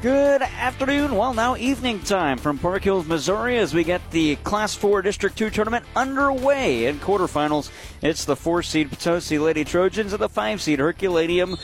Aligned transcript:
Good 0.00 0.42
afternoon. 0.42 1.16
Well, 1.16 1.34
now 1.34 1.56
evening 1.56 1.98
time 2.02 2.38
from 2.38 2.56
Park 2.56 2.84
Hills, 2.84 3.04
Missouri, 3.08 3.58
as 3.58 3.74
we 3.74 3.82
get 3.82 4.12
the 4.12 4.36
Class 4.36 4.72
4 4.72 5.02
District 5.02 5.36
2 5.36 5.50
tournament 5.50 5.84
underway 5.96 6.86
in 6.86 7.00
quarterfinals. 7.00 7.72
It's 8.00 8.24
the 8.24 8.36
4 8.36 8.62
seed 8.62 8.90
Potosi 8.90 9.40
Lady 9.40 9.64
Trojans 9.64 10.12
and 10.12 10.22
the 10.22 10.28
5 10.28 10.62
seed 10.62 10.78
Herculaneum 10.78 11.56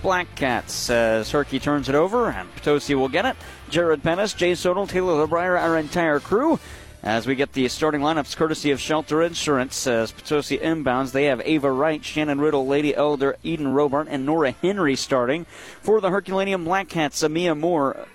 Black 0.00 0.34
Cats. 0.36 0.88
As 0.88 1.30
Herky 1.30 1.58
turns 1.58 1.90
it 1.90 1.94
over, 1.94 2.30
and 2.30 2.48
Potosi 2.54 2.94
will 2.94 3.10
get 3.10 3.26
it. 3.26 3.36
Jared 3.68 4.02
Pennis, 4.02 4.32
Jay 4.32 4.52
Sonal, 4.52 4.88
Taylor 4.88 5.26
LeBrier, 5.26 5.60
our 5.60 5.76
entire 5.76 6.18
crew. 6.18 6.58
As 7.04 7.26
we 7.26 7.34
get 7.34 7.52
the 7.52 7.66
starting 7.66 8.00
lineups 8.00 8.36
courtesy 8.36 8.70
of 8.70 8.78
Shelter 8.78 9.22
Insurance, 9.22 9.88
as 9.88 10.12
Potosi 10.12 10.56
inbounds, 10.58 11.10
they 11.10 11.24
have 11.24 11.42
Ava 11.44 11.68
Wright, 11.68 12.04
Shannon 12.04 12.40
Riddle, 12.40 12.64
Laney 12.64 12.94
Elder, 12.94 13.34
Eden 13.42 13.74
Robart, 13.74 14.06
and 14.08 14.24
Nora 14.24 14.52
Henry 14.52 14.94
starting. 14.94 15.44
For 15.80 16.00
the 16.00 16.10
Herculaneum 16.10 16.64
Black 16.64 16.88
Cats, 16.88 17.24
Amia 17.24 17.58
Moore, 17.58 18.06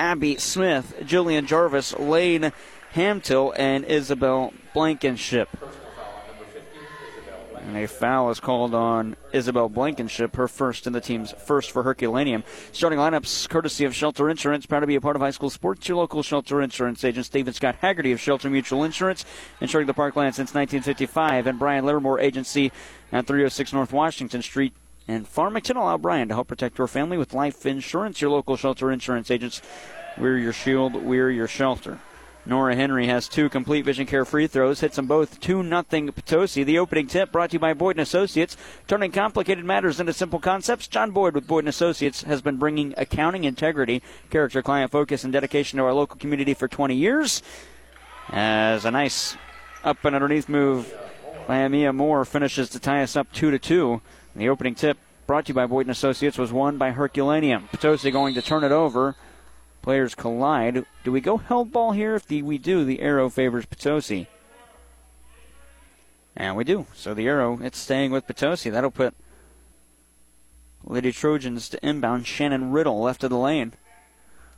Abby 0.00 0.36
Smith, 0.38 0.96
Jillian 1.02 1.46
Jarvis, 1.46 1.96
Lane 1.96 2.52
Hamtill, 2.94 3.52
and 3.56 3.84
Isabel 3.84 4.52
Blankenship. 4.72 5.48
And 7.66 7.78
a 7.78 7.88
foul 7.88 8.30
is 8.30 8.40
called 8.40 8.74
on 8.74 9.16
Isabel 9.32 9.70
Blankenship, 9.70 10.36
her 10.36 10.48
first 10.48 10.86
in 10.86 10.92
the 10.92 11.00
team's 11.00 11.32
first 11.32 11.70
for 11.70 11.82
Herculaneum. 11.82 12.44
Starting 12.72 12.98
lineups 12.98 13.48
courtesy 13.48 13.86
of 13.86 13.94
Shelter 13.94 14.28
Insurance, 14.28 14.66
proud 14.66 14.80
to 14.80 14.86
be 14.86 14.96
a 14.96 15.00
part 15.00 15.16
of 15.16 15.22
high 15.22 15.30
school 15.30 15.48
sports. 15.48 15.88
Your 15.88 15.96
local 15.96 16.22
Shelter 16.22 16.60
Insurance 16.60 17.02
agent, 17.04 17.24
Stephen 17.24 17.54
Scott 17.54 17.76
Haggerty 17.80 18.12
of 18.12 18.20
Shelter 18.20 18.50
Mutual 18.50 18.84
Insurance, 18.84 19.24
insuring 19.60 19.86
the 19.86 19.94
parkland 19.94 20.34
since 20.34 20.52
1955, 20.54 21.46
and 21.46 21.58
Brian 21.58 21.86
Livermore 21.86 22.20
Agency 22.20 22.70
at 23.10 23.26
306 23.26 23.72
North 23.72 23.92
Washington 23.92 24.42
Street 24.42 24.74
in 25.08 25.24
Farmington. 25.24 25.78
Allow 25.78 25.96
Brian 25.96 26.28
to 26.28 26.34
help 26.34 26.48
protect 26.48 26.76
your 26.76 26.86
family 26.86 27.16
with 27.16 27.32
life 27.32 27.64
insurance. 27.64 28.20
Your 28.20 28.30
local 28.30 28.56
Shelter 28.56 28.90
Insurance 28.90 29.30
agents. 29.30 29.62
We're 30.18 30.38
your 30.38 30.52
shield, 30.52 30.94
we're 30.94 31.30
your 31.30 31.48
shelter. 31.48 31.98
Nora 32.46 32.76
Henry 32.76 33.06
has 33.06 33.26
two 33.26 33.48
complete 33.48 33.86
vision 33.86 34.04
care 34.04 34.26
free 34.26 34.46
throws, 34.46 34.80
hits 34.80 34.96
them 34.96 35.06
both 35.06 35.40
2 35.40 35.62
nothing 35.62 36.12
Potosi. 36.12 36.62
The 36.62 36.78
opening 36.78 37.06
tip 37.06 37.32
brought 37.32 37.50
to 37.50 37.54
you 37.54 37.58
by 37.58 37.72
Boyd 37.72 37.98
& 37.98 38.00
Associates, 38.00 38.56
turning 38.86 39.12
complicated 39.12 39.64
matters 39.64 39.98
into 39.98 40.12
simple 40.12 40.38
concepts. 40.38 40.86
John 40.86 41.10
Boyd 41.10 41.34
with 41.34 41.46
Boyd 41.46 41.66
& 41.66 41.68
Associates 41.68 42.22
has 42.24 42.42
been 42.42 42.58
bringing 42.58 42.92
accounting 42.98 43.44
integrity, 43.44 44.02
character, 44.28 44.60
client 44.60 44.90
focus, 44.90 45.24
and 45.24 45.32
dedication 45.32 45.78
to 45.78 45.84
our 45.84 45.94
local 45.94 46.18
community 46.18 46.52
for 46.52 46.68
20 46.68 46.94
years. 46.94 47.42
As 48.28 48.84
a 48.84 48.90
nice 48.90 49.36
up 49.82 50.04
and 50.04 50.14
underneath 50.14 50.48
move 50.48 50.94
by 51.46 51.58
Amia 51.58 51.94
Moore 51.94 52.26
finishes 52.26 52.68
to 52.70 52.78
tie 52.78 53.02
us 53.02 53.16
up 53.16 53.32
2 53.32 53.52
to 53.52 53.58
2. 53.58 54.02
The 54.36 54.50
opening 54.50 54.74
tip 54.74 54.98
brought 55.26 55.46
to 55.46 55.50
you 55.50 55.54
by 55.54 55.64
Boyd 55.64 55.88
& 55.88 55.90
Associates 55.90 56.36
was 56.36 56.52
won 56.52 56.76
by 56.76 56.90
Herculaneum. 56.90 57.68
Potosi 57.72 58.10
going 58.10 58.34
to 58.34 58.42
turn 58.42 58.64
it 58.64 58.72
over. 58.72 59.16
Players 59.84 60.14
collide. 60.14 60.86
Do 61.04 61.12
we 61.12 61.20
go 61.20 61.36
held 61.36 61.70
ball 61.70 61.92
here? 61.92 62.14
If 62.14 62.26
the, 62.26 62.40
we 62.40 62.56
do, 62.56 62.86
the 62.86 63.00
arrow 63.00 63.28
favors 63.28 63.66
Potosi. 63.66 64.28
And 66.34 66.56
we 66.56 66.64
do. 66.64 66.86
So 66.94 67.12
the 67.12 67.28
arrow, 67.28 67.58
it's 67.60 67.76
staying 67.76 68.10
with 68.10 68.26
Potosi. 68.26 68.70
That'll 68.70 68.90
put 68.90 69.12
Lady 70.84 71.12
Trojans 71.12 71.68
to 71.68 71.86
inbound. 71.86 72.26
Shannon 72.26 72.72
Riddle 72.72 73.02
left 73.02 73.24
of 73.24 73.28
the 73.28 73.36
lane. 73.36 73.74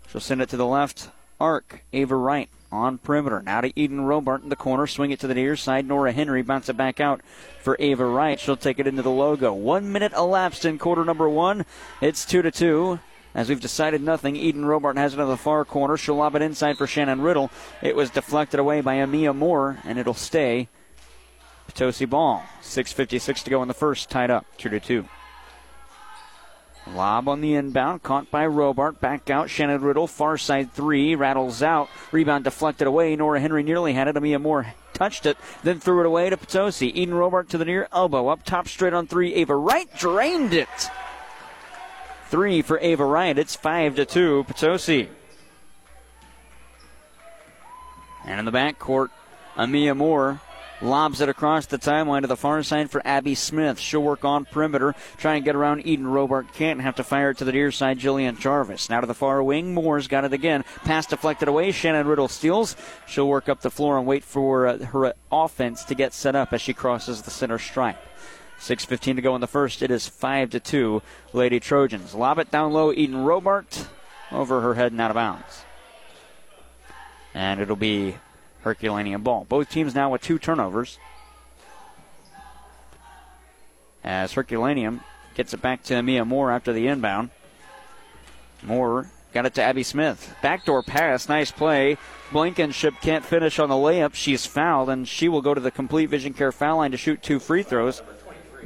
She'll 0.06 0.20
send 0.20 0.42
it 0.42 0.48
to 0.50 0.56
the 0.56 0.64
left 0.64 1.10
arc. 1.40 1.82
Ava 1.92 2.14
Wright 2.14 2.48
on 2.70 2.98
perimeter. 2.98 3.42
Now 3.42 3.62
to 3.62 3.72
Eden 3.74 4.02
Robart 4.02 4.44
in 4.44 4.48
the 4.48 4.54
corner. 4.54 4.86
Swing 4.86 5.10
it 5.10 5.18
to 5.18 5.26
the 5.26 5.34
near 5.34 5.56
side. 5.56 5.88
Nora 5.88 6.12
Henry 6.12 6.42
bounce 6.42 6.68
it 6.68 6.76
back 6.76 7.00
out 7.00 7.20
for 7.60 7.76
Ava 7.80 8.06
Wright. 8.06 8.38
She'll 8.38 8.56
take 8.56 8.78
it 8.78 8.86
into 8.86 9.02
the 9.02 9.10
logo. 9.10 9.52
One 9.52 9.90
minute 9.90 10.12
elapsed 10.12 10.64
in 10.64 10.78
quarter 10.78 11.04
number 11.04 11.28
one. 11.28 11.66
It's 12.00 12.24
two 12.24 12.42
to 12.42 12.52
two. 12.52 13.00
As 13.36 13.50
we've 13.50 13.60
decided 13.60 14.00
nothing, 14.00 14.34
Eden 14.34 14.64
Robart 14.64 14.96
has 14.96 15.12
it 15.12 15.20
on 15.20 15.28
the 15.28 15.36
far 15.36 15.66
corner. 15.66 15.98
She'll 15.98 16.14
lob 16.14 16.34
it 16.36 16.42
inside 16.42 16.78
for 16.78 16.86
Shannon 16.86 17.20
Riddle. 17.20 17.50
It 17.82 17.94
was 17.94 18.08
deflected 18.08 18.58
away 18.58 18.80
by 18.80 18.96
Amia 18.96 19.36
Moore, 19.36 19.76
and 19.84 19.98
it'll 19.98 20.14
stay 20.14 20.70
Potosi 21.68 22.06
ball. 22.06 22.42
6.56 22.62 23.44
to 23.44 23.50
go 23.50 23.60
in 23.60 23.68
the 23.68 23.74
first, 23.74 24.08
tied 24.08 24.30
up 24.30 24.46
2 24.56 24.70
to 24.70 24.80
2. 24.80 25.04
Lob 26.94 27.28
on 27.28 27.42
the 27.42 27.54
inbound, 27.54 28.02
caught 28.02 28.30
by 28.30 28.46
Robart. 28.46 29.00
Back 29.00 29.28
out, 29.28 29.50
Shannon 29.50 29.82
Riddle, 29.82 30.06
far 30.06 30.38
side 30.38 30.72
three, 30.72 31.14
rattles 31.14 31.62
out. 31.62 31.90
Rebound 32.12 32.44
deflected 32.44 32.86
away. 32.86 33.14
Nora 33.16 33.40
Henry 33.40 33.62
nearly 33.62 33.92
had 33.92 34.08
it. 34.08 34.14
Amia 34.14 34.40
Moore 34.40 34.72
touched 34.94 35.26
it, 35.26 35.36
then 35.62 35.78
threw 35.78 36.00
it 36.00 36.06
away 36.06 36.30
to 36.30 36.38
Potosi. 36.38 36.88
Eden 36.98 37.14
Robart 37.14 37.48
to 37.48 37.58
the 37.58 37.66
near 37.66 37.86
elbow, 37.92 38.28
up 38.28 38.44
top 38.44 38.66
straight 38.66 38.94
on 38.94 39.06
three. 39.06 39.34
Ava 39.34 39.56
Wright 39.56 39.94
drained 39.98 40.54
it 40.54 40.68
three 42.36 42.60
for 42.60 42.78
Ava 42.80 43.02
Wright. 43.02 43.38
It's 43.38 43.56
five 43.56 43.94
to 43.94 44.04
two, 44.04 44.44
Potosi. 44.46 45.08
And 48.26 48.38
in 48.38 48.44
the 48.44 48.52
backcourt, 48.52 49.08
Amia 49.56 49.96
Moore 49.96 50.42
lobs 50.82 51.22
it 51.22 51.30
across 51.30 51.64
the 51.64 51.78
timeline 51.78 52.20
to 52.20 52.26
the 52.26 52.36
far 52.36 52.62
side 52.62 52.90
for 52.90 53.00
Abby 53.06 53.34
Smith. 53.34 53.78
She'll 53.78 54.02
work 54.02 54.22
on 54.26 54.44
perimeter, 54.44 54.94
try 55.16 55.36
and 55.36 55.46
get 55.46 55.56
around 55.56 55.86
Eden 55.86 56.04
Robart. 56.04 56.52
Can't 56.52 56.82
have 56.82 56.96
to 56.96 57.04
fire 57.04 57.30
it 57.30 57.38
to 57.38 57.46
the 57.46 57.52
near 57.52 57.72
side, 57.72 58.00
Jillian 58.00 58.38
Jarvis. 58.38 58.90
Now 58.90 59.00
to 59.00 59.06
the 59.06 59.14
far 59.14 59.42
wing, 59.42 59.72
Moore's 59.72 60.06
got 60.06 60.26
it 60.26 60.34
again. 60.34 60.62
Pass 60.84 61.06
deflected 61.06 61.48
away, 61.48 61.72
Shannon 61.72 62.06
Riddle 62.06 62.28
steals. 62.28 62.76
She'll 63.06 63.28
work 63.28 63.48
up 63.48 63.62
the 63.62 63.70
floor 63.70 63.96
and 63.96 64.06
wait 64.06 64.24
for 64.24 64.66
uh, 64.66 64.78
her 64.84 65.14
offense 65.32 65.84
to 65.84 65.94
get 65.94 66.12
set 66.12 66.36
up 66.36 66.52
as 66.52 66.60
she 66.60 66.74
crosses 66.74 67.22
the 67.22 67.30
center 67.30 67.58
stripe. 67.58 67.96
6.15 68.58 69.16
to 69.16 69.22
go 69.22 69.34
in 69.34 69.40
the 69.40 69.46
first. 69.46 69.82
It 69.82 69.90
is 69.90 70.08
5 70.08 70.50
to 70.50 70.60
2, 70.60 71.02
Lady 71.32 71.60
Trojans. 71.60 72.14
Lob 72.14 72.38
it 72.38 72.50
down 72.50 72.72
low, 72.72 72.92
Eden 72.92 73.16
Robart 73.16 73.86
over 74.32 74.60
her 74.60 74.74
head 74.74 74.92
and 74.92 75.00
out 75.00 75.10
of 75.10 75.14
bounds. 75.14 75.64
And 77.34 77.60
it'll 77.60 77.76
be 77.76 78.16
Herculaneum 78.62 79.22
ball. 79.22 79.46
Both 79.48 79.70
teams 79.70 79.94
now 79.94 80.10
with 80.10 80.22
two 80.22 80.38
turnovers. 80.38 80.98
As 84.02 84.32
Herculaneum 84.32 85.02
gets 85.34 85.52
it 85.52 85.60
back 85.60 85.82
to 85.84 86.02
Mia 86.02 86.24
Moore 86.24 86.50
after 86.50 86.72
the 86.72 86.88
inbound. 86.88 87.30
Moore 88.62 89.10
got 89.32 89.46
it 89.46 89.54
to 89.54 89.62
Abby 89.62 89.82
Smith. 89.82 90.34
Backdoor 90.42 90.82
pass, 90.82 91.28
nice 91.28 91.50
play. 91.50 91.98
Blankenship 92.32 92.94
can't 93.02 93.24
finish 93.24 93.58
on 93.58 93.68
the 93.68 93.74
layup. 93.74 94.14
She's 94.14 94.46
fouled, 94.46 94.88
and 94.88 95.06
she 95.06 95.28
will 95.28 95.42
go 95.42 95.54
to 95.54 95.60
the 95.60 95.70
complete 95.70 96.06
vision 96.06 96.32
care 96.32 96.52
foul 96.52 96.78
line 96.78 96.90
to 96.90 96.96
shoot 96.96 97.22
two 97.22 97.38
free 97.38 97.62
throws. 97.62 98.02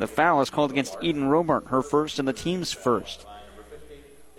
The 0.00 0.09
foul 0.09 0.41
is 0.41 0.49
called 0.49 0.71
against 0.71 0.97
Eden 1.03 1.25
Robart, 1.25 1.66
her 1.66 1.83
first 1.83 2.19
and 2.19 2.27
the 2.27 2.33
team's 2.33 2.72
first. 2.72 3.27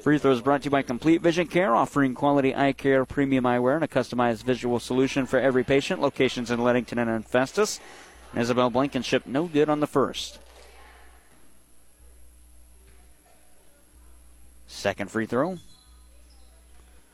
Free 0.01 0.17
throws 0.17 0.41
brought 0.41 0.63
to 0.63 0.65
you 0.65 0.71
by 0.71 0.81
Complete 0.81 1.21
Vision 1.21 1.45
Care, 1.45 1.75
offering 1.75 2.15
quality 2.15 2.55
eye 2.55 2.73
care, 2.73 3.05
premium 3.05 3.43
eyewear, 3.43 3.75
and 3.75 3.83
a 3.83 3.87
customized 3.87 4.41
visual 4.41 4.79
solution 4.79 5.27
for 5.27 5.39
every 5.39 5.63
patient. 5.63 6.01
Locations 6.01 6.49
in 6.49 6.63
Leadington 6.63 6.97
and 6.97 7.23
Festus. 7.23 7.79
Isabel 8.35 8.71
Blankenship, 8.71 9.27
no 9.27 9.45
good 9.45 9.69
on 9.69 9.81
the 9.81 9.85
first. 9.85 10.39
Second 14.65 15.11
free 15.11 15.27
throw. 15.27 15.59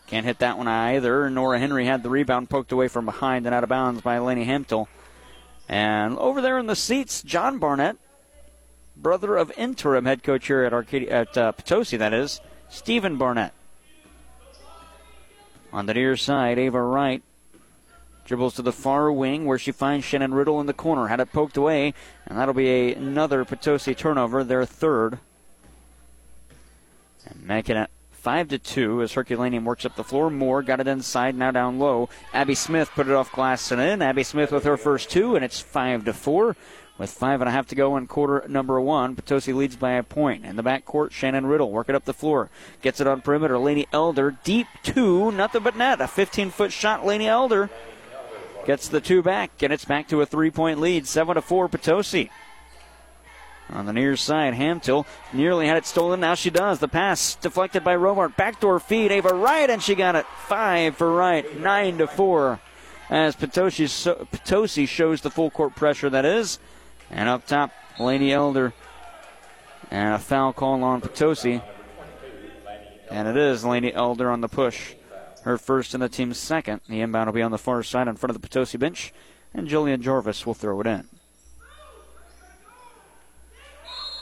Can't 0.07 0.25
hit 0.25 0.39
that 0.39 0.57
one 0.57 0.69
either. 0.69 1.29
Nora 1.29 1.59
Henry 1.59 1.85
had 1.85 2.01
the 2.01 2.09
rebound 2.09 2.49
poked 2.49 2.71
away 2.71 2.87
from 2.87 3.03
behind 3.03 3.45
and 3.45 3.53
out 3.53 3.63
of 3.63 3.69
bounds 3.69 3.99
by 3.99 4.19
Laney 4.19 4.45
Hempel. 4.45 4.87
And 5.67 6.17
over 6.17 6.39
there 6.39 6.57
in 6.57 6.67
the 6.67 6.77
seats, 6.77 7.21
John 7.23 7.59
Barnett 7.59 7.97
brother 9.01 9.37
of 9.37 9.51
interim 9.57 10.05
head 10.05 10.23
coach 10.23 10.47
here 10.47 10.63
at 10.63 10.73
Arcadia, 10.73 11.09
at 11.09 11.37
uh, 11.37 11.51
Potosi, 11.51 11.97
that 11.97 12.13
is, 12.13 12.41
Stephen 12.69 13.17
Barnett. 13.17 13.53
On 15.71 15.85
the 15.85 15.93
near 15.93 16.17
side, 16.17 16.57
Ava 16.57 16.81
Wright 16.81 17.21
dribbles 18.25 18.55
to 18.55 18.61
the 18.61 18.73
far 18.73 19.11
wing 19.11 19.45
where 19.45 19.57
she 19.57 19.71
finds 19.71 20.05
Shannon 20.05 20.33
Riddle 20.33 20.59
in 20.59 20.65
the 20.65 20.73
corner. 20.73 21.07
Had 21.07 21.19
it 21.19 21.31
poked 21.31 21.57
away, 21.57 21.93
and 22.25 22.37
that'll 22.37 22.53
be 22.53 22.69
a, 22.69 22.93
another 22.95 23.45
Potosi 23.45 23.95
turnover, 23.95 24.43
their 24.43 24.65
third. 24.65 25.19
And 27.25 27.43
making 27.43 27.77
it 27.77 27.89
five 28.11 28.49
to 28.49 28.57
two 28.57 29.01
as 29.01 29.13
Herculaneum 29.13 29.63
works 29.63 29.85
up 29.85 29.95
the 29.95 30.03
floor. 30.03 30.29
Moore 30.29 30.61
got 30.61 30.79
it 30.79 30.87
inside, 30.87 31.35
now 31.35 31.51
down 31.51 31.79
low. 31.79 32.09
Abby 32.33 32.55
Smith 32.55 32.89
put 32.93 33.07
it 33.07 33.13
off 33.13 33.31
glass 33.31 33.71
and 33.71 33.81
in. 33.81 34.01
Abby 34.01 34.23
Smith 34.23 34.51
with 34.51 34.65
her 34.65 34.77
first 34.77 35.09
two, 35.09 35.35
and 35.35 35.45
it's 35.45 35.61
five 35.61 36.03
to 36.05 36.13
four. 36.13 36.55
With 36.97 37.11
five 37.11 37.41
and 37.41 37.47
a 37.47 37.51
half 37.51 37.67
to 37.67 37.75
go 37.75 37.95
in 37.95 38.07
quarter 38.07 38.43
number 38.47 38.81
one, 38.81 39.15
Potosi 39.15 39.53
leads 39.53 39.75
by 39.75 39.91
a 39.91 40.03
point. 40.03 40.45
In 40.45 40.55
the 40.55 40.63
back 40.63 40.83
court, 40.83 41.13
Shannon 41.13 41.45
Riddle 41.45 41.71
working 41.71 41.95
up 41.95 42.05
the 42.05 42.13
floor. 42.13 42.49
Gets 42.81 42.99
it 42.99 43.07
on 43.07 43.21
perimeter. 43.21 43.59
Laney 43.59 43.87
Elder, 43.93 44.35
deep 44.43 44.67
two, 44.81 45.31
nothing 45.31 45.61
but 45.61 45.75
net. 45.75 46.01
A 46.01 46.07
15 46.07 46.49
foot 46.49 46.71
shot, 46.71 47.05
Laney 47.05 47.27
Elder. 47.27 47.69
Gets 48.65 48.87
the 48.87 48.99
two 48.99 49.21
back, 49.21 49.51
and 49.61 49.71
it's 49.71 49.85
back 49.85 50.07
to 50.09 50.21
a 50.21 50.25
three 50.25 50.49
point 50.49 50.79
lead. 50.79 51.07
7 51.07 51.35
to 51.35 51.41
4, 51.41 51.69
Potosi. 51.69 52.31
On 53.69 53.85
the 53.85 53.93
near 53.93 54.15
side, 54.15 54.53
Hamtill 54.53 55.05
nearly 55.33 55.67
had 55.67 55.77
it 55.77 55.85
stolen. 55.85 56.19
Now 56.19 56.35
she 56.35 56.49
does. 56.49 56.79
The 56.79 56.87
pass 56.87 57.35
deflected 57.35 57.83
by 57.83 57.95
Robart. 57.95 58.35
Backdoor 58.37 58.79
feed, 58.79 59.11
Ava 59.11 59.33
Wright, 59.33 59.69
and 59.69 59.83
she 59.83 59.93
got 59.93 60.15
it. 60.15 60.25
Five 60.47 60.95
for 60.95 61.13
Wright. 61.13 61.59
Nine 61.59 61.97
to 61.97 62.07
four. 62.07 62.59
As 63.09 63.35
Potosi, 63.35 63.85
Potosi 64.31 64.87
shows 64.87 65.21
the 65.21 65.29
full 65.29 65.49
court 65.49 65.75
pressure 65.75 66.09
that 66.09 66.25
is. 66.25 66.59
And 67.09 67.29
up 67.29 67.45
top, 67.45 67.71
Laney 67.99 68.33
Elder. 68.33 68.73
And 69.89 70.15
a 70.15 70.19
foul 70.19 70.53
call 70.53 70.83
on 70.83 71.01
Potosi. 71.01 71.61
And 73.09 73.27
it 73.27 73.37
is 73.37 73.63
Laney 73.63 73.93
Elder 73.93 74.29
on 74.29 74.41
the 74.41 74.49
push. 74.49 74.95
Her 75.43 75.57
first 75.57 75.93
and 75.93 76.03
the 76.03 76.09
team's 76.09 76.37
second. 76.37 76.81
The 76.89 76.99
inbound 76.99 77.27
will 77.27 77.33
be 77.33 77.41
on 77.41 77.51
the 77.51 77.57
far 77.57 77.81
side 77.81 78.09
in 78.09 78.17
front 78.17 78.35
of 78.35 78.41
the 78.41 78.45
Potosi 78.45 78.77
bench, 78.77 79.13
and 79.53 79.67
Jillian 79.67 80.01
Jarvis 80.01 80.45
will 80.45 80.53
throw 80.53 80.81
it 80.81 80.87
in. 80.87 81.07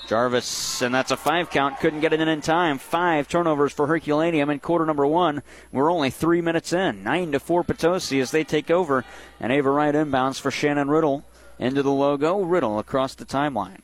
Jarvis, 0.07 0.83
and 0.83 0.93
that's 0.93 1.09
a 1.09 1.17
five 1.17 1.49
count. 1.49 1.79
Couldn't 1.79 2.01
get 2.01 2.13
it 2.13 2.21
in 2.21 2.27
in 2.27 2.41
time. 2.41 2.77
Five 2.77 3.27
turnovers 3.27 3.73
for 3.73 3.87
Herculaneum 3.87 4.51
in 4.51 4.59
quarter 4.59 4.85
number 4.85 5.07
one. 5.07 5.41
We're 5.71 5.91
only 5.91 6.11
three 6.11 6.41
minutes 6.41 6.73
in. 6.73 7.03
Nine 7.03 7.31
to 7.31 7.39
four 7.39 7.63
Potosi 7.63 8.19
as 8.19 8.29
they 8.29 8.43
take 8.43 8.69
over. 8.69 9.03
And 9.39 9.51
Ava 9.51 9.71
Wright 9.71 9.95
inbounds 9.95 10.39
for 10.39 10.51
Shannon 10.51 10.91
Riddle 10.91 11.25
into 11.59 11.83
the 11.83 11.91
logo. 11.91 12.41
Riddle 12.41 12.79
across 12.79 13.15
the 13.15 13.25
timeline. 13.25 13.79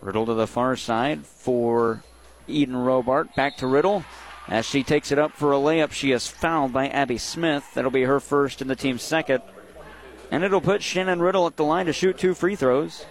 Riddle 0.00 0.26
to 0.26 0.34
the 0.34 0.46
far 0.46 0.76
side 0.76 1.26
for 1.26 2.02
Eden 2.46 2.74
Robart. 2.74 3.34
Back 3.34 3.56
to 3.58 3.66
Riddle. 3.66 4.04
As 4.48 4.64
she 4.64 4.84
takes 4.84 5.10
it 5.10 5.18
up 5.18 5.32
for 5.32 5.52
a 5.52 5.56
layup, 5.56 5.90
she 5.90 6.12
is 6.12 6.28
fouled 6.28 6.72
by 6.72 6.88
Abby 6.88 7.18
Smith. 7.18 7.64
That'll 7.74 7.90
be 7.90 8.04
her 8.04 8.20
first 8.20 8.60
and 8.60 8.70
the 8.70 8.76
team's 8.76 9.02
second. 9.02 9.42
And 10.30 10.44
it'll 10.44 10.60
put 10.60 10.82
Shannon 10.82 11.20
Riddle 11.20 11.46
at 11.46 11.56
the 11.56 11.64
line 11.64 11.86
to 11.86 11.92
shoot 11.92 12.18
two 12.18 12.34
free 12.34 12.54
throws. 12.54 13.04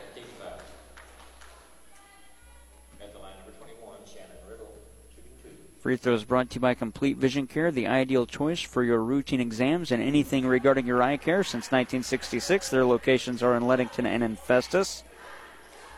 Free 5.86 5.98
throws 5.98 6.24
brought 6.24 6.50
to 6.50 6.56
you 6.56 6.62
by 6.62 6.74
Complete 6.74 7.18
Vision 7.18 7.46
Care, 7.46 7.70
the 7.70 7.86
ideal 7.86 8.26
choice 8.26 8.60
for 8.60 8.84
your 8.84 9.04
routine 9.04 9.40
exams 9.40 9.92
and 9.92 10.02
anything 10.02 10.48
regarding 10.48 10.88
your 10.88 11.04
eye 11.04 11.18
care 11.18 11.44
since 11.44 11.66
1966. 11.66 12.70
Their 12.70 12.86
locations 12.86 13.44
are 13.44 13.56
in 13.56 13.68
Leadington 13.68 14.08
and 14.08 14.24
in 14.24 14.36
Festus. 14.36 15.04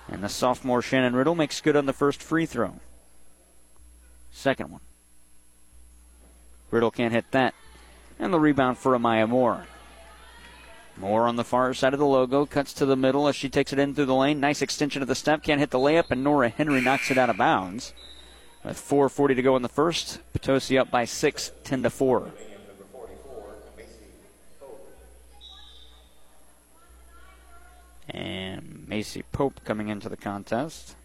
And 0.10 0.22
the 0.22 0.28
sophomore 0.28 0.82
Shannon 0.82 1.16
Riddle 1.16 1.36
makes 1.36 1.62
good 1.62 1.78
on 1.78 1.86
the 1.86 1.94
first 1.94 2.22
free 2.22 2.46
throw. 2.46 2.82
Second 4.30 4.72
one. 4.72 4.82
Riddle 6.70 6.92
can't 6.92 7.14
hit 7.14 7.32
that. 7.32 7.54
And 8.20 8.34
the 8.34 8.42
rebound 8.42 8.78
for 8.78 8.92
Amaya 8.92 9.30
Moore. 9.30 9.68
Moore 10.98 11.30
on 11.30 11.38
the 11.38 11.46
far 11.46 11.74
side 11.74 11.94
of 11.94 12.00
the 12.00 12.06
logo, 12.06 12.46
cuts 12.46 12.74
to 12.74 12.86
the 12.86 12.98
middle 12.98 13.26
as 13.30 13.38
she 13.38 13.48
takes 13.48 13.72
it 13.72 13.80
in 13.80 13.96
through 13.96 14.08
the 14.08 14.14
lane. 14.14 14.42
Nice 14.42 14.62
extension 14.62 15.02
of 15.02 15.08
the 15.08 15.16
step, 15.16 15.44
can't 15.44 15.62
hit 15.62 15.72
the 15.72 15.80
layup, 15.80 16.12
and 16.12 16.26
Nora 16.26 16.50
Henry 16.50 16.82
knocks 16.82 17.10
it 17.10 17.18
out 17.18 17.30
of 17.30 17.38
bounds. 17.38 17.94
With 18.68 18.82
4.40 18.82 19.38
to 19.38 19.42
go 19.42 19.56
in 19.56 19.62
the 19.62 19.70
first, 19.70 20.20
Potosi 20.34 20.78
up 20.78 20.92
by 20.92 21.06
6, 21.06 21.52
10 21.64 21.84
to 21.84 21.90
4. 21.90 22.32
And 28.10 28.86
Macy 28.90 29.24
Pope 29.32 29.62
coming 29.64 29.88
into 29.88 30.10
the 30.10 30.18
contest. 30.18 30.98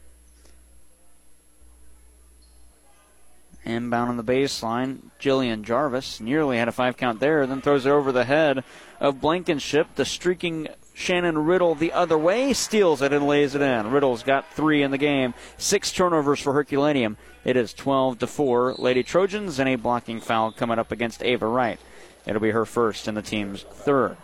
Inbound 3.65 4.11
on 4.11 4.17
the 4.17 4.25
baseline, 4.25 4.99
Jillian 5.21 5.63
Jarvis 5.63 6.21
nearly 6.21 6.59
had 6.59 6.67
a 6.67 6.73
five 6.73 6.97
count 6.97 7.21
there, 7.21 7.47
then 7.47 7.63
throws 7.63 7.87
it 7.87 7.91
over 7.91 8.11
the 8.11 8.25
head 8.25 8.65
of 8.99 9.21
Blankenship. 9.21 9.87
The 9.95 10.05
streaking 10.05 10.67
Shannon 11.03 11.37
Riddle 11.37 11.75
the 11.75 11.93
other 11.93 12.17
way 12.17 12.53
steals 12.53 13.03
it 13.03 13.13
and 13.13 13.27
lays 13.27 13.57
it 13.57 13.61
in. 13.61 13.91
Riddle's 13.91 14.23
got 14.23 14.53
three 14.53 14.85
in 14.85 14.93
the 14.93 14.99
game, 14.99 15.35
six 15.59 15.91
turnovers 15.91 16.39
for 16.39 16.53
Herculaneum. 16.53 17.17
It 17.45 17.57
is 17.57 17.75
12 17.75 18.21
to 18.21 18.29
four, 18.29 18.75
Lady 18.79 19.03
Trojans, 19.03 19.59
and 19.59 19.69
a 19.69 19.75
blocking 19.75 20.21
foul 20.21 20.53
coming 20.53 20.79
up 20.79 20.93
against 20.93 21.25
Ava 21.25 21.49
Wright. 21.49 21.81
It'll 22.25 22.41
be 22.41 22.53
her 22.53 22.65
first 22.65 23.09
and 23.09 23.17
the 23.17 23.23
team's 23.23 23.65
third. 23.65 24.17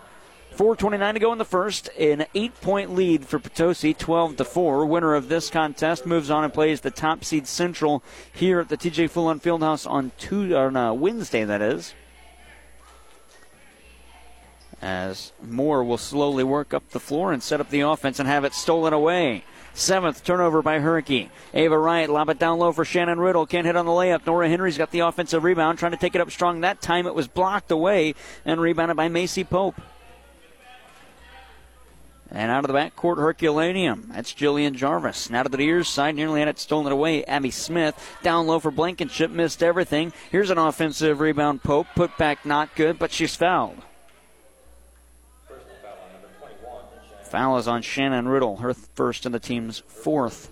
4.29 0.54 1.14
to 1.14 1.19
go 1.19 1.32
in 1.32 1.38
the 1.38 1.44
first. 1.44 1.88
An 1.98 2.26
eight 2.36 2.60
point 2.60 2.94
lead 2.94 3.26
for 3.26 3.40
Potosi, 3.40 3.92
12 3.92 4.36
to 4.36 4.44
4. 4.44 4.86
Winner 4.86 5.14
of 5.14 5.28
this 5.28 5.50
contest 5.50 6.06
moves 6.06 6.31
on 6.31 6.44
and 6.44 6.54
plays 6.54 6.81
the 6.81 6.92
top 6.92 7.24
seed 7.24 7.48
Central 7.48 8.04
here 8.32 8.60
at 8.60 8.69
the 8.69 8.76
TJ 8.76 9.10
Fulon 9.10 9.40
Fieldhouse 9.42 9.88
on, 9.88 10.12
two, 10.16 10.56
on 10.56 11.00
Wednesday, 11.00 11.44
that 11.44 11.60
is. 11.60 11.92
As 14.80 15.32
Moore 15.42 15.82
will 15.82 15.98
slowly 15.98 16.44
work 16.44 16.72
up 16.72 16.90
the 16.90 17.00
floor 17.00 17.32
and 17.32 17.42
set 17.42 17.60
up 17.60 17.70
the 17.70 17.80
offense 17.80 18.20
and 18.20 18.28
have 18.28 18.44
it 18.44 18.54
stolen 18.54 18.92
away. 18.92 19.44
Seventh 19.75 20.25
turnover 20.25 20.62
by 20.62 20.78
Hurricane. 20.78 21.30
Ava 21.54 21.78
Wright, 21.78 22.08
lob 22.08 22.28
it 22.30 22.38
down 22.38 22.58
low 22.58 22.72
for 22.72 22.84
Shannon 22.84 23.20
Riddle. 23.20 23.46
Can't 23.46 23.66
hit 23.66 23.76
on 23.76 23.86
the 23.86 23.92
layup. 23.92 24.26
Nora 24.26 24.48
Henry's 24.48 24.78
got 24.78 24.90
the 24.90 25.00
offensive 25.00 25.44
rebound, 25.44 25.78
trying 25.78 25.92
to 25.92 25.98
take 25.98 26.14
it 26.14 26.20
up 26.20 26.30
strong. 26.30 26.60
That 26.60 26.80
time 26.80 27.06
it 27.06 27.14
was 27.14 27.28
blocked 27.28 27.70
away 27.70 28.14
and 28.44 28.60
rebounded 28.60 28.96
by 28.96 29.08
Macy 29.08 29.44
Pope. 29.44 29.80
And 32.31 32.50
out 32.50 32.64
of 32.64 32.69
the 32.70 32.78
backcourt, 32.78 33.16
Herculaneum. 33.16 34.10
That's 34.12 34.34
Jillian 34.34 34.74
Jarvis. 34.74 35.31
Now 35.31 35.44
to 35.44 35.48
the 35.48 35.56
near 35.56 35.82
side, 35.82 36.14
nearly 36.14 36.40
had 36.40 36.48
it 36.48 36.58
stolen 36.58 36.92
away. 36.92 37.24
Abby 37.24 37.50
Smith 37.50 38.19
down 38.22 38.46
low 38.46 38.58
for 38.58 38.70
Blankenship, 38.70 39.31
missed 39.31 39.62
everything. 39.62 40.12
Here's 40.31 40.50
an 40.50 40.58
offensive 40.58 41.20
rebound. 41.20 41.62
Pope 41.62 41.86
put 41.94 42.19
back, 42.19 42.44
not 42.44 42.74
good, 42.74 42.98
but 42.98 43.12
she's 43.12 43.34
fouled. 43.34 43.82
Foul 47.30 47.58
is 47.58 47.69
on 47.69 47.82
Shannon 47.82 48.28
Riddle, 48.28 48.56
her 48.56 48.72
first 48.72 49.26
and 49.26 49.34
the 49.34 49.38
team's 49.38 49.80
fourth. 49.86 50.50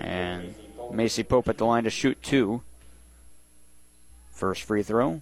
And 0.00 0.54
Macy 0.90 1.22
Pope 1.22 1.48
at 1.48 1.58
the 1.58 1.66
line 1.66 1.84
to 1.84 1.90
shoot 1.90 2.22
two. 2.22 2.62
First 4.30 4.62
free 4.62 4.82
throw. 4.82 5.20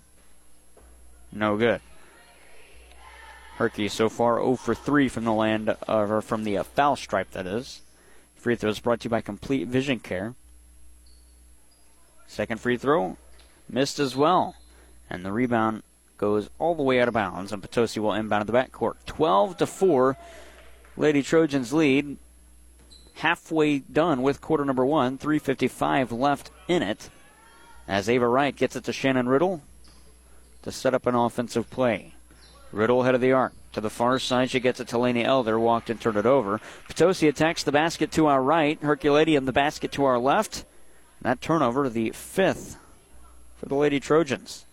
No 1.32 1.56
good. 1.56 1.81
Herky 3.56 3.88
so 3.88 4.08
far 4.08 4.37
0 4.37 4.56
for 4.56 4.75
3 4.75 5.08
from 5.08 5.25
the 5.25 5.32
land, 5.32 5.69
uh, 5.69 5.76
or 5.87 6.22
from 6.22 6.44
the 6.44 6.56
uh, 6.56 6.62
foul 6.62 6.96
stripe, 6.96 7.32
that 7.32 7.46
is. 7.46 7.82
Free 8.34 8.56
throws 8.56 8.81
brought 8.81 9.00
to 9.00 9.04
you 9.04 9.10
by 9.10 9.20
Complete 9.20 9.69
Vision 9.69 9.98
Care. 9.98 10.34
Second 12.26 12.58
free 12.58 12.78
throw, 12.78 13.19
missed 13.69 13.98
as 13.98 14.16
well. 14.16 14.54
And 15.10 15.26
the 15.26 15.32
rebound 15.32 15.82
goes 16.20 16.50
all 16.58 16.75
the 16.75 16.82
way 16.82 17.00
out 17.00 17.08
of 17.08 17.14
bounds, 17.14 17.50
and 17.50 17.62
Potosi 17.62 17.99
will 17.99 18.12
inbound 18.12 18.46
to 18.46 18.52
the 18.52 18.56
backcourt. 18.56 18.94
12 19.06 19.56
to 19.56 19.67
4, 19.67 20.17
Lady 20.96 21.22
Trojans 21.22 21.72
lead. 21.72 22.19
Halfway 23.14 23.78
done 23.78 24.22
with 24.22 24.40
quarter 24.40 24.64
number 24.64 24.84
one, 24.84 25.19
3.55 25.19 26.12
left 26.12 26.50
in 26.69 26.82
it. 26.82 27.08
As 27.88 28.08
Ava 28.08 28.28
Wright 28.28 28.55
gets 28.55 28.76
it 28.76 28.84
to 28.84 28.93
Shannon 28.93 29.28
Riddle 29.28 29.62
to 30.62 30.70
set 30.70 30.94
up 30.94 31.06
an 31.06 31.14
offensive 31.14 31.70
play. 31.70 32.14
Riddle 32.70 33.02
head 33.02 33.14
of 33.14 33.20
the 33.20 33.32
arc. 33.32 33.55
To 33.72 33.81
the 33.81 33.90
far 33.90 34.19
side, 34.19 34.50
she 34.50 34.61
gets 34.61 34.81
it 34.81 34.88
to 34.88 34.99
Laney 34.99 35.25
Elder, 35.25 35.58
walked 35.58 35.90
and 35.90 36.00
turned 36.00 36.17
it 36.17 36.26
over. 36.26 36.61
Potosi 36.88 37.28
attacks 37.28 37.62
the 37.62 37.72
basket 37.72 38.12
to 38.12 38.26
our 38.26 38.43
right. 38.43 38.81
Herculaneum 38.82 39.46
the 39.46 39.52
basket 39.52 39.93
to 39.93 40.05
our 40.05 40.19
left. 40.19 40.64
And 41.22 41.31
That 41.31 41.40
turnover, 41.40 41.88
the 41.88 42.11
fifth 42.11 42.78
for 43.56 43.67
the 43.67 43.75
Lady 43.75 44.00
Trojans. 44.00 44.67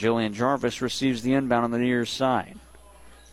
Jillian 0.00 0.32
Jarvis 0.32 0.80
receives 0.80 1.20
the 1.20 1.34
inbound 1.34 1.64
on 1.64 1.70
the 1.72 1.78
near 1.78 2.06
side. 2.06 2.58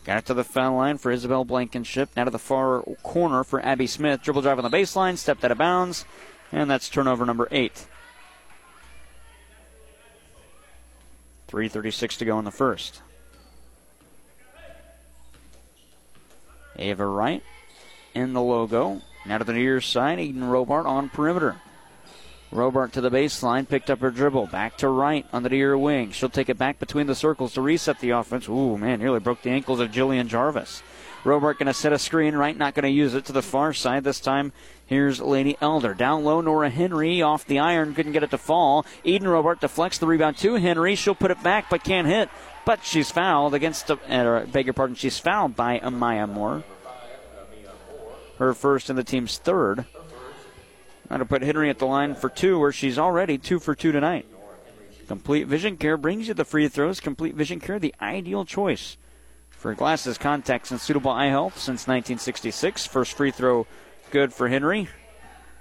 Got 0.04 0.18
it 0.18 0.26
to 0.26 0.34
the 0.34 0.44
foul 0.44 0.76
line 0.76 0.98
for 0.98 1.10
Isabel 1.10 1.46
Blankenship. 1.46 2.10
Now 2.14 2.24
to 2.24 2.30
the 2.30 2.38
far 2.38 2.82
corner 3.02 3.42
for 3.42 3.64
Abby 3.64 3.86
Smith. 3.86 4.22
Dribble 4.22 4.42
drive 4.42 4.58
on 4.58 4.70
the 4.70 4.76
baseline, 4.76 5.16
stepped 5.16 5.44
out 5.44 5.50
of 5.50 5.56
bounds, 5.56 6.04
and 6.52 6.70
that's 6.70 6.90
turnover 6.90 7.24
number 7.24 7.48
eight. 7.50 7.86
3.36 11.48 12.18
to 12.18 12.24
go 12.26 12.38
in 12.38 12.44
the 12.44 12.50
first. 12.50 13.00
Ava 16.76 17.06
Wright 17.06 17.42
in 18.14 18.34
the 18.34 18.42
logo. 18.42 19.00
Now 19.24 19.38
to 19.38 19.44
the 19.44 19.54
near 19.54 19.80
side, 19.80 20.20
Eden 20.20 20.42
Robart 20.42 20.84
on 20.84 21.08
perimeter. 21.08 21.62
Robart 22.52 22.92
to 22.92 23.02
the 23.02 23.10
baseline, 23.10 23.68
picked 23.68 23.90
up 23.90 24.00
her 24.00 24.10
dribble. 24.10 24.46
Back 24.46 24.78
to 24.78 24.88
right 24.88 25.26
on 25.32 25.42
the 25.42 25.50
near 25.50 25.76
wing. 25.76 26.12
She'll 26.12 26.30
take 26.30 26.48
it 26.48 26.56
back 26.56 26.78
between 26.78 27.06
the 27.06 27.14
circles 27.14 27.52
to 27.54 27.60
reset 27.60 28.00
the 28.00 28.10
offense. 28.10 28.48
Ooh, 28.48 28.78
man, 28.78 29.00
nearly 29.00 29.20
broke 29.20 29.42
the 29.42 29.50
ankles 29.50 29.80
of 29.80 29.90
Jillian 29.90 30.28
Jarvis. 30.28 30.82
Robart 31.24 31.58
going 31.58 31.66
to 31.66 31.74
set 31.74 31.92
a 31.92 31.98
screen. 31.98 32.34
right, 32.34 32.56
not 32.56 32.74
going 32.74 32.84
to 32.84 32.88
use 32.88 33.14
it 33.14 33.26
to 33.26 33.32
the 33.32 33.42
far 33.42 33.74
side. 33.74 34.04
This 34.04 34.20
time, 34.20 34.52
here's 34.86 35.20
Laney 35.20 35.58
Elder. 35.60 35.92
Down 35.92 36.24
low, 36.24 36.40
Nora 36.40 36.70
Henry 36.70 37.20
off 37.20 37.44
the 37.44 37.58
iron. 37.58 37.94
Couldn't 37.94 38.12
get 38.12 38.22
it 38.22 38.30
to 38.30 38.38
fall. 38.38 38.86
Eden 39.04 39.28
Robart 39.28 39.60
deflects 39.60 39.98
the 39.98 40.06
rebound 40.06 40.38
to 40.38 40.54
Henry. 40.54 40.94
She'll 40.94 41.14
put 41.14 41.30
it 41.30 41.42
back, 41.42 41.68
but 41.68 41.84
can't 41.84 42.06
hit. 42.06 42.30
But 42.64 42.84
she's 42.84 43.10
fouled 43.10 43.52
against, 43.52 43.90
uh, 43.90 44.46
beg 44.50 44.66
your 44.66 44.74
pardon, 44.74 44.94
she's 44.94 45.18
fouled 45.18 45.56
by 45.56 45.80
Amaya 45.80 46.28
Moore. 46.28 46.64
Her 48.38 48.54
first 48.54 48.88
and 48.88 48.98
the 48.98 49.04
team's 49.04 49.38
third. 49.38 49.84
That'll 51.08 51.26
put 51.26 51.42
Henry 51.42 51.70
at 51.70 51.78
the 51.78 51.86
line 51.86 52.14
for 52.14 52.28
two, 52.28 52.58
where 52.58 52.72
she's 52.72 52.98
already 52.98 53.38
two 53.38 53.58
for 53.58 53.74
two 53.74 53.92
tonight. 53.92 54.26
Complete 55.06 55.46
Vision 55.46 55.78
Care 55.78 55.96
brings 55.96 56.28
you 56.28 56.34
the 56.34 56.44
free 56.44 56.68
throws. 56.68 57.00
Complete 57.00 57.34
Vision 57.34 57.60
Care, 57.60 57.78
the 57.78 57.94
ideal 58.00 58.44
choice 58.44 58.98
for 59.48 59.74
glasses, 59.74 60.18
contacts, 60.18 60.70
and 60.70 60.80
suitable 60.80 61.10
eye 61.10 61.26
health 61.26 61.54
since 61.54 61.86
1966. 61.86 62.86
First 62.86 63.16
free 63.16 63.30
throw 63.30 63.66
good 64.10 64.32
for 64.32 64.48
Henry. 64.48 64.88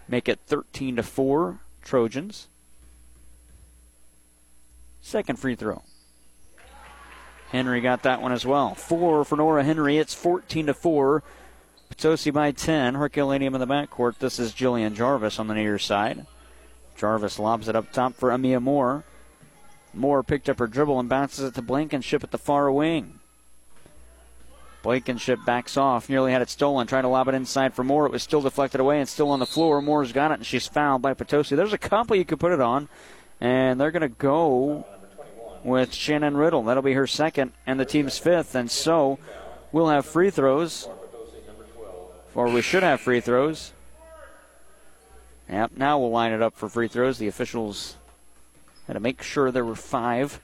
Make 0.08 0.28
it 0.28 0.40
13 0.48 0.98
to 0.98 1.04
4 1.04 1.60
Trojans. 1.82 2.48
Second 5.02 5.40
free 5.40 5.56
throw. 5.56 5.84
Henry 7.52 7.80
got 7.80 8.04
that 8.04 8.22
one 8.22 8.34
as 8.34 8.46
well. 8.46 8.76
Four 8.76 9.24
for 9.24 9.38
Nora 9.38 9.64
Henry. 9.64 9.98
It's 9.98 10.14
14 10.14 10.68
to 10.68 10.74
4. 10.74 11.24
Potosi 11.90 12.32
by 12.32 12.52
10. 12.52 12.96
Herculaneum 12.96 13.56
in 13.56 13.60
the 13.60 13.68
backcourt. 13.68 14.20
This 14.20 14.40
is 14.40 14.54
Jillian 14.54 14.94
Jarvis 14.94 15.40
on 15.40 15.48
the 15.48 15.54
near 15.54 15.80
side. 15.80 16.26
Jarvis 16.96 17.40
lobs 17.40 17.68
it 17.68 17.76
up 17.76 17.92
top 17.92 18.14
for 18.14 18.30
Amia 18.30 18.62
Moore. 18.62 19.04
Moore 19.94 20.24
picked 20.24 20.50
up 20.50 20.60
her 20.60 20.68
dribble 20.68 21.00
and 21.00 21.10
bounces 21.10 21.46
it 21.46 21.56
to 21.56 21.62
Blankenship 21.62 22.24
at 22.24 22.32
the 22.32 22.38
far 22.38 22.72
wing. 22.72 23.20
Blankenship 24.84 25.40
backs 25.46 25.76
off, 25.76 26.10
nearly 26.10 26.32
had 26.32 26.42
it 26.42 26.50
stolen, 26.50 26.88
trying 26.88 27.04
to 27.04 27.10
lob 27.10 27.28
it 27.28 27.36
inside 27.36 27.74
for 27.74 27.84
Moore. 27.84 28.06
It 28.06 28.12
was 28.12 28.24
still 28.24 28.42
deflected 28.42 28.80
away 28.80 29.00
and 29.00 29.10
still 29.10 29.32
on 29.32 29.40
the 29.40 29.46
floor. 29.46 29.82
Moore's 29.82 30.12
got 30.12 30.32
it, 30.32 30.36
and 30.36 30.46
she's 30.46 30.68
fouled 30.68 31.02
by 31.02 31.14
Potosi. 31.14 31.56
There's 31.56 31.74
a 31.74 31.78
couple 31.78 32.16
you 32.16 32.26
could 32.26 32.40
put 32.40 32.54
it 32.54 32.62
on, 32.62 32.88
and 33.42 33.80
they're 33.82 33.92
going 33.92 34.02
to 34.02 34.08
go 34.08 34.86
with 35.64 35.94
Shannon 35.94 36.38
Riddle. 36.38 36.64
That'll 36.64 36.84
be 36.84 36.94
her 36.94 37.08
second 37.08 37.54
and 37.66 37.80
the 37.80 37.86
team's 37.86 38.18
fifth, 38.18 38.56
and 38.56 38.70
so 38.70 39.20
we'll 39.72 39.90
have 39.90 40.06
free 40.06 40.30
throws, 40.30 40.88
or 42.38 42.48
we 42.48 42.62
should 42.62 42.84
have 42.84 43.02
free 43.02 43.20
throws. 43.20 43.74
Yep, 45.50 45.72
now 45.76 45.98
we'll 45.98 46.12
line 46.12 46.32
it 46.32 46.42
up 46.42 46.56
for 46.56 46.70
free 46.70 46.88
throws. 46.88 47.18
The 47.18 47.28
officials 47.28 47.98
had 48.86 48.94
to 48.94 49.00
make 49.00 49.24
sure 49.24 49.50
there 49.50 49.66
were 49.66 49.76
five. 49.76 50.40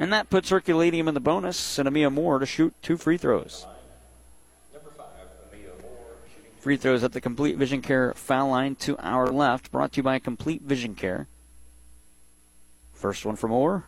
And 0.00 0.12
that 0.12 0.30
puts 0.30 0.50
Herculaneum 0.50 1.06
in 1.06 1.14
the 1.14 1.20
bonus 1.20 1.78
and 1.78 1.88
Amia 1.88 2.12
Moore 2.12 2.40
to 2.40 2.46
shoot 2.46 2.74
two 2.82 2.96
free 2.96 3.16
throws. 3.16 3.66
Free 6.58 6.76
throws 6.76 7.04
at 7.04 7.12
the 7.12 7.20
Complete 7.20 7.56
Vision 7.56 7.82
Care 7.82 8.12
foul 8.14 8.48
line 8.48 8.74
to 8.76 8.98
our 8.98 9.28
left, 9.28 9.70
brought 9.70 9.92
to 9.92 9.98
you 9.98 10.02
by 10.02 10.18
Complete 10.18 10.62
Vision 10.62 10.96
Care. 10.96 11.28
First 12.92 13.24
one 13.24 13.36
for 13.36 13.46
Moore. 13.46 13.84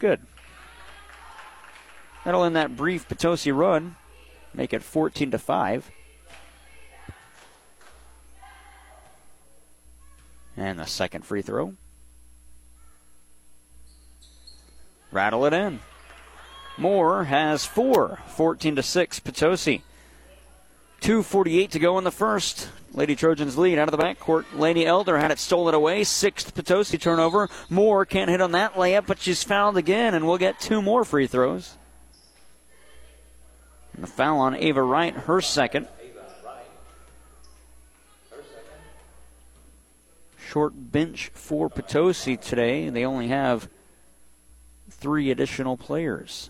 Good. 0.00 0.20
That'll 2.24 2.42
end 2.42 2.56
that 2.56 2.76
brief 2.76 3.08
Potosi 3.08 3.52
run, 3.52 3.94
make 4.52 4.72
it 4.72 4.82
14 4.82 5.30
to 5.30 5.38
5. 5.38 5.90
And 10.56 10.78
the 10.78 10.86
second 10.86 11.24
free 11.24 11.42
throw. 11.42 11.74
Rattle 15.10 15.44
it 15.46 15.52
in. 15.52 15.80
Moore 16.76 17.24
has 17.24 17.64
four. 17.64 18.18
14 18.28 18.76
to 18.76 18.82
6, 18.82 19.20
Potosi. 19.20 19.82
2.48 21.00 21.70
to 21.70 21.78
go 21.78 21.98
in 21.98 22.04
the 22.04 22.10
first. 22.10 22.68
Lady 22.92 23.14
Trojans 23.14 23.58
lead 23.58 23.78
out 23.78 23.92
of 23.92 23.98
the 23.98 24.02
backcourt. 24.02 24.44
Laney 24.54 24.86
Elder 24.86 25.18
had 25.18 25.30
it 25.30 25.38
stolen 25.38 25.74
away. 25.74 26.04
Sixth 26.04 26.54
Potosi 26.54 26.96
turnover. 26.98 27.48
Moore 27.68 28.06
can't 28.06 28.30
hit 28.30 28.40
on 28.40 28.52
that 28.52 28.74
layup, 28.74 29.06
but 29.06 29.20
she's 29.20 29.42
fouled 29.42 29.76
again, 29.76 30.14
and 30.14 30.26
we'll 30.26 30.38
get 30.38 30.60
two 30.60 30.80
more 30.80 31.04
free 31.04 31.26
throws. 31.26 31.76
And 33.92 34.02
the 34.02 34.08
foul 34.08 34.38
on 34.38 34.54
Ava 34.54 34.82
Wright, 34.82 35.14
her 35.14 35.40
second. 35.40 35.88
Short 40.54 40.92
bench 40.92 41.32
for 41.34 41.68
Potosi 41.68 42.36
today. 42.36 42.88
They 42.88 43.04
only 43.04 43.26
have 43.26 43.68
three 44.88 45.32
additional 45.32 45.76
players. 45.76 46.48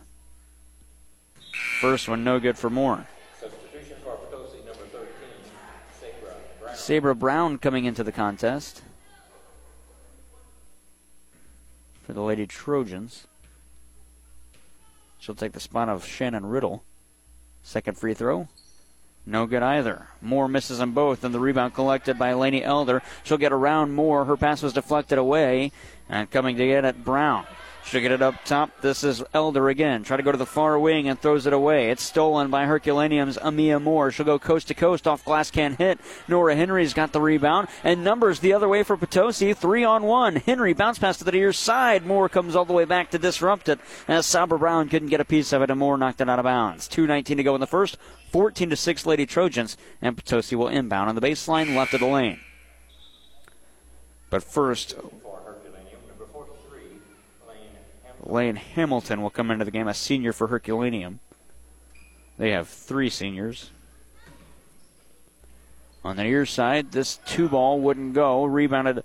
First 1.81 2.07
one, 2.07 2.23
no 2.23 2.39
good 2.39 2.59
for 2.59 2.69
Moore. 2.69 3.07
Sabra 6.75 7.15
Brown 7.15 7.57
coming 7.57 7.87
into 7.87 8.05
the 8.05 8.13
contest 8.13 8.83
for 12.03 12.13
the 12.13 12.21
Lady 12.21 12.47
Trojans. 12.47 13.27
She'll 15.19 15.35
take 15.35 15.53
the 15.53 15.61
spot 15.61 15.89
of 15.89 16.05
Shannon 16.05 16.45
Riddle. 16.45 16.85
Second 17.63 17.97
free 17.97 18.13
throw. 18.13 18.49
No 19.27 19.47
good 19.47 19.63
either. 19.63 20.09
Moore 20.21 20.49
misses 20.49 20.79
them 20.79 20.93
both, 20.93 21.25
and 21.25 21.35
the 21.35 21.41
rebound 21.41 21.75
collected 21.75 22.19
by 22.19 22.35
Laney 22.35 22.63
Elder. 22.63 23.03
She'll 23.23 23.39
get 23.39 23.53
around 23.53 23.95
Moore. 23.95 24.27
Her 24.27 24.37
pass 24.37 24.63
was 24.63 24.75
deflected 24.75 25.19
away, 25.19 25.73
and 26.09 26.31
coming 26.31 26.57
to 26.57 26.67
get 26.67 26.85
it, 26.85 27.05
Brown. 27.05 27.47
She'll 27.87 28.01
get 28.01 28.13
it 28.13 28.23
up 28.23 28.43
top. 28.45 28.81
This 28.81 29.05
is 29.05 29.23
Elder 29.35 29.69
again. 29.69 30.05
Try 30.05 30.17
to 30.17 30.23
go 30.23 30.33
to 30.33 30.39
the 30.39 30.47
far 30.47 30.79
wing 30.79 31.07
and 31.07 31.21
throws 31.21 31.47
it 31.47 31.53
away. 31.53 31.91
It's 31.91 32.03
stolen 32.03 32.51
by 32.51 32.65
Herculaneum's 32.65 33.37
Amia 33.37 33.81
Moore. 33.81 34.11
She'll 34.11 34.25
go 34.25 34.39
coast 34.39 34.69
to 34.69 34.75
coast 34.75 35.07
off 35.07 35.25
glass 35.25 35.51
can 35.51 35.75
hit. 35.75 36.01
Nora 36.27 36.57
Henry's 36.57 36.95
got 36.95 37.13
the 37.13 37.21
rebound 37.21 37.69
and 37.85 38.03
numbers 38.03 38.41
the 38.41 38.55
other 38.55 38.69
way 38.69 38.85
for 38.85 38.97
Potosi. 38.97 39.53
Three 39.53 39.85
on 39.85 40.05
one. 40.05 40.37
Henry 40.37 40.73
bounce 40.73 40.99
pass 40.99 41.19
to 41.19 41.25
the 41.25 41.33
near 41.33 41.53
side. 41.53 42.07
Moore 42.07 42.31
comes 42.31 42.57
all 42.57 42.65
the 42.65 42.73
way 42.73 42.87
back 42.87 43.11
to 43.11 43.19
disrupt 43.19 43.69
it 43.69 43.79
as 44.09 44.25
Sabra 44.25 44.59
Brown 44.59 44.89
couldn't 44.89 45.09
get 45.09 45.21
a 45.21 45.25
piece 45.25 45.53
of 45.53 45.61
it 45.61 45.71
and 45.71 45.79
Moore 45.79 45.99
knocked 45.99 46.23
it 46.23 46.29
out 46.29 46.39
of 46.39 46.45
bounds. 46.45 46.89
2.19 46.89 47.37
to 47.37 47.43
go 47.43 47.55
in 47.55 47.61
the 47.61 47.67
first. 47.67 47.99
14 48.33 48.71
to 48.71 48.77
6 48.77 49.07
Lady 49.07 49.27
Trojans 49.27 49.77
and 50.01 50.17
Potosi 50.17 50.57
will 50.57 50.69
inbound 50.69 51.11
on 51.11 51.15
the 51.15 51.21
baseline 51.21 51.77
left 51.77 51.93
of 51.93 52.01
the 52.01 52.07
lane. 52.07 52.41
But 54.31 54.43
first, 54.43 54.97
Lane 58.25 58.57
Hamilton 58.57 59.23
will 59.23 59.31
come 59.31 59.51
into 59.51 59.65
the 59.65 59.71
game, 59.71 59.89
a 59.89 59.95
senior 59.95 60.33
for 60.33 60.49
Herculaneum. 60.49 61.21
They 62.39 62.51
have 62.51 62.69
three 62.69 63.11
seniors. 63.11 63.71
On 66.05 66.17
the 66.17 66.25
near 66.25 66.45
side, 66.45 66.93
this 66.93 67.19
two 67.27 67.49
ball 67.49 67.81
wouldn't 67.81 68.15
go. 68.15 68.45
Rebounded, 68.45 69.05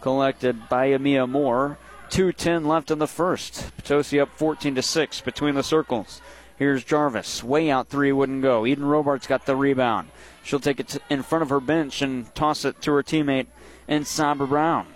collected 0.00 0.68
by 0.68 0.88
Amia 0.88 1.28
Moore. 1.28 1.78
2.10 2.10 2.66
left 2.66 2.90
in 2.90 2.98
the 2.98 3.06
first. 3.06 3.74
Potosi 3.76 4.20
up 4.20 4.28
14 4.36 4.74
to 4.74 4.82
6 4.82 5.20
between 5.22 5.54
the 5.54 5.62
circles. 5.62 6.20
Here's 6.58 6.84
Jarvis. 6.84 7.42
Way 7.42 7.70
out 7.70 7.88
three 7.88 8.12
wouldn't 8.12 8.42
go. 8.42 8.66
Eden 8.66 8.84
Robart's 8.84 9.26
got 9.26 9.46
the 9.46 9.56
rebound. 9.56 10.10
She'll 10.42 10.60
take 10.60 10.78
it 10.78 10.98
in 11.08 11.22
front 11.22 11.42
of 11.42 11.48
her 11.48 11.60
bench 11.60 12.02
and 12.02 12.32
toss 12.34 12.64
it 12.64 12.80
to 12.82 12.92
her 12.92 13.02
teammate 13.02 13.46
in 13.88 14.04
Sabra 14.04 14.46
Brown. 14.46 14.86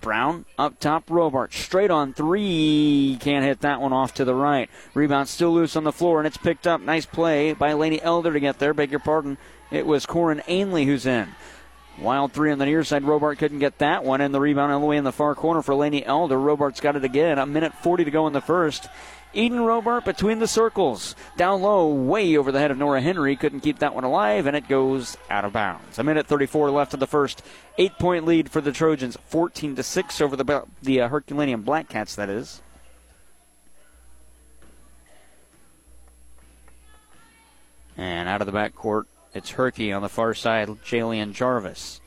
Brown 0.00 0.44
up 0.58 0.78
top, 0.80 1.06
Robart 1.06 1.52
straight 1.52 1.90
on 1.90 2.12
three. 2.14 3.16
Can't 3.20 3.44
hit 3.44 3.60
that 3.60 3.80
one 3.80 3.92
off 3.92 4.14
to 4.14 4.24
the 4.24 4.34
right. 4.34 4.70
Rebound 4.94 5.28
still 5.28 5.52
loose 5.52 5.76
on 5.76 5.84
the 5.84 5.92
floor, 5.92 6.18
and 6.18 6.26
it's 6.26 6.36
picked 6.36 6.66
up. 6.66 6.80
Nice 6.80 7.06
play 7.06 7.52
by 7.52 7.72
Laney 7.72 8.00
Elder 8.00 8.32
to 8.32 8.40
get 8.40 8.58
there. 8.58 8.74
Beg 8.74 8.90
your 8.90 9.00
pardon. 9.00 9.38
It 9.70 9.86
was 9.86 10.06
Corin 10.06 10.42
Ainley 10.48 10.86
who's 10.86 11.06
in. 11.06 11.28
Wild 12.00 12.32
three 12.32 12.52
on 12.52 12.58
the 12.58 12.64
near 12.64 12.84
side. 12.84 13.02
Robart 13.02 13.38
couldn't 13.38 13.58
get 13.58 13.78
that 13.78 14.04
one, 14.04 14.20
and 14.20 14.32
the 14.32 14.40
rebound 14.40 14.72
all 14.72 14.80
the 14.80 14.86
way 14.86 14.96
in 14.96 15.04
the 15.04 15.12
far 15.12 15.34
corner 15.34 15.62
for 15.62 15.74
Laney 15.74 16.04
Elder. 16.04 16.36
Robart's 16.36 16.80
got 16.80 16.94
it 16.94 17.04
again. 17.04 17.38
A 17.38 17.46
minute 17.46 17.74
40 17.74 18.04
to 18.04 18.10
go 18.10 18.26
in 18.28 18.32
the 18.32 18.40
first. 18.40 18.86
Eden 19.34 19.58
Robart 19.58 20.04
between 20.04 20.38
the 20.38 20.48
circles. 20.48 21.14
Down 21.36 21.60
low, 21.60 21.88
way 21.88 22.36
over 22.36 22.50
the 22.50 22.58
head 22.58 22.70
of 22.70 22.78
Nora 22.78 23.00
Henry. 23.00 23.36
Couldn't 23.36 23.60
keep 23.60 23.78
that 23.80 23.94
one 23.94 24.04
alive, 24.04 24.46
and 24.46 24.56
it 24.56 24.68
goes 24.68 25.16
out 25.30 25.44
of 25.44 25.52
bounds. 25.52 25.98
A 25.98 26.04
minute 26.04 26.26
34 26.26 26.70
left 26.70 26.94
of 26.94 27.00
the 27.00 27.06
first. 27.06 27.42
Eight 27.76 27.98
point 27.98 28.24
lead 28.24 28.50
for 28.50 28.60
the 28.60 28.72
Trojans. 28.72 29.16
14 29.26 29.76
to 29.76 29.82
6 29.82 30.20
over 30.20 30.36
the, 30.36 30.64
the 30.82 31.02
uh, 31.02 31.08
Herculaneum 31.08 31.62
Black 31.62 31.88
Cats, 31.88 32.14
that 32.16 32.28
is. 32.28 32.62
And 37.96 38.28
out 38.28 38.40
of 38.40 38.46
the 38.46 38.52
backcourt, 38.52 39.04
it's 39.34 39.50
Herky 39.50 39.92
on 39.92 40.02
the 40.02 40.08
far 40.08 40.32
side, 40.32 40.68
Jillian 40.84 41.32
Jarvis. 41.32 42.00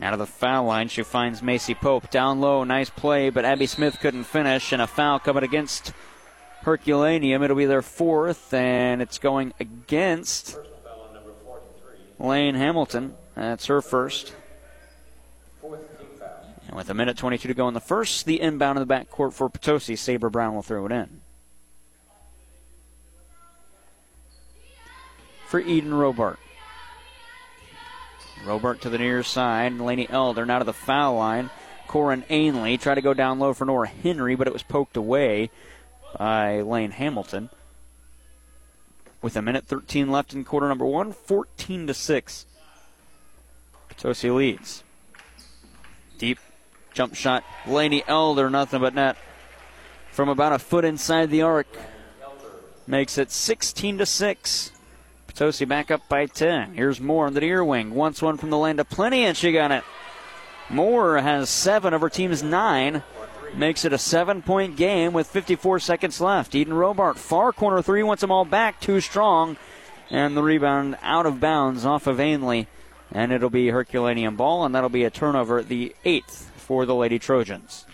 Out 0.00 0.12
of 0.12 0.18
the 0.18 0.26
foul 0.26 0.64
line, 0.64 0.88
she 0.88 1.02
finds 1.02 1.42
Macy 1.42 1.74
Pope. 1.74 2.10
Down 2.10 2.40
low, 2.40 2.64
nice 2.64 2.90
play, 2.90 3.30
but 3.30 3.44
Abby 3.44 3.66
Smith 3.66 4.00
couldn't 4.00 4.24
finish, 4.24 4.72
and 4.72 4.82
a 4.82 4.86
foul 4.86 5.20
coming 5.20 5.44
against 5.44 5.92
Herculaneum. 6.64 7.42
It'll 7.42 7.56
be 7.56 7.66
their 7.66 7.82
fourth, 7.82 8.54
and 8.54 9.02
it's 9.02 9.18
going 9.18 9.52
against 9.60 10.58
Lane 12.18 12.54
Hamilton. 12.54 13.14
That's 13.34 13.66
her 13.66 13.82
first. 13.82 14.32
And 15.62 16.74
with 16.74 16.88
a 16.88 16.94
minute 16.94 17.18
22 17.18 17.48
to 17.48 17.54
go 17.54 17.68
in 17.68 17.74
the 17.74 17.80
first, 17.80 18.24
the 18.24 18.40
inbound 18.40 18.78
in 18.78 18.88
the 18.88 18.94
backcourt 18.94 19.34
for 19.34 19.50
Potosi. 19.50 19.94
Saber 19.94 20.30
Brown 20.30 20.54
will 20.54 20.62
throw 20.62 20.86
it 20.86 20.92
in. 20.92 21.20
For 25.46 25.60
Eden 25.60 25.92
Robart. 25.92 26.38
Robart 28.46 28.80
to 28.80 28.90
the 28.90 28.98
near 28.98 29.22
side. 29.22 29.78
Laney 29.78 30.08
Elder 30.08 30.46
now 30.46 30.60
to 30.60 30.64
the 30.64 30.72
foul 30.72 31.16
line. 31.16 31.50
Corin 31.86 32.24
Ainley 32.30 32.78
tried 32.78 32.94
to 32.94 33.02
go 33.02 33.12
down 33.12 33.38
low 33.38 33.52
for 33.52 33.66
Nora 33.66 33.86
Henry, 33.86 34.34
but 34.34 34.46
it 34.46 34.52
was 34.52 34.62
poked 34.62 34.96
away 34.96 35.50
by 36.18 36.60
Lane 36.60 36.92
Hamilton. 36.92 37.50
With 39.22 39.36
a 39.36 39.42
minute 39.42 39.66
13 39.66 40.10
left 40.10 40.34
in 40.34 40.44
quarter 40.44 40.68
number 40.68 40.84
one, 40.84 41.12
14 41.12 41.86
to 41.86 41.94
6. 41.94 42.46
Potosi 43.88 44.30
leads. 44.30 44.84
Deep 46.18 46.38
jump 46.92 47.14
shot. 47.14 47.44
Laney 47.66 48.04
Elder, 48.06 48.50
nothing 48.50 48.80
but 48.80 48.94
net. 48.94 49.16
From 50.10 50.28
about 50.28 50.52
a 50.52 50.58
foot 50.58 50.84
inside 50.84 51.30
the 51.30 51.42
arc. 51.42 51.66
Makes 52.86 53.18
it 53.18 53.30
16 53.30 53.98
to 53.98 54.06
6. 54.06 54.72
Potosi 55.26 55.64
back 55.64 55.90
up 55.90 56.08
by 56.08 56.26
10. 56.26 56.74
Here's 56.74 57.00
Moore 57.00 57.26
on 57.26 57.34
the 57.34 57.40
near 57.40 57.64
wing. 57.64 57.94
Wants 57.94 58.22
one 58.22 58.36
from 58.36 58.50
the 58.50 58.58
land 58.58 58.78
of 58.78 58.88
plenty, 58.88 59.24
and 59.24 59.36
she 59.36 59.52
got 59.52 59.72
it. 59.72 59.84
Moore 60.70 61.18
has 61.18 61.50
seven 61.50 61.92
of 61.94 62.00
her 62.00 62.08
team's 62.08 62.42
nine 62.42 63.02
makes 63.56 63.84
it 63.84 63.92
a 63.92 63.98
seven 63.98 64.42
point 64.42 64.76
game 64.76 65.12
with 65.12 65.26
54 65.26 65.78
seconds 65.80 66.20
left. 66.20 66.54
Eden 66.54 66.74
Robart, 66.74 67.16
far 67.16 67.52
corner 67.52 67.82
three, 67.82 68.02
wants 68.02 68.20
them 68.20 68.30
all 68.30 68.44
back, 68.44 68.80
too 68.80 69.00
strong. 69.00 69.56
and 70.10 70.36
the 70.36 70.42
rebound 70.42 70.96
out 71.02 71.26
of 71.26 71.40
bounds 71.40 71.84
off 71.84 72.06
of 72.06 72.20
Ainley. 72.20 72.68
And 73.10 73.32
it'll 73.32 73.50
be 73.50 73.68
Herculaneum 73.68 74.36
ball, 74.36 74.64
and 74.64 74.74
that'll 74.74 74.88
be 74.88 75.04
a 75.04 75.10
turnover, 75.10 75.62
the 75.62 75.94
eighth 76.04 76.50
for 76.56 76.84
the 76.84 76.94
Lady 76.94 77.18
Trojans. 77.18 77.86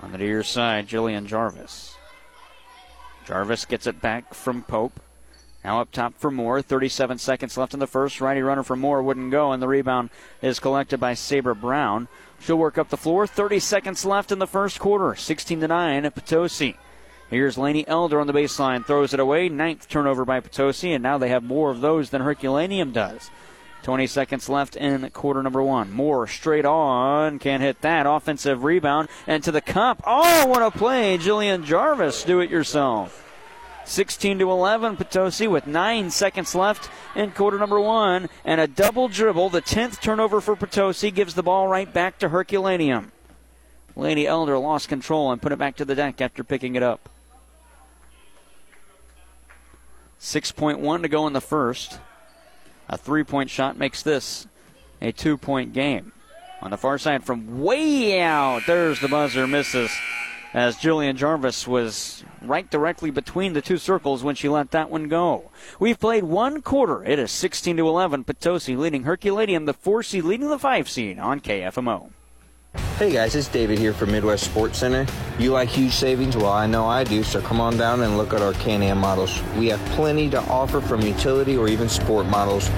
On 0.00 0.12
the 0.12 0.18
near 0.18 0.42
side, 0.42 0.86
Jillian 0.88 1.26
Jarvis. 1.26 1.96
Jarvis 3.24 3.64
gets 3.64 3.86
it 3.86 4.00
back 4.00 4.34
from 4.34 4.62
Pope. 4.62 5.00
Now 5.64 5.80
up 5.80 5.90
top 5.90 6.14
for 6.18 6.30
Moore. 6.30 6.62
37 6.62 7.18
seconds 7.18 7.56
left 7.56 7.74
in 7.74 7.80
the 7.80 7.86
first. 7.86 8.20
Righty 8.20 8.42
runner 8.42 8.62
for 8.62 8.76
Moore 8.76 9.02
wouldn't 9.02 9.30
go, 9.30 9.52
and 9.52 9.62
the 9.62 9.68
rebound 9.68 10.10
is 10.40 10.60
collected 10.60 10.98
by 10.98 11.14
Sabre 11.14 11.54
Brown. 11.54 12.08
She'll 12.40 12.56
work 12.56 12.78
up 12.78 12.88
the 12.88 12.96
floor. 12.96 13.26
30 13.26 13.58
seconds 13.58 14.04
left 14.04 14.30
in 14.30 14.38
the 14.38 14.46
first 14.46 14.78
quarter. 14.78 15.14
16 15.14 15.60
to 15.60 15.68
9 15.68 16.04
at 16.04 16.14
Potosi. 16.14 16.76
Here's 17.28 17.58
Laney 17.58 17.86
Elder 17.86 18.20
on 18.20 18.26
the 18.26 18.32
baseline, 18.32 18.86
throws 18.86 19.12
it 19.12 19.20
away. 19.20 19.50
Ninth 19.50 19.88
turnover 19.88 20.24
by 20.24 20.40
Potosi, 20.40 20.92
and 20.92 21.02
now 21.02 21.18
they 21.18 21.28
have 21.28 21.42
more 21.42 21.70
of 21.70 21.82
those 21.82 22.08
than 22.08 22.22
Herculaneum 22.22 22.92
does. 22.92 23.30
20 23.82 24.06
seconds 24.06 24.48
left 24.48 24.76
in 24.76 25.08
quarter 25.10 25.42
number 25.42 25.62
one. 25.62 25.92
Moore 25.92 26.26
straight 26.26 26.64
on, 26.64 27.38
can't 27.38 27.62
hit 27.62 27.80
that. 27.82 28.06
Offensive 28.06 28.64
rebound, 28.64 29.08
and 29.26 29.44
to 29.44 29.52
the 29.52 29.60
cup. 29.60 30.02
Oh, 30.06 30.46
what 30.46 30.62
a 30.62 30.70
play! 30.70 31.18
Jillian 31.18 31.64
Jarvis, 31.64 32.24
do 32.24 32.40
it 32.40 32.50
yourself. 32.50 33.27
16 33.88 34.40
to 34.40 34.50
11, 34.50 34.96
Potosi 34.96 35.48
with 35.48 35.66
nine 35.66 36.10
seconds 36.10 36.54
left 36.54 36.90
in 37.14 37.30
quarter 37.30 37.58
number 37.58 37.80
one, 37.80 38.28
and 38.44 38.60
a 38.60 38.66
double 38.66 39.08
dribble. 39.08 39.48
The 39.48 39.62
10th 39.62 40.00
turnover 40.00 40.40
for 40.40 40.54
Potosi 40.56 41.10
gives 41.10 41.34
the 41.34 41.42
ball 41.42 41.68
right 41.68 41.92
back 41.92 42.18
to 42.18 42.28
Herculaneum. 42.28 43.12
Laney 43.96 44.26
Elder 44.26 44.58
lost 44.58 44.88
control 44.88 45.32
and 45.32 45.42
put 45.42 45.52
it 45.52 45.58
back 45.58 45.76
to 45.76 45.84
the 45.84 45.94
deck 45.94 46.20
after 46.20 46.44
picking 46.44 46.76
it 46.76 46.82
up. 46.82 47.08
6.1 50.20 51.02
to 51.02 51.08
go 51.08 51.26
in 51.26 51.32
the 51.32 51.40
first. 51.40 51.98
A 52.88 52.96
three 52.96 53.24
point 53.24 53.50
shot 53.50 53.76
makes 53.76 54.02
this 54.02 54.46
a 55.00 55.12
two 55.12 55.36
point 55.36 55.72
game. 55.72 56.12
On 56.60 56.70
the 56.70 56.76
far 56.76 56.98
side 56.98 57.24
from 57.24 57.62
way 57.62 58.20
out, 58.20 58.62
there's 58.66 59.00
the 59.00 59.08
buzzer, 59.08 59.46
misses 59.46 59.90
as 60.54 60.76
Jillian 60.76 61.16
Jarvis 61.16 61.66
was 61.66 62.24
right 62.42 62.68
directly 62.70 63.10
between 63.10 63.52
the 63.52 63.62
two 63.62 63.78
circles 63.78 64.24
when 64.24 64.34
she 64.34 64.48
let 64.48 64.70
that 64.70 64.90
one 64.90 65.08
go. 65.08 65.50
We've 65.78 65.98
played 65.98 66.24
one 66.24 66.62
quarter. 66.62 67.04
It 67.04 67.18
is 67.18 67.30
16 67.30 67.76
to 67.76 67.88
11. 67.88 68.24
Potosi 68.24 68.76
leading 68.76 69.04
Herculaneum, 69.04 69.66
the 69.66 69.74
four 69.74 70.02
seed 70.02 70.24
leading 70.24 70.48
the 70.48 70.58
five 70.58 70.88
seed 70.88 71.18
on 71.18 71.40
KFMO. 71.40 72.10
Hey 72.98 73.12
guys, 73.12 73.36
it's 73.36 73.46
David 73.46 73.78
here 73.78 73.92
from 73.92 74.10
Midwest 74.10 74.42
Sports 74.42 74.80
Center. 74.80 75.06
You 75.38 75.52
like 75.52 75.68
huge 75.68 75.92
savings? 75.92 76.36
Well, 76.36 76.50
I 76.50 76.66
know 76.66 76.84
I 76.84 77.04
do, 77.04 77.22
so 77.22 77.40
come 77.40 77.60
on 77.60 77.76
down 77.76 78.00
and 78.02 78.18
look 78.18 78.32
at 78.32 78.42
our 78.42 78.54
Can-Am 78.54 78.98
models. 78.98 79.40
We 79.56 79.68
have 79.68 79.78
plenty 79.90 80.28
to 80.30 80.40
offer 80.48 80.80
from 80.80 81.02
utility 81.02 81.56
or 81.56 81.68
even 81.68 81.88
sport 81.88 82.26
models. 82.26 82.68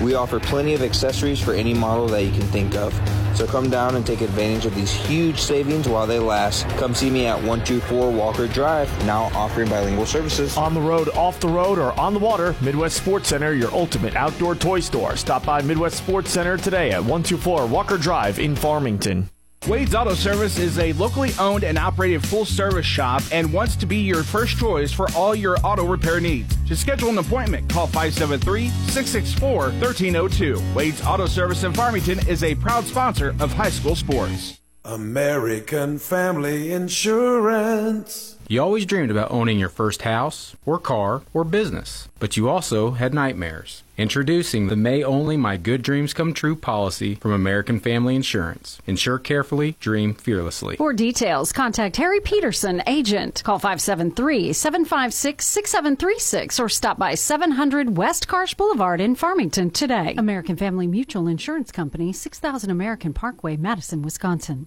We 0.00 0.14
offer 0.14 0.40
plenty 0.40 0.72
of 0.72 0.80
accessories 0.80 1.42
for 1.42 1.52
any 1.52 1.74
model 1.74 2.06
that 2.06 2.22
you 2.22 2.30
can 2.30 2.48
think 2.48 2.74
of. 2.74 2.98
So 3.34 3.46
come 3.46 3.68
down 3.68 3.96
and 3.96 4.06
take 4.06 4.22
advantage 4.22 4.64
of 4.64 4.74
these 4.74 4.90
huge 4.90 5.38
savings 5.38 5.86
while 5.86 6.06
they 6.06 6.18
last. 6.18 6.66
Come 6.78 6.94
see 6.94 7.10
me 7.10 7.26
at 7.26 7.36
124 7.36 8.10
Walker 8.10 8.48
Drive, 8.48 8.88
now 9.04 9.24
offering 9.34 9.68
bilingual 9.68 10.06
services. 10.06 10.56
On 10.56 10.72
the 10.72 10.80
road, 10.80 11.10
off 11.10 11.38
the 11.38 11.48
road, 11.48 11.78
or 11.78 11.92
on 12.00 12.14
the 12.14 12.18
water, 12.18 12.56
Midwest 12.62 12.96
Sports 12.96 13.28
Center, 13.28 13.52
your 13.52 13.70
ultimate 13.74 14.16
outdoor 14.16 14.54
toy 14.54 14.80
store. 14.80 15.16
Stop 15.16 15.44
by 15.44 15.60
Midwest 15.60 15.98
Sports 15.98 16.30
Center 16.30 16.56
today 16.56 16.92
at 16.92 17.00
124 17.00 17.66
Walker 17.66 17.98
Drive 17.98 18.38
in 18.38 18.56
Farmington. 18.56 19.28
Wade's 19.68 19.96
Auto 19.96 20.14
Service 20.14 20.60
is 20.60 20.78
a 20.78 20.92
locally 20.92 21.32
owned 21.40 21.64
and 21.64 21.76
operated 21.76 22.24
full 22.24 22.44
service 22.44 22.86
shop 22.86 23.20
and 23.32 23.52
wants 23.52 23.74
to 23.74 23.84
be 23.84 23.96
your 23.96 24.22
first 24.22 24.58
choice 24.58 24.92
for 24.92 25.08
all 25.16 25.34
your 25.34 25.56
auto 25.64 25.84
repair 25.84 26.20
needs. 26.20 26.54
To 26.68 26.76
schedule 26.76 27.08
an 27.08 27.18
appointment, 27.18 27.68
call 27.68 27.88
573 27.88 28.68
664 28.68 29.70
1302. 29.80 30.62
Wade's 30.72 31.04
Auto 31.04 31.26
Service 31.26 31.64
in 31.64 31.72
Farmington 31.72 32.20
is 32.28 32.44
a 32.44 32.54
proud 32.54 32.84
sponsor 32.84 33.34
of 33.40 33.52
high 33.54 33.70
school 33.70 33.96
sports. 33.96 34.60
American 34.84 35.98
Family 35.98 36.72
Insurance. 36.72 38.36
You 38.46 38.62
always 38.62 38.86
dreamed 38.86 39.10
about 39.10 39.32
owning 39.32 39.58
your 39.58 39.68
first 39.68 40.02
house, 40.02 40.54
or 40.64 40.78
car, 40.78 41.22
or 41.34 41.42
business, 41.42 42.08
but 42.20 42.36
you 42.36 42.48
also 42.48 42.92
had 42.92 43.12
nightmares. 43.12 43.82
Introducing 43.98 44.66
the 44.66 44.76
May 44.76 45.02
Only 45.02 45.38
My 45.38 45.56
Good 45.56 45.80
Dreams 45.80 46.12
Come 46.12 46.34
True 46.34 46.54
policy 46.54 47.14
from 47.14 47.32
American 47.32 47.80
Family 47.80 48.14
Insurance. 48.14 48.78
Insure 48.86 49.18
carefully, 49.18 49.74
dream 49.80 50.12
fearlessly. 50.12 50.76
For 50.76 50.92
details, 50.92 51.50
contact 51.50 51.96
Harry 51.96 52.20
Peterson, 52.20 52.82
agent. 52.86 53.42
Call 53.42 53.58
573 53.58 54.52
756 54.52 55.46
6736 55.46 56.60
or 56.60 56.68
stop 56.68 56.98
by 56.98 57.14
700 57.14 57.96
West 57.96 58.28
Karsch 58.28 58.54
Boulevard 58.54 59.00
in 59.00 59.14
Farmington 59.14 59.70
today. 59.70 60.14
American 60.18 60.56
Family 60.56 60.86
Mutual 60.86 61.26
Insurance 61.26 61.72
Company, 61.72 62.12
6000 62.12 62.68
American 62.68 63.14
Parkway, 63.14 63.56
Madison, 63.56 64.02
Wisconsin. 64.02 64.66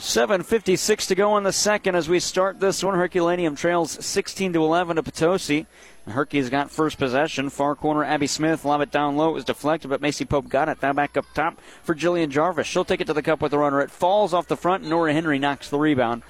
7.56 0.00 1.08
to 1.08 1.14
go 1.14 1.36
in 1.36 1.44
the 1.44 1.52
second 1.52 1.94
as 1.94 2.08
we 2.08 2.20
start 2.20 2.58
this 2.58 2.82
one. 2.82 2.94
Herculaneum 2.94 3.54
trails 3.54 4.02
16 4.04 4.54
to 4.54 4.62
11 4.62 4.96
to 4.96 5.02
Potosi. 5.02 5.66
Herky's 6.10 6.50
got 6.50 6.70
first 6.70 6.98
possession. 6.98 7.50
Far 7.50 7.74
corner, 7.74 8.04
Abby 8.04 8.26
Smith. 8.26 8.64
Lob 8.64 8.80
it 8.80 8.90
down 8.90 9.16
low. 9.16 9.30
It 9.30 9.34
was 9.34 9.44
deflected, 9.44 9.90
but 9.90 10.00
Macy 10.00 10.24
Pope 10.24 10.48
got 10.48 10.68
it. 10.68 10.82
Now 10.82 10.92
back 10.92 11.16
up 11.16 11.26
top 11.34 11.60
for 11.82 11.94
Jillian 11.94 12.28
Jarvis. 12.28 12.66
She'll 12.66 12.84
take 12.84 13.00
it 13.00 13.06
to 13.06 13.12
the 13.12 13.22
cup 13.22 13.40
with 13.40 13.50
the 13.52 13.58
runner. 13.58 13.80
It 13.80 13.90
falls 13.90 14.34
off 14.34 14.48
the 14.48 14.56
front. 14.56 14.84
Nora 14.84 15.12
Henry 15.12 15.38
knocks 15.38 15.68
the 15.68 15.78
rebound 15.78 16.22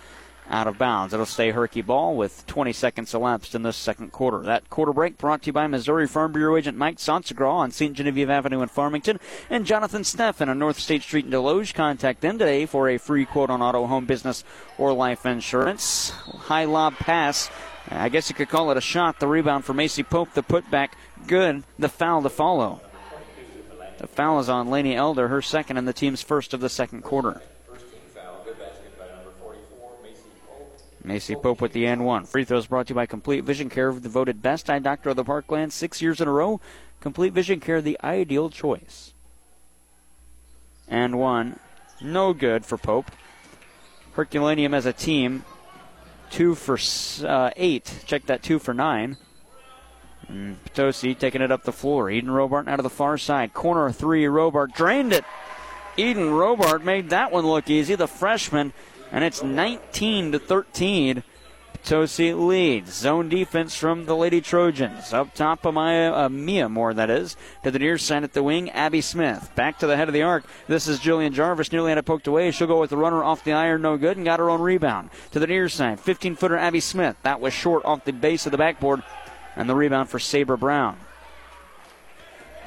out 0.51 0.67
of 0.67 0.77
bounds. 0.77 1.15
It'll 1.15 1.25
stay 1.25 1.51
Herky 1.51 1.81
ball 1.81 2.17
with 2.17 2.47
20 2.47 2.73
seconds 2.73 3.15
elapsed 3.15 3.55
in 3.55 3.63
this 3.63 3.77
second 3.77 4.13
quarter. 4.13 4.41
That 4.41 4.69
quarter 4.69 4.93
break 4.93 5.17
brought 5.17 5.43
to 5.43 5.47
you 5.47 5.53
by 5.53 5.69
Missouri 5.69 6.07
Farm 6.07 6.33
Bureau 6.33 6.57
agent 6.57 6.77
Mike 6.77 6.99
Sansagraw 6.99 7.53
on 7.53 7.71
St. 7.71 7.95
Genevieve 7.95 8.29
Avenue 8.29 8.61
in 8.61 8.69
Farmington 8.69 9.21
and 9.49 9.65
Jonathan 9.65 10.03
Steffen 10.03 10.49
on 10.49 10.59
North 10.59 10.79
State 10.79 11.03
Street 11.03 11.25
in 11.25 11.31
Desloge. 11.31 11.73
Contact 11.73 12.21
them 12.21 12.39
today 12.39 12.67
for 12.67 12.89
a 12.89 12.99
free 12.99 13.25
quote 13.25 13.51
on 13.51 13.63
auto, 13.63 13.87
home, 13.87 14.07
business, 14.07 14.45
or 14.77 14.93
life 14.93 15.25
insurance. 15.25 16.11
High 16.11 16.65
lob 16.65 16.97
pass. 16.97 17.51
I 17.89 18.09
guess 18.09 18.29
you 18.29 18.35
could 18.35 18.49
call 18.49 18.71
it 18.71 18.77
a 18.77 18.83
shot. 18.83 19.21
The 19.21 19.27
rebound 19.27 19.65
for 19.65 19.75
Macy 19.75 20.03
Pope. 20.03 20.35
The 20.35 20.43
putback 20.43 20.91
good. 21.27 21.63
The 21.79 21.89
foul 21.89 22.23
to 22.23 22.29
follow. 22.29 22.81
The 23.99 24.07
foul 24.07 24.41
is 24.41 24.49
on 24.49 24.71
Laney 24.71 24.97
Elder, 24.97 25.29
her 25.29 25.43
second 25.43 25.77
and 25.77 25.87
the 25.87 25.93
team's 25.93 26.23
first 26.23 26.55
of 26.55 26.61
the 26.61 26.71
second 26.71 27.03
quarter. 27.03 27.43
Macy 31.03 31.35
Pope 31.35 31.61
with 31.61 31.73
the 31.73 31.87
n 31.87 32.05
one. 32.05 32.25
Free 32.25 32.45
throws 32.45 32.67
brought 32.67 32.87
to 32.87 32.91
you 32.93 32.97
by 32.97 33.07
Complete 33.07 33.45
Vision 33.45 33.69
Care, 33.71 33.93
voted 33.93 34.43
best 34.43 34.69
eye 34.69 34.79
doctor 34.79 35.11
of 35.11 35.17
the 35.17 35.25
Parkland 35.25 35.73
six 35.73 36.03
years 36.03 36.21
in 36.21 36.29
a 36.29 36.33
row. 36.33 36.61
Complete 37.01 37.33
Vision 37.33 37.61
Care, 37.61 37.81
the 37.81 37.99
ideal 38.05 38.51
choice. 38.51 39.15
And 40.89 41.19
one. 41.19 41.59
No 42.01 42.33
good 42.33 42.65
for 42.65 42.77
Pope. 42.77 43.11
Herculaneum 44.13 44.75
as 44.75 44.87
a 44.87 44.93
team, 44.93 45.45
two 46.31 46.55
for 46.55 46.79
uh, 47.27 47.51
eight. 47.57 48.03
Check 48.07 48.27
that, 48.27 48.43
two 48.43 48.59
for 48.59 48.75
nine. 48.75 49.17
And 50.29 50.63
Potosi 50.65 51.15
taking 51.15 51.43
it 51.43 51.51
up 51.51 51.65
the 51.65 51.73
floor. 51.73 52.11
Eden 52.11 52.31
Robart 52.31 52.69
out 52.69 52.79
of 52.79 52.85
the 52.85 52.91
far 52.91 53.19
side. 53.19 53.53
Corner 53.53 53.91
three. 53.91 54.25
Robart 54.25 54.75
drained 54.75 55.13
it. 55.13 55.25
Eden 55.97 56.31
Robart 56.31 56.85
made 56.85 57.11
that 57.11 57.33
one 57.33 57.47
look 57.47 57.69
easy. 57.69 57.95
The 57.95 58.07
freshman 58.07 58.73
and 59.13 59.25
it's 59.25 59.43
19 59.43 60.33
to 60.33 60.39
13. 60.39 61.23
Potosi 61.83 62.35
leads. 62.35 62.93
Zone 62.93 63.29
defense 63.29 63.75
from 63.75 64.05
the 64.05 64.15
Lady 64.15 64.41
Trojans. 64.41 65.13
Up 65.13 65.35
top, 65.35 65.63
Amaya, 65.63 66.13
uh, 66.13 66.29
Mia 66.29 66.69
Moore, 66.69 66.93
that 66.95 67.11
is. 67.11 67.37
To 67.65 67.71
the 67.71 67.79
near 67.79 67.97
side 67.97 68.23
at 68.23 68.35
the 68.35 68.43
wing, 68.43 68.71
Abby 68.71 69.01
Smith. 69.01 69.51
Back 69.55 69.79
to 69.79 69.87
the 69.87 69.97
head 69.97 70.09
of 70.09 70.15
the 70.15 70.23
arc. 70.23 70.45
This 70.69 70.87
is 70.87 71.01
Jillian 71.01 71.33
Jarvis. 71.33 71.73
Nearly 71.73 71.91
had 71.91 71.99
it 71.99 72.05
poked 72.05 72.27
away. 72.27 72.51
She'll 72.51 72.67
go 72.67 72.81
with 72.81 72.91
the 72.91 72.97
runner 72.97 73.25
off 73.25 73.45
the 73.45 73.53
iron, 73.53 73.83
no 73.83 73.97
good, 73.97 74.17
and 74.17 74.27
got 74.27 74.41
her 74.41 74.51
own 74.51 74.61
rebound. 74.61 75.11
To 75.33 75.39
the 75.39 75.47
near 75.47 75.69
side, 75.69 76.01
15 76.01 76.37
footer 76.37 76.57
Abby 76.57 76.81
Smith. 76.81 77.17
That 77.23 77.41
was 77.41 77.55
short 77.55 77.85
off 77.85 78.05
the 78.05 78.13
base 78.13 78.47
of 78.47 78.53
the 78.53 78.59
backboard. 78.59 79.03
And 79.57 79.69
the 79.69 79.75
rebound 79.75 80.11
for 80.11 80.19
Sabre 80.19 80.57
Brown. 80.57 80.97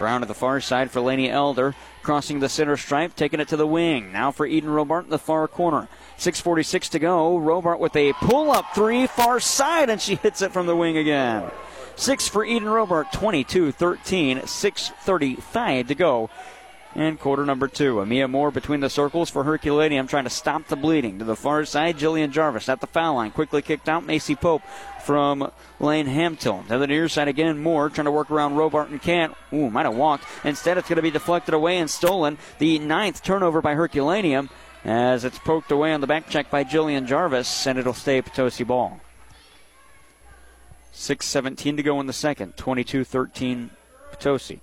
Brown 0.04 0.22
at 0.22 0.28
the 0.28 0.34
far 0.34 0.60
side 0.60 0.92
for 0.92 1.00
Laney 1.00 1.30
Elder. 1.30 1.74
Crossing 2.02 2.42
the 2.42 2.50
center 2.50 2.76
stripe, 2.76 3.16
taking 3.16 3.40
it 3.40 3.48
to 3.48 3.56
the 3.56 3.66
wing. 3.66 4.12
Now 4.12 4.32
for 4.32 4.46
Eden 4.46 4.70
Robart 4.70 5.06
in 5.06 5.10
the 5.10 5.18
far 5.18 5.48
corner. 5.48 5.88
6.46 6.18 6.90
to 6.90 7.00
go. 7.00 7.40
Robart 7.40 7.80
with 7.80 7.96
a 7.96 8.12
pull 8.12 8.52
up 8.52 8.66
three, 8.76 9.08
far 9.08 9.40
side, 9.40 9.90
and 9.90 10.02
she 10.02 10.16
hits 10.16 10.42
it 10.42 10.52
from 10.52 10.66
the 10.66 10.76
wing 10.76 10.98
again. 10.98 11.50
Six 11.96 12.28
for 12.28 12.44
Eden 12.44 12.68
Robart, 12.68 13.14
22 13.14 13.72
13, 13.72 14.40
6.35 14.40 15.88
to 15.88 15.96
go. 15.96 16.30
And 16.96 17.20
quarter 17.20 17.44
number 17.44 17.68
two. 17.68 17.96
Amia 17.96 18.30
Moore 18.30 18.52
between 18.52 18.80
the 18.80 18.90
circles 18.90 19.30
for 19.30 19.44
Herculaneum 19.44 20.08
trying 20.08 20.26
to 20.26 20.30
stop 20.30 20.68
the 20.68 20.76
bleeding. 20.76 21.18
To 21.20 21.26
the 21.26 21.36
far 21.36 21.66
side, 21.66 21.98
Jillian 21.98 22.32
Jarvis 22.32 22.70
at 22.70 22.82
the 22.82 22.88
foul 22.88 23.16
line. 23.16 23.32
Quickly 23.32 23.64
kicked 23.64 23.90
out. 23.90 24.06
Macy 24.06 24.36
Pope 24.36 24.62
from 25.04 25.52
Lane 25.80 26.06
Hampton. 26.06 26.66
To 26.68 26.78
the 26.78 26.86
near 26.86 27.10
side 27.10 27.28
again, 27.28 27.58
Moore 27.58 27.90
trying 27.90 28.06
to 28.06 28.12
work 28.12 28.30
around 28.30 28.54
Robart 28.54 28.92
and 28.92 29.02
can't. 29.02 29.34
Ooh, 29.52 29.72
might 29.72 29.86
have 29.86 29.96
walked. 29.96 30.26
Instead, 30.44 30.78
it's 30.78 30.88
going 30.88 30.98
to 30.98 31.02
be 31.02 31.10
deflected 31.10 31.56
away 31.56 31.80
and 31.80 31.90
stolen. 31.90 32.38
The 32.60 32.78
ninth 32.78 33.24
turnover 33.24 33.62
by 33.62 33.74
Herculaneum 33.74 34.50
as 34.86 35.26
it's 35.26 35.40
poked 35.40 35.72
away 35.72 35.94
on 35.94 36.02
the 36.02 36.08
back 36.08 36.30
check 36.30 36.52
by 36.52 36.64
Jillian 36.64 37.08
Jarvis, 37.08 37.66
and 37.66 37.80
it'll 37.80 37.94
stay 37.94 38.22
Potosi 38.22 38.64
ball. 38.64 39.00
6.17 40.94 41.78
to 41.78 41.84
go 41.84 42.00
in 42.00 42.06
the 42.06 42.14
second. 42.14 42.56
22 42.56 43.04
13 43.04 43.72
Potosi. 44.12 44.62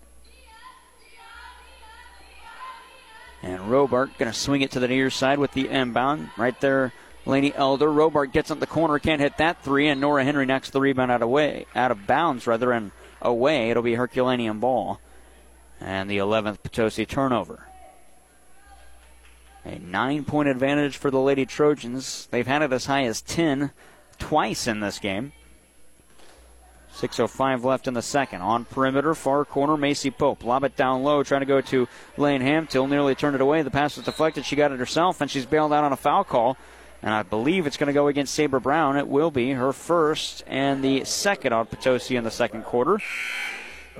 And 3.42 3.60
Robart 3.62 4.18
going 4.18 4.30
to 4.30 4.38
swing 4.38 4.62
it 4.62 4.70
to 4.72 4.80
the 4.80 4.88
near 4.88 5.10
side 5.10 5.38
with 5.38 5.52
the 5.52 5.68
inbound. 5.68 6.30
Right 6.36 6.58
there, 6.60 6.92
Laney 7.24 7.54
Elder. 7.54 7.88
Robart 7.88 8.32
gets 8.32 8.50
on 8.50 8.60
the 8.60 8.66
corner, 8.66 8.98
can't 8.98 9.20
hit 9.20 9.38
that 9.38 9.62
three, 9.62 9.88
and 9.88 10.00
Nora 10.00 10.24
Henry 10.24 10.44
knocks 10.46 10.70
the 10.70 10.80
rebound 10.80 11.10
out 11.10 11.22
of 11.22 11.28
way, 11.28 11.66
out 11.74 11.90
of 11.90 12.06
bounds 12.06 12.46
rather, 12.46 12.72
and 12.72 12.90
away. 13.22 13.70
It'll 13.70 13.82
be 13.82 13.94
Herculaneum 13.94 14.60
ball. 14.60 15.00
And 15.80 16.10
the 16.10 16.18
11th 16.18 16.62
Potosi 16.62 17.06
turnover. 17.06 17.66
A 19.64 19.78
nine 19.78 20.24
point 20.24 20.48
advantage 20.48 20.96
for 20.96 21.10
the 21.10 21.20
Lady 21.20 21.46
Trojans. 21.46 22.28
They've 22.30 22.46
had 22.46 22.62
it 22.62 22.72
as 22.72 22.86
high 22.86 23.04
as 23.04 23.22
10 23.22 23.72
twice 24.18 24.66
in 24.66 24.80
this 24.80 24.98
game. 24.98 25.32
6.05 26.96 27.64
left 27.64 27.88
in 27.88 27.94
the 27.94 28.02
second. 28.02 28.42
On 28.42 28.64
perimeter, 28.64 29.14
far 29.14 29.44
corner, 29.44 29.76
Macy 29.76 30.10
Pope. 30.10 30.44
Lob 30.44 30.64
it 30.64 30.76
down 30.76 31.02
low, 31.02 31.22
trying 31.22 31.40
to 31.40 31.46
go 31.46 31.60
to 31.60 31.88
Lane 32.16 32.42
Hamtill. 32.42 32.88
Nearly 32.88 33.14
turned 33.14 33.34
it 33.34 33.40
away. 33.40 33.62
The 33.62 33.70
pass 33.70 33.96
was 33.96 34.04
deflected. 34.04 34.44
She 34.44 34.56
got 34.56 34.72
it 34.72 34.78
herself, 34.78 35.20
and 35.20 35.30
she's 35.30 35.46
bailed 35.46 35.72
out 35.72 35.84
on 35.84 35.92
a 35.92 35.96
foul 35.96 36.24
call. 36.24 36.56
And 37.02 37.14
I 37.14 37.22
believe 37.22 37.66
it's 37.66 37.78
going 37.78 37.86
to 37.86 37.94
go 37.94 38.08
against 38.08 38.34
Sabre 38.34 38.60
Brown. 38.60 38.96
It 38.98 39.08
will 39.08 39.30
be 39.30 39.52
her 39.52 39.72
first 39.72 40.44
and 40.46 40.84
the 40.84 41.04
second 41.04 41.54
on 41.54 41.66
Potosi 41.66 42.16
in 42.16 42.24
the 42.24 42.30
second 42.30 42.64
quarter. 42.64 42.98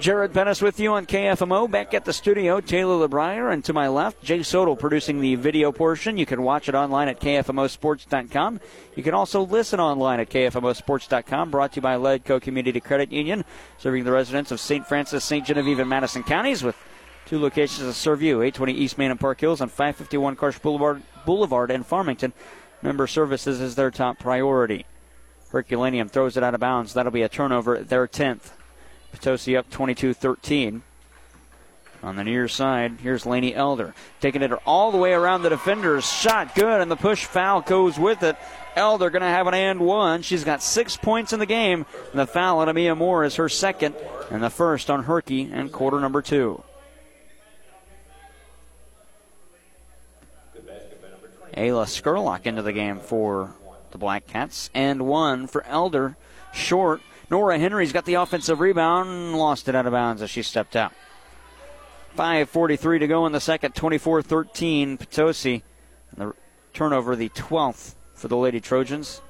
Jared 0.00 0.32
Pettis 0.32 0.62
with 0.62 0.80
you 0.80 0.92
on 0.92 1.04
KFMO. 1.04 1.70
Back 1.70 1.92
at 1.92 2.06
the 2.06 2.14
studio, 2.14 2.62
Taylor 2.62 3.06
LeBrier, 3.06 3.52
and 3.52 3.62
to 3.66 3.74
my 3.74 3.86
left, 3.88 4.22
Jay 4.22 4.42
Soto 4.42 4.74
producing 4.74 5.20
the 5.20 5.34
video 5.34 5.72
portion. 5.72 6.16
You 6.16 6.24
can 6.24 6.42
watch 6.42 6.70
it 6.70 6.74
online 6.74 7.08
at 7.08 7.20
KFMOsports.com. 7.20 8.60
You 8.96 9.02
can 9.02 9.12
also 9.12 9.42
listen 9.42 9.78
online 9.78 10.18
at 10.18 10.30
KFMOsports.com. 10.30 11.50
Brought 11.50 11.72
to 11.72 11.76
you 11.76 11.82
by 11.82 11.96
Leadco 11.96 12.40
Community 12.40 12.80
Credit 12.80 13.12
Union, 13.12 13.44
serving 13.76 14.04
the 14.04 14.10
residents 14.10 14.50
of 14.50 14.58
St. 14.58 14.86
Francis, 14.86 15.22
St. 15.22 15.44
Genevieve, 15.44 15.78
and 15.78 15.90
Madison 15.90 16.22
counties 16.22 16.64
with 16.64 16.76
two 17.26 17.38
locations 17.38 17.86
to 17.86 17.92
serve 17.92 18.22
you 18.22 18.40
820 18.40 18.72
East 18.72 18.96
Main 18.96 19.10
and 19.10 19.20
Park 19.20 19.38
Hills 19.38 19.60
on 19.60 19.68
551 19.68 20.34
Karsch 20.34 20.62
Boulevard, 20.62 21.02
Boulevard 21.26 21.70
and 21.70 21.84
Farmington. 21.84 22.32
Member 22.80 23.06
services 23.06 23.60
is 23.60 23.74
their 23.74 23.90
top 23.90 24.18
priority. 24.18 24.86
Herculaneum 25.50 26.08
throws 26.08 26.38
it 26.38 26.42
out 26.42 26.54
of 26.54 26.60
bounds. 26.60 26.94
That'll 26.94 27.12
be 27.12 27.20
a 27.20 27.28
turnover, 27.28 27.76
at 27.76 27.90
their 27.90 28.08
10th. 28.08 28.52
Potosi 29.12 29.56
up 29.56 29.68
22 29.70 30.14
13. 30.14 30.82
On 32.02 32.16
the 32.16 32.24
near 32.24 32.48
side, 32.48 32.98
here's 33.02 33.26
Laney 33.26 33.54
Elder. 33.54 33.94
Taking 34.20 34.40
it 34.40 34.52
all 34.64 34.90
the 34.90 34.96
way 34.96 35.12
around 35.12 35.42
the 35.42 35.50
defenders. 35.50 36.10
Shot 36.10 36.54
good, 36.54 36.80
and 36.80 36.90
the 36.90 36.96
push 36.96 37.26
foul 37.26 37.60
goes 37.60 37.98
with 37.98 38.22
it. 38.22 38.36
Elder 38.74 39.10
going 39.10 39.20
to 39.20 39.28
have 39.28 39.46
an 39.46 39.52
and 39.52 39.80
one. 39.80 40.22
She's 40.22 40.42
got 40.42 40.62
six 40.62 40.96
points 40.96 41.34
in 41.34 41.40
the 41.40 41.46
game. 41.46 41.84
And 42.10 42.20
the 42.20 42.26
foul 42.26 42.60
on 42.60 42.68
Amia 42.68 42.96
Moore 42.96 43.24
is 43.24 43.36
her 43.36 43.50
second, 43.50 43.94
and 44.30 44.42
the 44.42 44.48
first 44.48 44.88
on 44.88 45.04
Herky 45.04 45.50
and 45.52 45.70
quarter 45.70 46.00
number 46.00 46.22
two. 46.22 46.62
Ayla 51.54 51.84
Skurlock 51.84 52.46
into 52.46 52.62
the 52.62 52.72
game 52.72 53.00
for 53.00 53.54
the 53.90 53.98
Black 53.98 54.26
Cats, 54.26 54.70
and 54.72 55.02
one 55.02 55.46
for 55.46 55.66
Elder. 55.66 56.16
Short 56.54 57.02
Nora 57.30 57.58
Henry's 57.58 57.92
got 57.92 58.04
the 58.04 58.14
offensive 58.14 58.58
rebound, 58.58 59.36
lost 59.36 59.68
it 59.68 59.74
out 59.76 59.86
of 59.86 59.92
bounds 59.92 60.20
as 60.20 60.30
she 60.30 60.42
stepped 60.42 60.74
out. 60.74 60.92
5.43 62.16 62.98
to 62.98 63.06
go 63.06 63.24
in 63.26 63.32
the 63.32 63.40
second, 63.40 63.74
24 63.74 64.22
13 64.22 64.98
Potosi. 64.98 65.62
The 66.16 66.34
turnover, 66.74 67.14
the 67.14 67.28
12th 67.28 67.94
for 68.14 68.26
the 68.26 68.36
Lady 68.36 68.60
Trojans. 68.60 69.22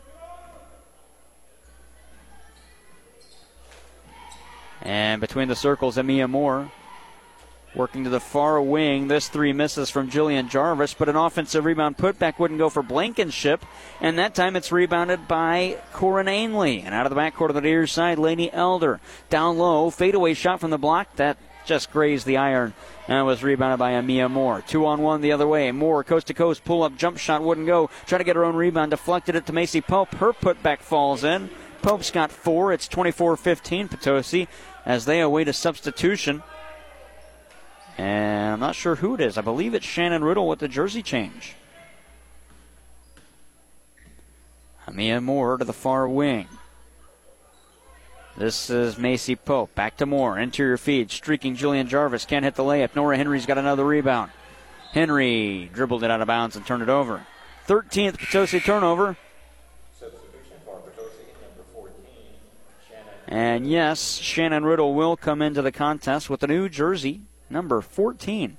And 4.80 5.20
between 5.20 5.48
the 5.48 5.56
circles, 5.56 5.98
Amia 5.98 6.28
Moore 6.28 6.72
Working 7.74 8.02
to 8.04 8.10
the 8.10 8.20
far 8.20 8.60
wing. 8.60 9.06
This 9.06 9.28
three 9.28 9.52
misses 9.52 9.90
from 9.90 10.10
Jillian 10.10 10.50
Jarvis, 10.50 10.92
but 10.94 11.08
an 11.08 11.14
offensive 11.14 11.64
rebound 11.64 11.96
putback 11.96 12.38
wouldn't 12.38 12.58
go 12.58 12.68
for 12.68 12.82
Blankenship. 12.82 13.64
And 14.00 14.18
that 14.18 14.34
time 14.34 14.56
it's 14.56 14.72
rebounded 14.72 15.28
by 15.28 15.78
Corin 15.92 16.26
Ainley. 16.26 16.82
And 16.82 16.92
out 16.94 17.06
of 17.06 17.14
the 17.14 17.20
backcourt 17.20 17.50
of 17.50 17.54
the 17.54 17.60
near 17.60 17.86
side, 17.86 18.18
Laney 18.18 18.52
Elder. 18.52 19.00
Down 19.28 19.56
low, 19.56 19.90
fadeaway 19.90 20.34
shot 20.34 20.58
from 20.58 20.70
the 20.70 20.78
block. 20.78 21.14
That 21.14 21.38
just 21.64 21.92
grazed 21.92 22.26
the 22.26 22.38
iron 22.38 22.74
and 23.06 23.24
was 23.24 23.44
rebounded 23.44 23.78
by 23.78 23.92
Amia 23.92 24.28
Moore. 24.28 24.62
Two 24.66 24.86
on 24.86 25.02
one 25.02 25.20
the 25.20 25.30
other 25.30 25.46
way. 25.46 25.70
Moore 25.70 26.02
coast 26.02 26.26
to 26.26 26.34
coast 26.34 26.64
pull 26.64 26.82
up 26.82 26.96
jump 26.96 27.18
shot 27.18 27.42
wouldn't 27.42 27.68
go. 27.68 27.88
Try 28.06 28.18
to 28.18 28.24
get 28.24 28.34
her 28.34 28.44
own 28.44 28.56
rebound, 28.56 28.90
deflected 28.90 29.36
it 29.36 29.46
to 29.46 29.52
Macy 29.52 29.80
Pope. 29.80 30.14
Her 30.14 30.32
putback 30.32 30.80
falls 30.80 31.22
in. 31.22 31.50
Pope's 31.82 32.10
got 32.10 32.32
four. 32.32 32.72
It's 32.72 32.88
24 32.88 33.36
15 33.36 33.88
Potosi 33.88 34.48
as 34.84 35.04
they 35.04 35.20
await 35.20 35.48
a 35.48 35.52
substitution. 35.52 36.42
And 38.00 38.54
I'm 38.54 38.60
not 38.60 38.76
sure 38.76 38.94
who 38.94 39.14
it 39.14 39.20
is. 39.20 39.36
I 39.36 39.42
believe 39.42 39.74
it's 39.74 39.84
Shannon 39.84 40.24
Riddle 40.24 40.48
with 40.48 40.60
the 40.60 40.68
jersey 40.68 41.02
change. 41.02 41.54
Amia 44.88 45.22
Moore 45.22 45.58
to 45.58 45.66
the 45.66 45.74
far 45.74 46.08
wing. 46.08 46.48
This 48.38 48.70
is 48.70 48.96
Macy 48.96 49.36
Pope. 49.36 49.74
Back 49.74 49.98
to 49.98 50.06
Moore. 50.06 50.38
Interior 50.38 50.78
feed. 50.78 51.10
Streaking 51.10 51.54
Jillian 51.54 51.88
Jarvis. 51.88 52.24
Can't 52.24 52.42
hit 52.42 52.54
the 52.54 52.62
layup. 52.62 52.96
Nora 52.96 53.18
Henry's 53.18 53.44
got 53.44 53.58
another 53.58 53.84
rebound. 53.84 54.30
Henry 54.92 55.68
dribbled 55.74 56.02
it 56.02 56.10
out 56.10 56.22
of 56.22 56.26
bounds 56.26 56.56
and 56.56 56.64
turned 56.64 56.82
it 56.82 56.88
over. 56.88 57.26
13th 57.68 58.16
Potosi 58.16 58.60
turnover. 58.60 59.18
And 63.28 63.70
yes, 63.70 64.16
Shannon 64.16 64.64
Riddle 64.64 64.94
will 64.94 65.18
come 65.18 65.42
into 65.42 65.60
the 65.60 65.70
contest 65.70 66.30
with 66.30 66.42
a 66.42 66.46
new 66.46 66.70
jersey 66.70 67.24
number 67.50 67.80
14. 67.80 68.56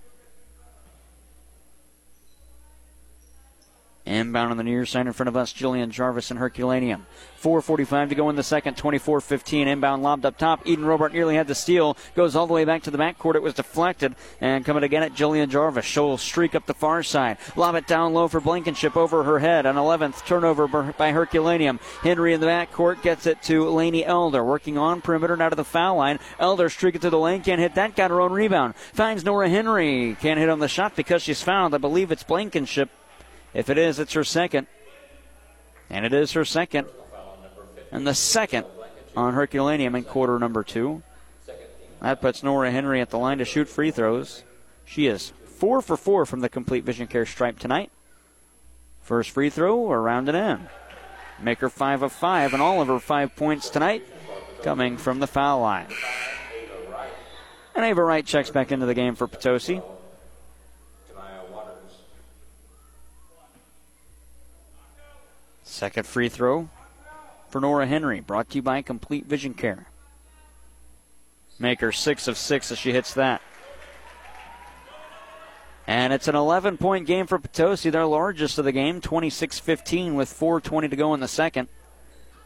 Inbound 4.11 4.51
on 4.51 4.57
the 4.57 4.63
near 4.63 4.85
side 4.85 5.07
in 5.07 5.13
front 5.13 5.29
of 5.29 5.37
us, 5.37 5.53
Jillian 5.53 5.89
Jarvis 5.89 6.31
and 6.31 6.39
Herculaneum. 6.39 7.05
4.45 7.41 8.09
to 8.09 8.15
go 8.15 8.29
in 8.29 8.35
the 8.35 8.43
second, 8.43 8.77
24 8.77 9.21
15. 9.21 9.67
Inbound 9.67 10.03
lobbed 10.03 10.25
up 10.25 10.37
top. 10.37 10.61
Eden 10.67 10.85
Robart 10.85 11.11
nearly 11.11 11.35
had 11.35 11.47
the 11.47 11.55
steal. 11.55 11.97
Goes 12.15 12.35
all 12.35 12.45
the 12.45 12.53
way 12.53 12.65
back 12.65 12.83
to 12.83 12.91
the 12.91 12.97
backcourt. 12.97 13.35
It 13.35 13.41
was 13.41 13.55
deflected. 13.55 14.15
And 14.39 14.63
coming 14.63 14.83
again 14.83 15.01
at 15.01 15.15
Jillian 15.15 15.49
Jarvis. 15.49 15.85
She'll 15.85 16.17
streak 16.17 16.53
up 16.53 16.67
the 16.67 16.73
far 16.73 17.01
side. 17.01 17.37
Lob 17.55 17.75
it 17.75 17.87
down 17.87 18.13
low 18.13 18.27
for 18.27 18.39
Blankenship 18.39 18.95
over 18.95 19.23
her 19.23 19.39
head. 19.39 19.65
An 19.65 19.75
11th 19.75 20.25
turnover 20.25 20.67
by 20.67 21.11
Herculaneum. 21.11 21.79
Henry 22.01 22.33
in 22.33 22.41
the 22.41 22.47
backcourt 22.47 23.01
gets 23.01 23.25
it 23.25 23.41
to 23.43 23.69
Laney 23.69 24.05
Elder. 24.05 24.43
Working 24.43 24.77
on 24.77 25.01
perimeter 25.01 25.33
and 25.33 25.41
out 25.41 25.53
of 25.53 25.57
the 25.57 25.63
foul 25.63 25.95
line. 25.95 26.19
Elder 26.37 26.69
streaking 26.69 27.01
to 27.01 27.09
the 27.09 27.17
lane. 27.17 27.41
Can't 27.41 27.59
hit 27.61 27.75
that. 27.75 27.95
Got 27.95 28.11
her 28.11 28.21
own 28.21 28.33
rebound. 28.33 28.75
Finds 28.75 29.23
Nora 29.23 29.49
Henry. 29.49 30.15
Can't 30.21 30.39
hit 30.39 30.49
on 30.49 30.59
the 30.59 30.67
shot 30.67 30.95
because 30.95 31.23
she's 31.23 31.41
fouled. 31.41 31.73
I 31.73 31.79
believe 31.79 32.11
it's 32.11 32.23
Blankenship 32.23 32.89
if 33.53 33.69
it 33.69 33.77
is, 33.77 33.99
it's 33.99 34.13
her 34.13 34.23
second. 34.23 34.67
And 35.89 36.05
it 36.05 36.13
is 36.13 36.31
her 36.33 36.45
second. 36.45 36.87
And 37.91 38.07
the 38.07 38.15
second 38.15 38.65
on 39.15 39.33
Herculaneum 39.33 39.95
in 39.95 40.03
quarter 40.03 40.39
number 40.39 40.63
two. 40.63 41.03
That 42.01 42.21
puts 42.21 42.41
Nora 42.41 42.71
Henry 42.71 43.01
at 43.01 43.09
the 43.09 43.19
line 43.19 43.37
to 43.37 43.45
shoot 43.45 43.67
free 43.67 43.91
throws. 43.91 44.43
She 44.85 45.07
is 45.07 45.33
four 45.45 45.81
for 45.81 45.97
four 45.97 46.25
from 46.25 46.39
the 46.39 46.49
complete 46.49 46.83
vision 46.83 47.07
care 47.07 47.25
stripe 47.25 47.59
tonight. 47.59 47.91
First 49.01 49.31
free 49.31 49.49
throw, 49.49 49.81
we're 49.81 50.01
rounding 50.01 50.35
in. 50.35 50.69
Make 51.39 51.59
her 51.59 51.69
five 51.69 52.01
of 52.03 52.11
five, 52.11 52.53
and 52.53 52.61
all 52.61 52.81
of 52.81 52.87
her 52.87 52.99
five 52.99 53.35
points 53.35 53.69
tonight 53.69 54.03
coming 54.63 54.97
from 54.97 55.19
the 55.19 55.27
foul 55.27 55.61
line. 55.61 55.87
And 57.75 57.85
Ava 57.85 58.03
Wright 58.03 58.25
checks 58.25 58.49
back 58.49 58.71
into 58.71 58.85
the 58.85 58.93
game 58.93 59.15
for 59.15 59.27
Potosi. 59.27 59.81
Second 65.81 66.05
free 66.05 66.29
throw 66.29 66.69
for 67.49 67.59
Nora 67.59 67.87
Henry, 67.87 68.19
brought 68.19 68.51
to 68.51 68.57
you 68.57 68.61
by 68.61 68.83
Complete 68.83 69.25
Vision 69.25 69.55
Care. 69.55 69.87
Make 71.57 71.81
her 71.81 71.91
six 71.91 72.27
of 72.27 72.37
six 72.37 72.71
as 72.71 72.77
she 72.77 72.91
hits 72.91 73.15
that. 73.15 73.41
And 75.87 76.13
it's 76.13 76.27
an 76.27 76.35
11 76.35 76.77
point 76.77 77.07
game 77.07 77.25
for 77.25 77.39
Potosi, 77.39 77.89
their 77.89 78.05
largest 78.05 78.59
of 78.59 78.65
the 78.65 78.71
game, 78.71 79.01
26 79.01 79.57
15 79.57 80.13
with 80.13 80.29
4.20 80.31 80.91
to 80.91 80.95
go 80.95 81.15
in 81.15 81.19
the 81.19 81.27
second. 81.27 81.67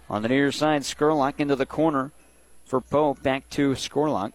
On 0.09 0.21
the 0.21 0.29
near 0.29 0.49
side, 0.53 0.83
Skurlock 0.83 1.37
into 1.37 1.57
the 1.57 1.65
corner 1.65 2.13
for 2.63 2.79
Pope, 2.79 3.21
back 3.21 3.49
to 3.49 3.71
Skurlock. 3.71 4.31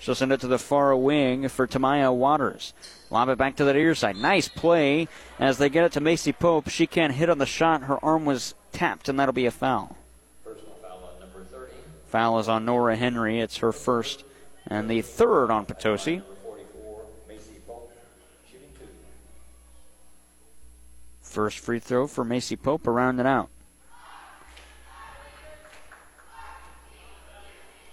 She'll 0.00 0.14
send 0.14 0.32
it 0.32 0.40
to 0.40 0.46
the 0.46 0.58
far 0.58 0.96
wing 0.96 1.46
for 1.48 1.66
Tamaya 1.66 2.14
Waters. 2.14 2.72
Lob 3.10 3.28
it 3.28 3.36
back 3.36 3.56
to 3.56 3.64
the 3.64 3.74
near 3.74 3.94
side. 3.94 4.16
Nice 4.16 4.48
play 4.48 5.08
as 5.38 5.58
they 5.58 5.68
get 5.68 5.84
it 5.84 5.92
to 5.92 6.00
Macy 6.00 6.32
Pope. 6.32 6.70
She 6.70 6.86
can't 6.86 7.12
hit 7.12 7.28
on 7.28 7.36
the 7.36 7.46
shot. 7.46 7.82
Her 7.82 8.02
arm 8.02 8.24
was 8.24 8.54
tapped, 8.72 9.10
and 9.10 9.20
that'll 9.20 9.34
be 9.34 9.44
a 9.44 9.50
foul. 9.50 9.96
Foul, 10.42 11.10
foul 12.06 12.38
is 12.38 12.48
on 12.48 12.64
Nora 12.64 12.96
Henry. 12.96 13.40
It's 13.40 13.58
her 13.58 13.72
first 13.72 14.24
and 14.66 14.88
the 14.88 15.02
third 15.02 15.50
on 15.50 15.66
Potosi. 15.66 16.22
First 21.20 21.58
free 21.58 21.78
throw 21.78 22.06
for 22.06 22.24
Macy 22.24 22.56
Pope 22.56 22.86
around 22.86 23.18
and 23.18 23.28
out. 23.28 23.50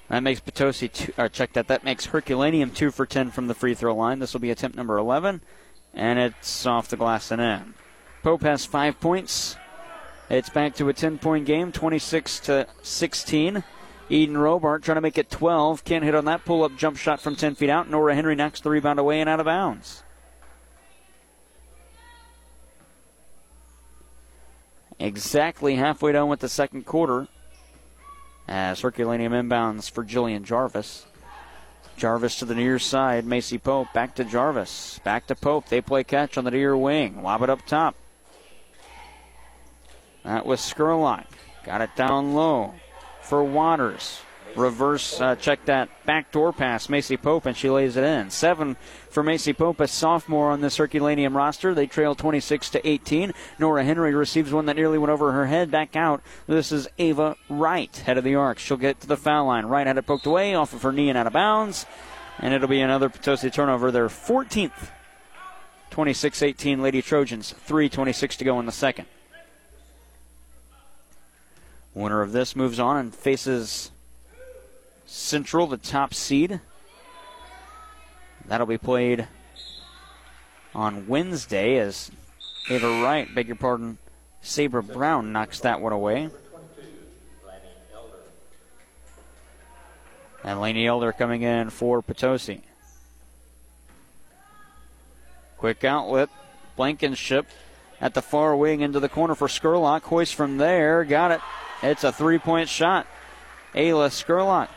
That 0.09 0.23
makes 0.23 0.39
Potosi 0.39 0.87
two, 0.87 1.13
or 1.17 1.27
check 1.27 1.53
that. 1.53 1.67
That 1.67 1.83
makes 1.83 2.05
Herculaneum 2.05 2.71
two 2.71 2.91
for 2.91 3.05
ten 3.05 3.31
from 3.31 3.47
the 3.47 3.53
free 3.53 3.75
throw 3.75 3.95
line. 3.95 4.19
This 4.19 4.33
will 4.33 4.39
be 4.39 4.51
attempt 4.51 4.77
number 4.77 4.97
11, 4.97 5.41
and 5.93 6.19
it's 6.19 6.65
off 6.65 6.87
the 6.87 6.97
glass 6.97 7.29
and 7.31 7.41
in. 7.41 7.73
Pope 8.23 8.43
has 8.43 8.65
five 8.65 8.99
points. 8.99 9.57
It's 10.29 10.49
back 10.49 10.75
to 10.75 10.89
a 10.89 10.93
10 10.93 11.19
point 11.19 11.45
game, 11.45 11.71
26 11.71 12.39
to 12.41 12.67
16. 12.81 13.63
Eden 14.09 14.35
Robart 14.35 14.83
trying 14.83 14.95
to 14.95 15.01
make 15.01 15.17
it 15.17 15.29
12. 15.29 15.83
Can't 15.83 16.03
hit 16.03 16.15
on 16.15 16.25
that 16.25 16.45
pull 16.45 16.63
up 16.63 16.75
jump 16.77 16.97
shot 16.97 17.21
from 17.21 17.35
10 17.35 17.55
feet 17.55 17.69
out. 17.69 17.89
Nora 17.89 18.15
Henry 18.15 18.35
knocks 18.35 18.59
the 18.61 18.69
rebound 18.69 18.99
away 18.99 19.19
and 19.19 19.29
out 19.29 19.39
of 19.39 19.45
bounds. 19.45 20.03
Exactly 24.99 25.75
halfway 25.75 26.13
done 26.13 26.27
with 26.27 26.39
the 26.39 26.49
second 26.49 26.85
quarter 26.85 27.27
Uh, 28.47 28.51
as 28.51 28.81
Herculaneum 28.81 29.33
inbounds 29.33 29.89
for 29.89 30.05
Jillian 30.05 30.43
Jarvis. 30.43 31.05
Jarvis 31.97 32.39
to 32.39 32.45
the 32.45 32.55
near 32.55 32.79
side. 32.79 33.25
Macy 33.25 33.57
Pope 33.57 33.91
back 33.93 34.15
to 34.15 34.23
Jarvis. 34.23 34.99
Back 35.03 35.27
to 35.27 35.35
Pope. 35.35 35.67
They 35.67 35.81
play 35.81 36.03
catch 36.03 36.37
on 36.37 36.43
the 36.43 36.51
near 36.51 36.77
wing. 36.77 37.23
Lob 37.23 37.41
it 37.41 37.49
up 37.49 37.65
top. 37.65 37.95
That 40.23 40.45
was 40.45 40.61
Skurlock. 40.61 41.25
Got 41.65 41.81
it 41.81 41.95
down 41.95 42.33
low 42.33 42.75
for 43.21 43.43
Waters. 43.43 44.21
Reverse 44.55 45.21
uh, 45.21 45.35
check 45.35 45.65
that 45.65 45.89
backdoor 46.05 46.51
pass, 46.51 46.89
Macy 46.89 47.17
Pope, 47.17 47.45
and 47.45 47.55
she 47.55 47.69
lays 47.69 47.95
it 47.95 48.03
in. 48.03 48.29
Seven 48.29 48.75
for 49.09 49.21
Macy 49.21 49.53
Pope, 49.53 49.79
a 49.79 49.87
sophomore 49.87 50.51
on 50.51 50.61
this 50.61 50.77
Herculaneum 50.77 51.35
roster. 51.35 51.73
They 51.73 51.85
trail 51.85 52.15
26 52.15 52.71
to 52.71 52.87
18. 52.87 53.33
Nora 53.59 53.83
Henry 53.83 54.15
receives 54.15 54.51
one 54.51 54.65
that 54.65 54.75
nearly 54.75 54.97
went 54.97 55.11
over 55.11 55.31
her 55.31 55.45
head. 55.45 55.69
Back 55.69 55.95
out. 55.95 56.21
This 56.47 56.71
is 56.71 56.87
Ava 56.97 57.35
Wright, 57.49 57.95
head 57.97 58.17
of 58.17 58.23
the 58.23 58.35
arc. 58.35 58.59
She'll 58.59 58.77
get 58.77 58.99
to 59.01 59.07
the 59.07 59.17
foul 59.17 59.47
line. 59.47 59.65
Wright 59.65 59.87
had 59.87 59.97
it 59.97 60.07
poked 60.07 60.25
away 60.25 60.55
off 60.55 60.73
of 60.73 60.81
her 60.81 60.91
knee 60.91 61.09
and 61.09 61.17
out 61.17 61.27
of 61.27 61.33
bounds. 61.33 61.85
And 62.39 62.53
it'll 62.53 62.67
be 62.67 62.81
another 62.81 63.09
Potosi 63.09 63.49
turnover, 63.49 63.91
their 63.91 64.07
14th. 64.07 64.91
26 65.91 66.43
18 66.43 66.81
Lady 66.81 67.01
Trojans. 67.01 67.53
3.26 67.67 68.37
to 68.37 68.45
go 68.45 68.59
in 68.59 68.65
the 68.65 68.71
second. 68.71 69.07
Winner 71.93 72.21
of 72.21 72.31
this 72.31 72.55
moves 72.55 72.79
on 72.79 72.97
and 72.97 73.15
faces 73.15 73.89
Central, 75.07 75.67
the 75.67 75.77
top 75.77 76.13
seed. 76.13 76.59
That'll 78.45 78.67
be 78.67 78.77
played 78.77 79.27
on 80.75 81.07
Wednesday 81.07 81.79
as 81.79 82.11
Ava 82.69 83.01
Wright, 83.01 83.33
beg 83.33 83.47
your 83.47 83.55
pardon, 83.55 83.97
Sabre 84.41 84.81
Brown 84.81 85.31
knocks 85.31 85.61
that 85.61 85.81
one 85.81 85.93
away. 85.93 86.29
And 90.43 90.61
Laney 90.61 90.85
Elder 90.85 91.11
coming 91.13 91.41
in 91.41 91.69
for 91.69 92.01
Potosi. 92.01 92.61
Quick 95.57 95.83
outlet. 95.83 96.29
Blankenship 96.75 97.47
at 97.99 98.13
the 98.13 98.21
far 98.21 98.55
wing 98.55 98.81
into 98.81 98.99
the 98.99 99.09
corner 99.09 99.35
for 99.35 99.47
Skurlock. 99.47 100.03
Hoist 100.03 100.35
from 100.35 100.57
there. 100.57 101.03
Got 101.03 101.31
it. 101.31 101.41
It's 101.81 102.03
a 102.03 102.11
three 102.11 102.37
point 102.37 102.69
shot. 102.69 103.07
Ayla 103.73 104.09
Skurlock, 104.09 104.69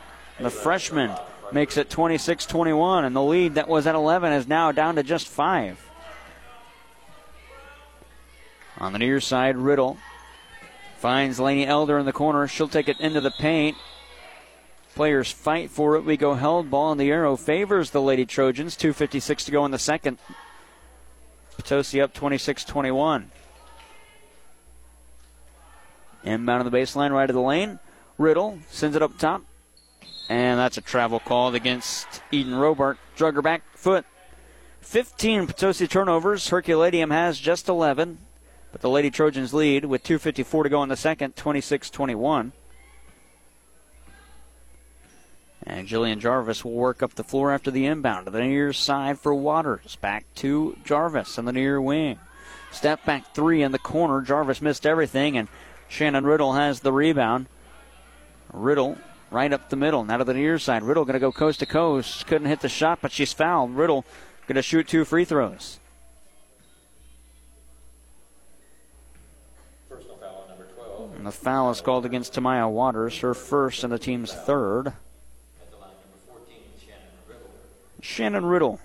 the 0.43 0.49
freshman, 0.49 1.11
makes 1.51 1.77
it 1.77 1.89
26 1.89 2.45
21, 2.45 3.05
and 3.05 3.15
the 3.15 3.21
lead 3.21 3.55
that 3.55 3.67
was 3.67 3.87
at 3.87 3.95
11 3.95 4.33
is 4.33 4.47
now 4.47 4.71
down 4.71 4.95
to 4.95 5.03
just 5.03 5.27
five. 5.27 5.79
On 8.77 8.93
the 8.93 8.99
near 8.99 9.19
side, 9.19 9.57
Riddle 9.57 9.97
finds 10.97 11.39
Laney 11.39 11.65
Elder 11.65 11.99
in 11.99 12.05
the 12.05 12.13
corner. 12.13 12.47
She'll 12.47 12.67
take 12.67 12.89
it 12.89 12.99
into 12.99 13.21
the 13.21 13.31
paint. 13.31 13.77
Players 14.95 15.31
fight 15.31 15.69
for 15.69 15.95
it. 15.95 16.03
We 16.03 16.17
go 16.17 16.33
held 16.33 16.69
ball, 16.69 16.91
and 16.91 16.99
the 16.99 17.11
arrow 17.11 17.33
oh, 17.33 17.37
favors 17.37 17.91
the 17.91 18.01
Lady 18.01 18.25
Trojans. 18.25 18.75
2.56 18.75 19.45
to 19.45 19.51
go 19.51 19.63
in 19.65 19.71
the 19.71 19.79
second. 19.79 20.17
Potosi 21.57 22.01
up 22.01 22.13
26 22.13 22.65
21. 22.65 23.31
Inbound 26.23 26.59
on 26.63 26.69
the 26.69 26.77
baseline, 26.77 27.11
right 27.11 27.29
of 27.29 27.35
the 27.35 27.41
lane. 27.41 27.79
Riddle 28.17 28.59
sends 28.69 28.95
it 28.95 29.01
up 29.01 29.17
top. 29.17 29.43
And 30.29 30.59
that's 30.59 30.77
a 30.77 30.81
travel 30.81 31.19
called 31.19 31.55
against 31.55 32.21
Eden 32.31 32.53
Robart. 32.53 32.97
Drug 33.15 33.35
her 33.35 33.41
back 33.41 33.63
foot. 33.75 34.05
15 34.81 35.47
Potosi 35.47 35.87
turnovers. 35.87 36.47
Herculaneum 36.47 37.11
has 37.11 37.39
just 37.39 37.67
11. 37.67 38.17
But 38.71 38.81
the 38.81 38.89
Lady 38.89 39.11
Trojans 39.11 39.53
lead 39.53 39.85
with 39.85 40.03
2.54 40.03 40.63
to 40.63 40.69
go 40.69 40.83
in 40.83 40.89
the 40.89 40.95
second, 40.95 41.35
26 41.35 41.89
21. 41.89 42.53
And 45.63 45.87
Jillian 45.87 46.19
Jarvis 46.19 46.65
will 46.65 46.71
work 46.71 47.03
up 47.03 47.13
the 47.13 47.23
floor 47.23 47.51
after 47.51 47.69
the 47.69 47.85
inbound 47.85 48.25
to 48.25 48.31
the 48.31 48.41
near 48.41 48.73
side 48.73 49.19
for 49.19 49.33
Waters. 49.33 49.95
Back 49.97 50.25
to 50.35 50.77
Jarvis 50.83 51.37
on 51.37 51.45
the 51.45 51.53
near 51.53 51.79
wing. 51.79 52.19
Step 52.71 53.05
back 53.05 53.35
three 53.35 53.61
in 53.61 53.71
the 53.71 53.79
corner. 53.79 54.21
Jarvis 54.21 54.61
missed 54.61 54.85
everything, 54.85 55.37
and 55.37 55.49
Shannon 55.87 56.25
Riddle 56.25 56.53
has 56.53 56.79
the 56.79 56.93
rebound. 56.93 57.47
Riddle 58.51 58.97
right 59.31 59.51
up 59.51 59.69
the 59.69 59.75
middle. 59.75 60.03
Now 60.03 60.17
to 60.17 60.23
the 60.23 60.33
near 60.33 60.59
side. 60.59 60.83
Riddle 60.83 61.05
going 61.05 61.13
to 61.13 61.19
go 61.19 61.31
coast 61.31 61.59
to 61.59 61.65
coast. 61.65 62.27
Couldn't 62.27 62.47
hit 62.47 62.59
the 62.59 62.69
shot, 62.69 62.99
but 63.01 63.11
she's 63.11 63.33
fouled. 63.33 63.71
Riddle 63.71 64.05
going 64.45 64.57
to 64.57 64.61
shoot 64.61 64.87
two 64.87 65.05
free 65.05 65.25
throws. 65.25 65.79
Personal 69.89 70.17
foul 70.17 71.11
and 71.17 71.25
the 71.25 71.31
foul 71.31 71.71
is 71.71 71.81
called 71.81 72.05
against 72.05 72.33
Tamaya 72.33 72.69
Waters, 72.69 73.19
her 73.19 73.33
first 73.33 73.83
and 73.83 73.91
the 73.91 73.99
team's 73.99 74.33
third. 74.33 74.93
Shannon 78.03 78.45
Riddle 78.45 78.79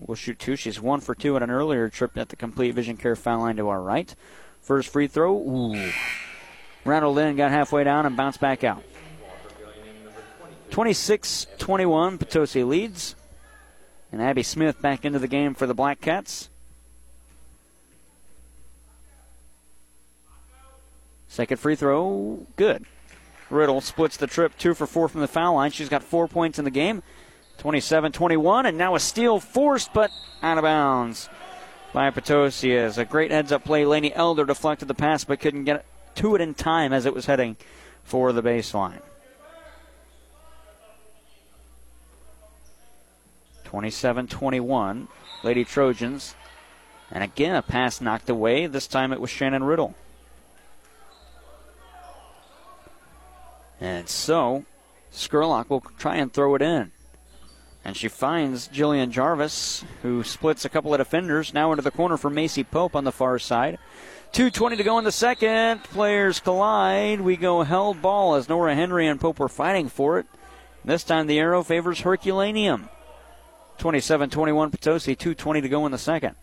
will 0.00 0.16
shoot 0.16 0.38
two. 0.38 0.56
She's 0.56 0.80
one 0.80 1.00
for 1.00 1.14
two 1.14 1.36
at 1.36 1.42
an 1.42 1.50
earlier 1.50 1.88
trip 1.88 2.18
at 2.18 2.28
the 2.28 2.36
complete 2.36 2.72
vision 2.72 2.96
care 2.96 3.14
foul 3.14 3.40
line 3.40 3.56
to 3.56 3.68
our 3.68 3.80
right. 3.80 4.14
First 4.60 4.88
free 4.88 5.06
throw, 5.06 5.36
ooh. 5.36 5.92
Rattled 6.84 7.18
in, 7.18 7.36
got 7.36 7.52
halfway 7.52 7.84
down, 7.84 8.04
and 8.04 8.16
bounced 8.16 8.40
back 8.40 8.64
out. 8.64 8.82
26 10.70 11.46
21, 11.58 12.18
Potosi 12.18 12.64
leads. 12.64 13.14
And 14.10 14.22
Abby 14.22 14.42
Smith 14.42 14.80
back 14.80 15.04
into 15.04 15.18
the 15.18 15.28
game 15.28 15.54
for 15.54 15.66
the 15.66 15.74
Black 15.74 16.00
Cats. 16.00 16.48
Second 21.28 21.58
free 21.58 21.76
throw, 21.76 22.46
good. 22.56 22.86
Riddle 23.50 23.80
splits 23.80 24.16
the 24.16 24.26
trip, 24.26 24.56
two 24.58 24.74
for 24.74 24.86
four 24.86 25.08
from 25.08 25.20
the 25.20 25.28
foul 25.28 25.54
line. 25.54 25.70
She's 25.70 25.88
got 25.88 26.02
four 26.02 26.26
points 26.26 26.58
in 26.58 26.64
the 26.64 26.70
game. 26.70 27.02
27 27.58 28.12
21, 28.12 28.66
and 28.66 28.78
now 28.78 28.94
a 28.94 29.00
steal 29.00 29.40
forced, 29.40 29.92
but 29.92 30.10
out 30.42 30.58
of 30.58 30.62
bounds 30.62 31.28
by 31.92 32.10
Potosi. 32.10 32.76
As 32.76 32.98
a 32.98 33.04
great 33.04 33.30
heads 33.30 33.52
up 33.52 33.64
play, 33.64 33.84
Laney 33.84 34.14
Elder 34.14 34.44
deflected 34.44 34.88
the 34.88 34.94
pass, 34.94 35.24
but 35.24 35.40
couldn't 35.40 35.64
get 35.64 35.84
to 36.16 36.34
it 36.34 36.40
in 36.40 36.54
time 36.54 36.92
as 36.92 37.04
it 37.04 37.14
was 37.14 37.26
heading 37.26 37.56
for 38.04 38.32
the 38.32 38.42
baseline. 38.42 39.00
27 43.68 44.28
21, 44.28 45.08
Lady 45.42 45.62
Trojans. 45.62 46.34
And 47.10 47.22
again, 47.22 47.54
a 47.54 47.60
pass 47.60 48.00
knocked 48.00 48.30
away. 48.30 48.66
This 48.66 48.86
time 48.86 49.12
it 49.12 49.20
was 49.20 49.28
Shannon 49.28 49.62
Riddle. 49.62 49.94
And 53.78 54.08
so, 54.08 54.64
Skurlock 55.12 55.68
will 55.68 55.82
try 55.98 56.16
and 56.16 56.32
throw 56.32 56.54
it 56.54 56.62
in. 56.62 56.92
And 57.84 57.94
she 57.94 58.08
finds 58.08 58.68
Jillian 58.68 59.10
Jarvis, 59.10 59.84
who 60.00 60.24
splits 60.24 60.64
a 60.64 60.70
couple 60.70 60.94
of 60.94 60.98
defenders, 60.98 61.52
now 61.52 61.70
into 61.70 61.82
the 61.82 61.90
corner 61.90 62.16
for 62.16 62.30
Macy 62.30 62.64
Pope 62.64 62.96
on 62.96 63.04
the 63.04 63.12
far 63.12 63.38
side. 63.38 63.78
2.20 64.32 64.78
to 64.78 64.82
go 64.82 64.98
in 64.98 65.04
the 65.04 65.12
second. 65.12 65.84
Players 65.84 66.40
collide. 66.40 67.20
We 67.20 67.36
go 67.36 67.64
held 67.64 68.00
ball 68.00 68.34
as 68.34 68.48
Nora 68.48 68.74
Henry 68.74 69.06
and 69.06 69.20
Pope 69.20 69.40
are 69.40 69.48
fighting 69.48 69.90
for 69.90 70.18
it. 70.18 70.26
This 70.86 71.04
time 71.04 71.26
the 71.26 71.38
arrow 71.38 71.62
favors 71.62 72.00
Herculaneum. 72.00 72.88
27 73.78 74.30
21 74.30 74.70
Potosi, 74.70 75.16
2.20 75.16 75.62
to 75.62 75.68
go 75.68 75.86
in 75.86 75.92
the 75.92 75.98
second. 75.98 76.34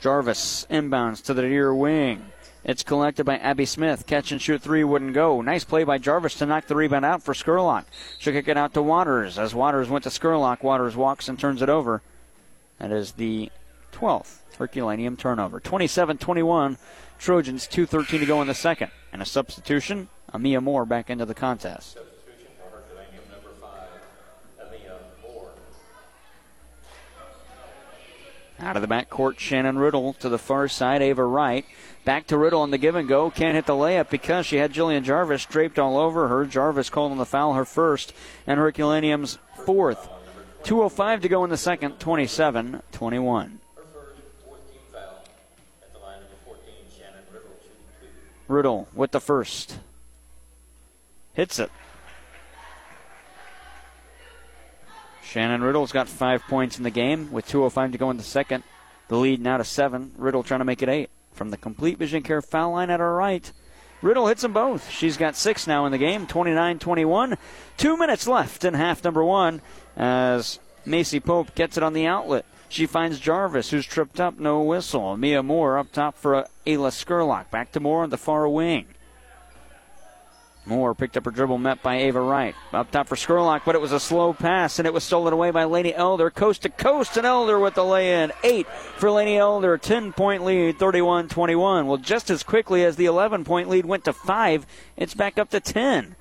Jarvis 0.00 0.66
inbounds 0.70 1.22
to 1.24 1.34
the 1.34 1.42
near 1.42 1.74
wing. 1.74 2.24
It's 2.64 2.82
collected 2.82 3.24
by 3.24 3.36
Abby 3.36 3.64
Smith. 3.64 4.06
Catch 4.06 4.32
and 4.32 4.40
shoot 4.40 4.62
three 4.62 4.84
wouldn't 4.84 5.14
go. 5.14 5.40
Nice 5.40 5.64
play 5.64 5.84
by 5.84 5.98
Jarvis 5.98 6.34
to 6.36 6.46
knock 6.46 6.66
the 6.66 6.76
rebound 6.76 7.04
out 7.04 7.22
for 7.22 7.34
Skurlock. 7.34 7.84
She'll 8.18 8.32
kick 8.32 8.48
it 8.48 8.56
out 8.56 8.74
to 8.74 8.82
Waters. 8.82 9.38
As 9.38 9.54
Waters 9.54 9.88
went 9.88 10.04
to 10.04 10.10
Skurlock, 10.10 10.62
Waters 10.62 10.96
walks 10.96 11.28
and 11.28 11.38
turns 11.38 11.62
it 11.62 11.68
over. 11.68 12.02
That 12.78 12.92
is 12.92 13.12
the 13.12 13.50
12th 13.92 14.38
Herculaneum 14.58 15.16
turnover. 15.16 15.60
27 15.60 16.18
21. 16.18 16.78
Trojans, 17.18 17.66
2.13 17.66 18.20
to 18.20 18.26
go 18.26 18.40
in 18.40 18.48
the 18.48 18.54
second. 18.54 18.90
And 19.12 19.20
a 19.20 19.26
substitution, 19.26 20.08
Amia 20.32 20.62
Moore 20.62 20.84
back 20.84 21.10
into 21.10 21.24
the 21.24 21.34
contest. 21.34 21.98
Out 28.60 28.74
of 28.74 28.82
the 28.82 28.88
back 28.88 29.08
court, 29.08 29.38
Shannon 29.38 29.78
Riddle 29.78 30.14
to 30.14 30.28
the 30.28 30.38
far 30.38 30.66
side, 30.66 31.00
Ava 31.00 31.24
Wright. 31.24 31.64
Back 32.04 32.26
to 32.28 32.38
Riddle 32.38 32.62
on 32.62 32.72
the 32.72 32.78
give 32.78 32.96
and 32.96 33.08
go. 33.08 33.30
Can't 33.30 33.54
hit 33.54 33.66
the 33.66 33.72
layup 33.72 34.10
because 34.10 34.46
she 34.46 34.56
had 34.56 34.72
Jillian 34.72 35.04
Jarvis 35.04 35.46
draped 35.46 35.78
all 35.78 35.96
over 35.96 36.26
her. 36.26 36.44
Jarvis 36.44 36.90
called 36.90 37.12
on 37.12 37.18
the 37.18 37.26
foul, 37.26 37.54
her 37.54 37.64
first, 37.64 38.12
and 38.46 38.58
Herculaneum's 38.58 39.38
fourth. 39.64 40.08
2.05 40.64 41.22
to 41.22 41.28
go 41.28 41.44
in 41.44 41.50
the 41.50 41.56
second, 41.56 42.00
27 42.00 42.82
21. 42.90 43.60
Riddle 48.48 48.88
with 48.94 49.12
the 49.12 49.20
first. 49.20 49.78
Hits 51.34 51.58
it. 51.58 51.70
Shannon 55.28 55.62
Riddle's 55.62 55.92
got 55.92 56.08
five 56.08 56.42
points 56.48 56.78
in 56.78 56.84
the 56.84 56.90
game 56.90 57.30
with 57.30 57.46
2.05 57.46 57.92
to 57.92 57.98
go 57.98 58.10
in 58.10 58.16
the 58.16 58.22
second. 58.22 58.64
The 59.08 59.16
lead 59.18 59.42
now 59.42 59.58
to 59.58 59.64
seven. 59.64 60.12
Riddle 60.16 60.42
trying 60.42 60.60
to 60.60 60.64
make 60.64 60.82
it 60.82 60.88
eight. 60.88 61.10
From 61.32 61.50
the 61.50 61.58
complete 61.58 61.98
vision 61.98 62.22
care 62.22 62.40
foul 62.40 62.72
line 62.72 62.88
at 62.88 63.00
her 63.00 63.14
right. 63.14 63.52
Riddle 64.00 64.28
hits 64.28 64.40
them 64.40 64.54
both. 64.54 64.88
She's 64.88 65.18
got 65.18 65.36
six 65.36 65.66
now 65.66 65.84
in 65.84 65.92
the 65.92 65.98
game, 65.98 66.26
29 66.26 66.78
21. 66.78 67.36
Two 67.76 67.98
minutes 67.98 68.26
left 68.26 68.64
in 68.64 68.72
half 68.72 69.04
number 69.04 69.22
one 69.22 69.60
as 69.98 70.60
Macy 70.86 71.20
Pope 71.20 71.54
gets 71.54 71.76
it 71.76 71.82
on 71.82 71.92
the 71.92 72.06
outlet. 72.06 72.46
She 72.70 72.86
finds 72.86 73.20
Jarvis, 73.20 73.68
who's 73.68 73.84
tripped 73.84 74.20
up, 74.20 74.38
no 74.38 74.62
whistle. 74.62 75.14
Mia 75.18 75.42
Moore 75.42 75.76
up 75.76 75.92
top 75.92 76.16
for 76.16 76.46
Ayla 76.66 76.90
Skurlock. 76.90 77.50
Back 77.50 77.72
to 77.72 77.80
Moore 77.80 78.02
on 78.02 78.10
the 78.10 78.16
far 78.16 78.48
wing. 78.48 78.86
Moore 80.68 80.94
picked 80.94 81.16
up 81.16 81.24
her 81.24 81.30
dribble, 81.30 81.58
met 81.58 81.82
by 81.82 81.96
Ava 81.96 82.20
Wright. 82.20 82.54
Up 82.72 82.90
top 82.90 83.08
for 83.08 83.16
Skurlock, 83.16 83.62
but 83.64 83.74
it 83.74 83.80
was 83.80 83.92
a 83.92 83.98
slow 83.98 84.32
pass, 84.32 84.78
and 84.78 84.86
it 84.86 84.92
was 84.92 85.02
stolen 85.02 85.32
away 85.32 85.50
by 85.50 85.64
Laney 85.64 85.94
Elder. 85.94 86.30
Coast 86.30 86.62
to 86.62 86.68
coast, 86.68 87.16
and 87.16 87.26
Elder 87.26 87.58
with 87.58 87.74
the 87.74 87.84
lay 87.84 88.22
in. 88.22 88.32
Eight 88.44 88.68
for 88.96 89.10
Laney 89.10 89.38
Elder. 89.38 89.78
10 89.78 90.12
point 90.12 90.44
lead, 90.44 90.78
31 90.78 91.28
21. 91.28 91.86
Well, 91.86 91.96
just 91.96 92.30
as 92.30 92.42
quickly 92.42 92.84
as 92.84 92.96
the 92.96 93.06
11 93.06 93.44
point 93.44 93.68
lead 93.68 93.86
went 93.86 94.04
to 94.04 94.12
five, 94.12 94.66
it's 94.96 95.14
back 95.14 95.38
up 95.38 95.50
to 95.50 95.60
10. 95.60 96.16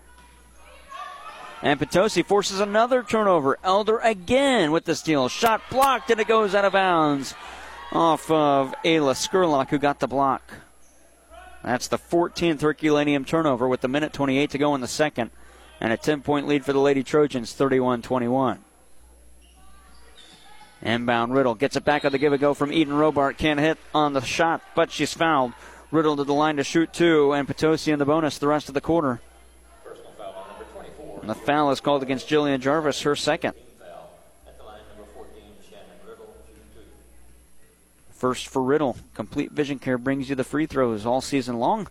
And 1.61 1.79
Potosi 1.79 2.23
forces 2.23 2.59
another 2.59 3.03
turnover. 3.03 3.57
Elder 3.63 3.97
again 3.99 4.71
with 4.71 4.85
the 4.85 4.95
steal. 4.95 5.27
Shot 5.27 5.61
blocked, 5.69 6.09
and 6.09 6.19
it 6.19 6.27
goes 6.27 6.55
out 6.55 6.65
of 6.65 6.73
bounds 6.73 7.33
off 7.91 8.29
of 8.29 8.73
Ayla 8.83 9.15
Skurlock, 9.15 9.69
who 9.69 9.77
got 9.77 9.99
the 9.99 10.07
block. 10.07 10.53
That's 11.63 11.87
the 11.87 11.97
14th 11.97 12.61
Herculaneum 12.61 13.25
turnover 13.25 13.67
with 13.67 13.81
the 13.81 13.87
minute 13.87 14.13
28 14.13 14.49
to 14.51 14.57
go 14.57 14.75
in 14.75 14.81
the 14.81 14.87
second. 14.87 15.31
And 15.79 15.93
a 15.93 15.97
10 15.97 16.21
point 16.21 16.47
lead 16.47 16.65
for 16.65 16.73
the 16.73 16.79
Lady 16.79 17.03
Trojans, 17.03 17.53
31 17.53 18.01
21. 18.01 18.63
Inbound 20.81 21.33
Riddle 21.33 21.55
gets 21.55 21.75
it 21.75 21.83
back 21.83 22.05
on 22.05 22.11
the 22.11 22.17
give 22.17 22.33
and 22.33 22.39
go 22.39 22.53
from 22.53 22.71
Eden 22.71 22.93
Robart. 22.93 23.37
Can't 23.37 23.59
hit 23.59 23.77
on 23.93 24.13
the 24.13 24.21
shot, 24.21 24.61
but 24.75 24.91
she's 24.91 25.13
fouled. 25.13 25.53
Riddle 25.91 26.17
to 26.17 26.23
the 26.23 26.33
line 26.33 26.57
to 26.57 26.63
shoot 26.63 26.93
two, 26.93 27.33
and 27.33 27.47
Potosi 27.47 27.91
in 27.91 27.99
the 27.99 28.05
bonus 28.05 28.37
the 28.37 28.47
rest 28.47 28.67
of 28.67 28.73
the 28.73 28.81
quarter. 28.81 29.21
And 31.21 31.29
the 31.29 31.35
foul 31.35 31.71
is 31.71 31.81
called 31.81 32.03
against 32.03 32.29
Jillian 32.29 32.59
Jarvis, 32.59 33.01
her 33.01 33.15
second. 33.15 33.53
First 38.17 38.47
for 38.47 38.63
Riddle. 38.63 38.97
Complete 39.13 39.51
Vision 39.51 39.77
Care 39.77 39.99
brings 39.99 40.27
you 40.27 40.35
the 40.35 40.43
free 40.43 40.65
throws 40.65 41.05
all 41.05 41.21
season 41.21 41.59
long. 41.59 41.87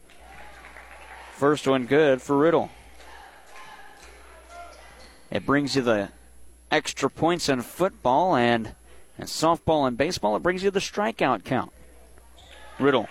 First 1.34 1.68
one 1.68 1.86
good 1.86 2.20
for 2.20 2.36
Riddle. 2.36 2.68
It 5.30 5.46
brings 5.46 5.76
you 5.76 5.82
the 5.82 6.08
extra 6.68 7.08
points 7.08 7.48
in 7.48 7.62
football 7.62 8.34
and, 8.34 8.74
and 9.16 9.28
softball 9.28 9.86
and 9.86 9.96
baseball. 9.96 10.34
It 10.34 10.42
brings 10.42 10.64
you 10.64 10.72
the 10.72 10.80
strikeout 10.80 11.44
count. 11.44 11.70
Riddle. 12.80 13.08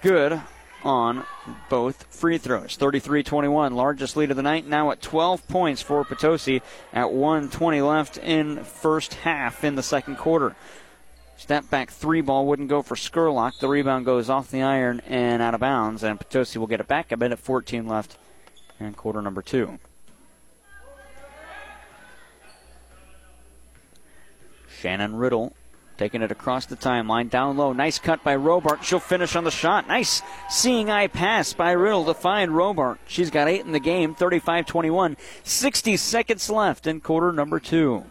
Good 0.00 0.40
on 0.82 1.24
both 1.68 2.06
free 2.08 2.38
throws. 2.38 2.76
33 2.76 3.24
21, 3.24 3.74
largest 3.74 4.16
lead 4.16 4.30
of 4.30 4.38
the 4.38 4.42
night, 4.42 4.66
now 4.66 4.90
at 4.90 5.02
12 5.02 5.46
points 5.48 5.82
for 5.82 6.02
Potosi 6.02 6.62
at 6.94 7.12
120 7.12 7.82
left 7.82 8.16
in 8.16 8.64
first 8.64 9.14
half 9.14 9.64
in 9.64 9.74
the 9.74 9.82
second 9.82 10.16
quarter. 10.16 10.56
Step 11.36 11.68
back 11.68 11.90
three 11.90 12.22
ball 12.22 12.46
wouldn't 12.46 12.68
go 12.68 12.82
for 12.82 12.94
Skurlock. 12.94 13.58
The 13.58 13.68
rebound 13.68 14.06
goes 14.06 14.30
off 14.30 14.50
the 14.50 14.62
iron 14.62 15.00
and 15.06 15.42
out 15.42 15.54
of 15.54 15.60
bounds, 15.60 16.02
and 16.02 16.18
Potosi 16.18 16.58
will 16.58 16.66
get 16.66 16.80
it 16.80 16.88
back 16.88 17.12
a 17.12 17.16
minute 17.16 17.38
14 17.38 17.86
left 17.86 18.16
in 18.80 18.94
quarter 18.94 19.20
number 19.20 19.42
two. 19.42 19.78
Shannon 24.68 25.16
Riddle 25.16 25.54
taking 25.96 26.22
it 26.22 26.30
across 26.30 26.66
the 26.66 26.76
timeline, 26.76 27.30
down 27.30 27.56
low. 27.56 27.72
Nice 27.72 27.98
cut 27.98 28.22
by 28.22 28.36
Robart. 28.36 28.82
She'll 28.82 29.00
finish 29.00 29.34
on 29.36 29.44
the 29.44 29.50
shot. 29.50 29.88
Nice 29.88 30.22
seeing 30.50 30.90
eye 30.90 31.06
pass 31.06 31.52
by 31.52 31.72
Riddle 31.72 32.04
to 32.06 32.14
find 32.14 32.52
Robart. 32.52 32.98
She's 33.06 33.30
got 33.30 33.48
eight 33.48 33.64
in 33.64 33.72
the 33.72 33.80
game, 33.80 34.14
35 34.14 34.66
21. 34.66 35.16
60 35.42 35.96
seconds 35.96 36.50
left 36.50 36.86
in 36.86 37.00
quarter 37.00 37.32
number 37.32 37.60
two. 37.60 38.04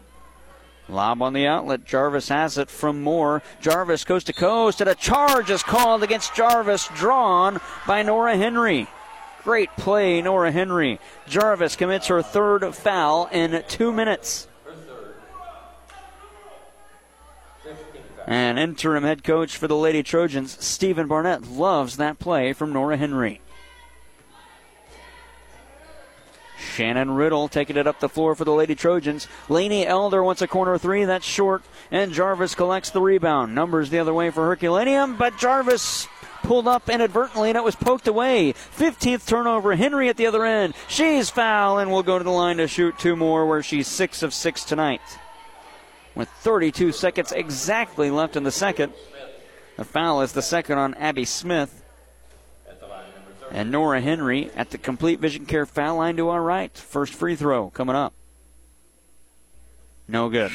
Lob 0.88 1.22
on 1.22 1.34
the 1.34 1.48
outlet. 1.48 1.84
Jarvis 1.84 2.30
has 2.30 2.58
it 2.58 2.70
from 2.70 3.02
Moore. 3.02 3.42
Jarvis 3.60 4.04
coast 4.04 4.28
to 4.28 4.34
coast, 4.34 4.82
and 4.82 4.90
a 4.90 4.96
charge 4.96 5.50
is 5.50 5.64
called 5.64 6.04
against 6.04 6.36
Jarvis, 6.36 6.90
drawn 6.96 7.60
by 7.88 8.04
Nora 8.04 8.38
Henry. 8.38 8.88
Great 9.44 9.70
play, 9.78 10.22
Nora 10.22 10.52
Henry. 10.52 11.00
Jarvis 11.28 11.76
commits 11.76 12.08
her 12.08 12.22
third 12.22 12.74
foul 12.76 13.28
in 13.32 13.64
two 13.68 13.92
minutes. 13.92 14.48
And 18.28 18.58
interim 18.58 19.04
head 19.04 19.24
coach 19.24 19.56
for 19.56 19.68
the 19.68 19.76
Lady 19.76 20.02
Trojans, 20.02 20.64
Stephen 20.64 21.08
Barnett, 21.08 21.44
loves 21.44 21.98
that 21.98 22.18
play 22.18 22.54
from 22.54 22.74
Nora 22.74 22.98
Henry. 22.98 23.40
Shannon 26.76 27.12
Riddle 27.12 27.48
taking 27.48 27.78
it 27.78 27.88
up 27.88 28.02
the 28.02 28.10
floor 28.10 28.36
for 28.36 28.44
the 28.44 28.52
Lady 28.52 28.76
Trojans. 28.76 29.30
Laney 29.48 29.88
Elder 29.88 30.22
wants 30.22 30.42
a 30.42 30.48
corner 30.48 30.78
three. 30.78 31.06
That's 31.06 31.26
short. 31.26 31.64
And 31.90 32.12
Jarvis 32.12 32.54
collects 32.54 32.90
the 32.90 33.00
rebound. 33.00 33.56
Numbers 33.56 33.90
the 33.90 34.00
other 34.00 34.14
way 34.14 34.30
for 34.30 34.46
Herculaneum, 34.46 35.16
but 35.16 35.38
Jarvis 35.38 36.10
pulled 36.44 36.68
up 36.68 36.90
inadvertently 36.90 37.50
and 37.50 37.58
it 37.58 37.64
was 37.64 37.78
poked 37.78 38.10
away. 38.10 38.52
15th 38.54 39.26
turnover. 39.26 39.74
Henry 39.78 40.10
at 40.10 40.18
the 40.18 40.28
other 40.28 40.44
end. 40.44 40.74
She's 40.90 41.30
foul 41.30 41.80
and 41.80 41.90
will 41.90 42.04
go 42.04 42.18
to 42.18 42.26
the 42.26 42.30
line 42.30 42.58
to 42.58 42.68
shoot 42.68 43.00
two 43.00 43.16
more 43.16 43.46
where 43.46 43.64
she's 43.64 43.88
six 43.88 44.22
of 44.22 44.34
six 44.34 44.66
tonight. 44.66 45.02
With 46.14 46.28
32 46.28 46.92
seconds 46.92 47.32
exactly 47.32 48.12
left 48.12 48.36
in 48.36 48.44
the 48.44 48.52
second. 48.52 48.92
The 49.78 49.86
foul 49.86 50.22
is 50.22 50.34
the 50.34 50.42
second 50.42 50.78
on 50.78 50.94
Abby 50.96 51.24
Smith. 51.24 51.85
And 53.52 53.72
Nora 53.72 54.02
Henry 54.02 54.52
at 54.56 54.72
the 54.72 54.78
complete 54.78 55.20
vision 55.20 55.46
care 55.46 55.66
foul 55.66 55.98
line 55.98 56.18
to 56.18 56.30
our 56.30 56.42
right. 56.42 56.76
First 56.78 57.14
free 57.14 57.36
throw 57.36 57.70
coming 57.70 57.96
up. 57.96 58.14
No 60.08 60.30
good. 60.30 60.52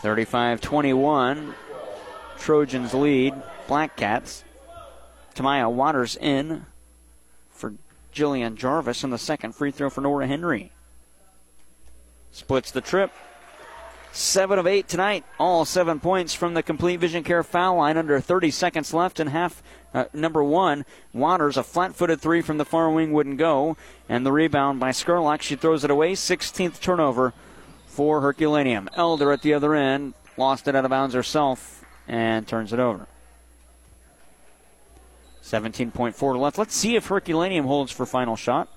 35 0.00 0.60
21. 0.60 1.54
Trojans 2.38 2.92
lead. 2.92 3.34
Black 3.68 3.96
Cats. 3.96 4.44
Tamaya 5.34 5.70
Waters 5.70 6.16
in 6.16 6.66
for 7.50 7.74
Jillian 8.12 8.56
Jarvis. 8.56 9.04
And 9.04 9.12
the 9.12 9.18
second 9.18 9.54
free 9.54 9.70
throw 9.70 9.90
for 9.90 10.00
Nora 10.00 10.26
Henry. 10.26 10.72
Splits 12.30 12.70
the 12.70 12.80
trip. 12.80 13.12
Seven 14.14 14.58
of 14.58 14.66
eight 14.66 14.88
tonight. 14.88 15.24
All 15.38 15.64
seven 15.64 15.98
points 15.98 16.34
from 16.34 16.52
the 16.52 16.62
complete 16.62 17.00
vision 17.00 17.24
care 17.24 17.42
foul 17.42 17.76
line. 17.76 17.96
Under 17.96 18.20
30 18.20 18.50
seconds 18.50 18.92
left 18.92 19.18
in 19.18 19.28
half 19.28 19.62
uh, 19.94 20.04
number 20.12 20.44
one. 20.44 20.84
Waters, 21.14 21.56
a 21.56 21.62
flat 21.62 21.94
footed 21.94 22.20
three 22.20 22.42
from 22.42 22.58
the 22.58 22.66
far 22.66 22.90
wing 22.90 23.12
wouldn't 23.12 23.38
go. 23.38 23.78
And 24.10 24.26
the 24.26 24.32
rebound 24.32 24.78
by 24.78 24.90
Skurlock. 24.90 25.40
She 25.40 25.56
throws 25.56 25.82
it 25.82 25.90
away. 25.90 26.12
16th 26.12 26.78
turnover 26.78 27.32
for 27.86 28.20
Herculaneum. 28.20 28.90
Elder 28.94 29.32
at 29.32 29.40
the 29.40 29.54
other 29.54 29.74
end. 29.74 30.12
Lost 30.36 30.68
it 30.68 30.76
out 30.76 30.84
of 30.84 30.90
bounds 30.90 31.14
herself 31.14 31.82
and 32.06 32.46
turns 32.46 32.74
it 32.74 32.78
over. 32.78 33.06
17.4 35.42 36.38
left. 36.38 36.58
Let's 36.58 36.76
see 36.76 36.96
if 36.96 37.06
Herculaneum 37.06 37.64
holds 37.64 37.90
for 37.90 38.04
final 38.04 38.36
shot. 38.36 38.68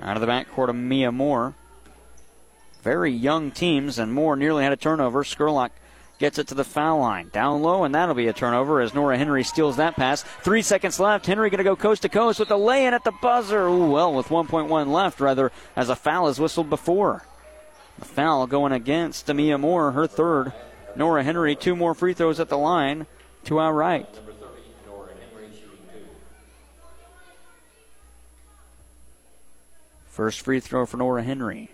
Out 0.00 0.16
of 0.16 0.22
the 0.22 0.26
backcourt 0.26 0.70
of 0.70 0.76
Mia 0.76 1.12
Moore. 1.12 1.54
Very 2.84 3.12
young 3.12 3.50
teams, 3.50 3.98
and 3.98 4.12
Moore 4.12 4.36
nearly 4.36 4.62
had 4.62 4.74
a 4.74 4.76
turnover. 4.76 5.24
Skurlock 5.24 5.70
gets 6.18 6.38
it 6.38 6.48
to 6.48 6.54
the 6.54 6.64
foul 6.64 6.98
line. 6.98 7.30
Down 7.32 7.62
low, 7.62 7.84
and 7.84 7.94
that'll 7.94 8.14
be 8.14 8.28
a 8.28 8.34
turnover 8.34 8.82
as 8.82 8.92
Nora 8.92 9.16
Henry 9.16 9.42
steals 9.42 9.78
that 9.78 9.96
pass. 9.96 10.22
Three 10.42 10.60
seconds 10.60 11.00
left. 11.00 11.24
Henry 11.24 11.48
going 11.48 11.58
to 11.58 11.64
go 11.64 11.76
coast 11.76 12.02
to 12.02 12.10
coast 12.10 12.38
with 12.38 12.48
the 12.48 12.58
lay 12.58 12.84
in 12.84 12.92
at 12.92 13.02
the 13.02 13.14
buzzer. 13.22 13.66
Ooh, 13.66 13.90
well, 13.90 14.12
with 14.12 14.28
1.1 14.28 14.92
left, 14.92 15.18
rather, 15.18 15.50
as 15.74 15.88
a 15.88 15.96
foul 15.96 16.28
is 16.28 16.38
whistled 16.38 16.68
before. 16.68 17.24
The 17.98 18.04
foul 18.04 18.46
going 18.46 18.72
against 18.72 19.28
Amia 19.28 19.58
Moore, 19.58 19.92
her 19.92 20.06
third. 20.06 20.52
Nora 20.94 21.24
Henry, 21.24 21.56
two 21.56 21.74
more 21.74 21.94
free 21.94 22.12
throws 22.12 22.38
at 22.38 22.50
the 22.50 22.58
line 22.58 23.06
to 23.44 23.60
our 23.60 23.72
right. 23.72 24.08
First 30.04 30.42
free 30.42 30.60
throw 30.60 30.84
for 30.84 30.98
Nora 30.98 31.22
Henry. 31.22 31.73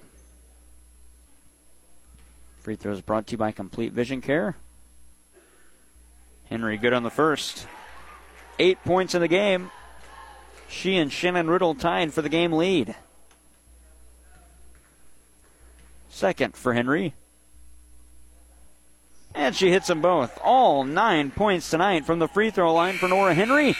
Free 2.70 2.76
throws 2.76 3.00
brought 3.00 3.26
to 3.26 3.32
you 3.32 3.36
by 3.36 3.50
Complete 3.50 3.92
Vision 3.92 4.20
Care. 4.20 4.54
Henry 6.48 6.76
good 6.76 6.92
on 6.92 7.02
the 7.02 7.10
first. 7.10 7.66
Eight 8.60 8.78
points 8.84 9.12
in 9.12 9.20
the 9.20 9.26
game. 9.26 9.72
She 10.68 10.96
and 10.96 11.12
Shannon 11.12 11.50
Riddle 11.50 11.74
tied 11.74 12.14
for 12.14 12.22
the 12.22 12.28
game 12.28 12.52
lead. 12.52 12.94
Second 16.10 16.54
for 16.54 16.72
Henry. 16.72 17.14
And 19.34 19.56
she 19.56 19.72
hits 19.72 19.88
them 19.88 20.00
both. 20.00 20.38
All 20.44 20.84
nine 20.84 21.32
points 21.32 21.68
tonight 21.68 22.06
from 22.06 22.20
the 22.20 22.28
free 22.28 22.52
throw 22.52 22.72
line 22.72 22.98
for 22.98 23.08
Nora 23.08 23.34
Henry. 23.34 23.74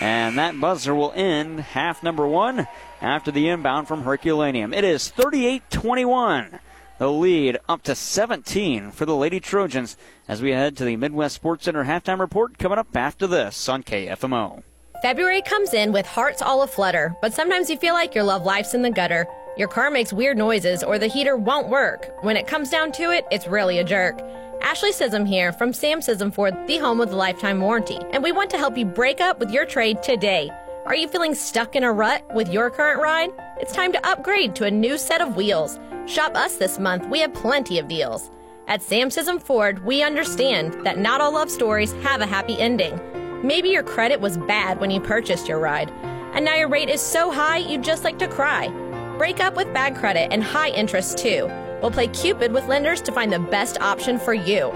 And 0.00 0.38
that 0.38 0.58
buzzer 0.58 0.94
will 0.94 1.12
end 1.14 1.60
half 1.60 2.02
number 2.02 2.26
one 2.26 2.66
after 3.02 3.30
the 3.30 3.50
inbound 3.50 3.88
from 3.88 4.04
Herculaneum. 4.04 4.72
It 4.72 4.84
is 4.84 5.10
38 5.10 5.68
21. 5.68 6.60
The 7.02 7.10
lead 7.10 7.58
up 7.68 7.82
to 7.82 7.96
17 7.96 8.92
for 8.92 9.06
the 9.06 9.16
Lady 9.16 9.40
Trojans 9.40 9.96
as 10.28 10.40
we 10.40 10.52
head 10.52 10.76
to 10.76 10.84
the 10.84 10.94
Midwest 10.94 11.34
Sports 11.34 11.64
Center 11.64 11.82
halftime 11.82 12.20
report 12.20 12.58
coming 12.58 12.78
up 12.78 12.96
after 12.96 13.26
this 13.26 13.68
on 13.68 13.82
KFMO. 13.82 14.62
February 15.02 15.42
comes 15.42 15.74
in 15.74 15.90
with 15.90 16.06
hearts 16.06 16.40
all 16.40 16.62
aflutter, 16.62 17.16
but 17.20 17.34
sometimes 17.34 17.68
you 17.68 17.76
feel 17.76 17.94
like 17.94 18.14
your 18.14 18.22
love 18.22 18.44
life's 18.44 18.72
in 18.72 18.82
the 18.82 18.90
gutter. 18.90 19.26
Your 19.56 19.66
car 19.66 19.90
makes 19.90 20.12
weird 20.12 20.38
noises 20.38 20.84
or 20.84 20.96
the 20.96 21.08
heater 21.08 21.36
won't 21.36 21.68
work. 21.68 22.08
When 22.20 22.36
it 22.36 22.46
comes 22.46 22.70
down 22.70 22.92
to 22.92 23.10
it, 23.10 23.26
it's 23.32 23.48
really 23.48 23.80
a 23.80 23.84
jerk. 23.84 24.20
Ashley 24.60 24.92
Sism 24.92 25.26
here 25.26 25.52
from 25.52 25.72
Sam 25.72 25.98
Sism 25.98 26.32
Ford, 26.32 26.54
the 26.68 26.78
home 26.78 26.98
with 26.98 27.10
a 27.10 27.16
lifetime 27.16 27.60
warranty, 27.60 27.98
and 28.12 28.22
we 28.22 28.30
want 28.30 28.48
to 28.50 28.58
help 28.58 28.78
you 28.78 28.84
break 28.84 29.20
up 29.20 29.40
with 29.40 29.50
your 29.50 29.64
trade 29.64 30.04
today. 30.04 30.52
Are 30.86 30.94
you 30.94 31.08
feeling 31.08 31.34
stuck 31.34 31.74
in 31.74 31.82
a 31.82 31.92
rut 31.92 32.24
with 32.32 32.52
your 32.52 32.70
current 32.70 33.02
ride? 33.02 33.30
It's 33.60 33.72
time 33.72 33.90
to 33.90 34.06
upgrade 34.06 34.54
to 34.54 34.66
a 34.66 34.70
new 34.70 34.96
set 34.96 35.20
of 35.20 35.34
wheels. 35.34 35.80
Shop 36.06 36.34
us 36.34 36.56
this 36.56 36.80
month, 36.80 37.06
we 37.08 37.20
have 37.20 37.32
plenty 37.32 37.78
of 37.78 37.86
deals. 37.86 38.30
At 38.66 38.82
Sam 38.82 39.08
Sism 39.08 39.40
Ford, 39.40 39.84
we 39.84 40.02
understand 40.02 40.84
that 40.84 40.98
not 40.98 41.20
all 41.20 41.32
love 41.32 41.50
stories 41.50 41.92
have 42.02 42.20
a 42.20 42.26
happy 42.26 42.58
ending. 42.58 43.00
Maybe 43.46 43.68
your 43.68 43.84
credit 43.84 44.20
was 44.20 44.36
bad 44.36 44.80
when 44.80 44.90
you 44.90 45.00
purchased 45.00 45.48
your 45.48 45.60
ride, 45.60 45.90
and 46.34 46.44
now 46.44 46.56
your 46.56 46.68
rate 46.68 46.88
is 46.88 47.00
so 47.00 47.30
high 47.30 47.58
you'd 47.58 47.84
just 47.84 48.02
like 48.02 48.18
to 48.18 48.26
cry. 48.26 48.68
Break 49.16 49.38
up 49.40 49.54
with 49.54 49.72
bad 49.72 49.94
credit 49.94 50.32
and 50.32 50.42
high 50.42 50.70
interest 50.70 51.18
too. 51.18 51.46
We'll 51.80 51.92
play 51.92 52.08
Cupid 52.08 52.52
with 52.52 52.66
lenders 52.66 53.00
to 53.02 53.12
find 53.12 53.32
the 53.32 53.38
best 53.38 53.80
option 53.80 54.18
for 54.18 54.34
you. 54.34 54.72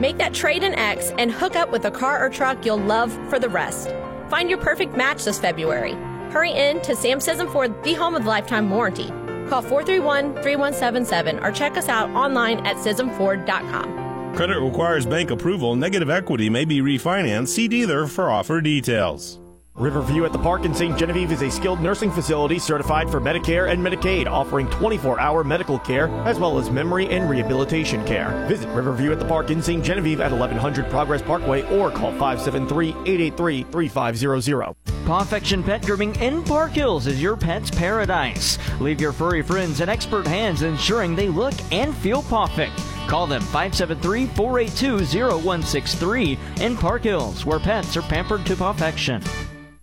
Make 0.00 0.16
that 0.16 0.32
trade 0.32 0.62
in 0.62 0.74
X 0.74 1.12
and 1.18 1.30
hook 1.30 1.56
up 1.56 1.70
with 1.70 1.84
a 1.84 1.90
car 1.90 2.24
or 2.24 2.30
truck 2.30 2.64
you'll 2.64 2.78
love 2.78 3.12
for 3.28 3.38
the 3.38 3.50
rest. 3.50 3.94
Find 4.30 4.48
your 4.48 4.58
perfect 4.58 4.96
match 4.96 5.24
this 5.24 5.38
February. 5.38 5.92
Hurry 6.32 6.52
in 6.52 6.80
to 6.82 6.96
Sam 6.96 7.18
Sism 7.18 7.52
Ford, 7.52 7.82
the 7.82 7.94
home 7.94 8.14
of 8.14 8.24
lifetime 8.24 8.70
warranty. 8.70 9.12
Call 9.50 9.62
431 9.62 10.34
3177 10.42 11.40
or 11.40 11.50
check 11.50 11.76
us 11.76 11.88
out 11.88 12.08
online 12.10 12.64
at 12.64 12.76
SismFord.com. 12.76 14.34
Credit 14.36 14.60
requires 14.60 15.06
bank 15.06 15.32
approval. 15.32 15.74
Negative 15.74 16.08
equity 16.08 16.48
may 16.48 16.64
be 16.64 16.80
refinanced. 16.80 17.48
See 17.48 17.66
dealer 17.66 18.06
for 18.06 18.30
offer 18.30 18.60
details. 18.60 19.40
Riverview 19.74 20.24
at 20.24 20.32
the 20.32 20.38
Park 20.38 20.64
in 20.64 20.74
St. 20.74 20.96
Genevieve 20.96 21.32
is 21.32 21.42
a 21.42 21.50
skilled 21.50 21.80
nursing 21.80 22.12
facility 22.12 22.58
certified 22.58 23.10
for 23.10 23.20
Medicare 23.20 23.72
and 23.72 23.84
Medicaid, 23.84 24.26
offering 24.26 24.68
24 24.68 25.18
hour 25.18 25.42
medical 25.42 25.78
care 25.80 26.08
as 26.26 26.38
well 26.38 26.58
as 26.58 26.70
memory 26.70 27.08
and 27.08 27.28
rehabilitation 27.28 28.04
care. 28.04 28.46
Visit 28.46 28.68
Riverview 28.68 29.10
at 29.10 29.18
the 29.18 29.24
Park 29.24 29.50
in 29.50 29.62
St. 29.62 29.82
Genevieve 29.82 30.20
at 30.20 30.30
1100 30.30 30.88
Progress 30.90 31.22
Parkway 31.22 31.62
or 31.76 31.90
call 31.90 32.12
573 32.12 32.90
883 32.90 33.64
3500. 33.64 34.89
Pawfection 35.10 35.64
Pet 35.64 35.84
Grooming 35.84 36.14
in 36.20 36.40
Park 36.44 36.70
Hills 36.70 37.08
is 37.08 37.20
your 37.20 37.36
pet's 37.36 37.68
paradise. 37.68 38.58
Leave 38.80 39.00
your 39.00 39.10
furry 39.10 39.42
friends 39.42 39.80
in 39.80 39.88
expert 39.88 40.24
hands, 40.24 40.62
ensuring 40.62 41.16
they 41.16 41.28
look 41.28 41.54
and 41.72 41.92
feel 41.96 42.22
perfect. 42.22 42.78
Call 43.08 43.26
them 43.26 43.42
573 43.42 44.26
482 44.28 44.98
0163 44.98 46.38
in 46.60 46.76
Park 46.76 47.02
Hills, 47.02 47.44
where 47.44 47.58
pets 47.58 47.96
are 47.96 48.02
pampered 48.02 48.46
to 48.46 48.54
perfection. 48.54 49.20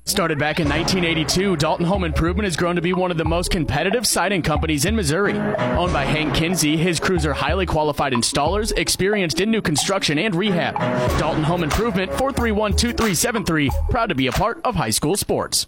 Started 0.07 0.39
back 0.39 0.61
in 0.61 0.69
1982, 0.69 1.57
Dalton 1.57 1.85
Home 1.85 2.05
Improvement 2.05 2.45
has 2.45 2.55
grown 2.55 2.77
to 2.77 2.81
be 2.81 2.93
one 2.93 3.11
of 3.11 3.17
the 3.17 3.25
most 3.25 3.51
competitive 3.51 4.07
siding 4.07 4.41
companies 4.41 4.85
in 4.85 4.95
Missouri. 4.95 5.33
Owned 5.33 5.91
by 5.91 6.05
Hank 6.05 6.33
Kinsey, 6.33 6.77
his 6.77 6.97
crews 6.97 7.25
are 7.25 7.33
highly 7.33 7.65
qualified 7.65 8.13
installers, 8.13 8.71
experienced 8.77 9.41
in 9.41 9.51
new 9.51 9.61
construction 9.61 10.17
and 10.17 10.33
rehab. 10.33 10.75
Dalton 11.19 11.43
Home 11.43 11.61
Improvement, 11.61 12.09
431 12.11 12.71
2373, 12.77 13.69
proud 13.89 14.07
to 14.07 14.15
be 14.15 14.27
a 14.27 14.31
part 14.31 14.61
of 14.63 14.75
high 14.75 14.91
school 14.91 15.17
sports. 15.17 15.67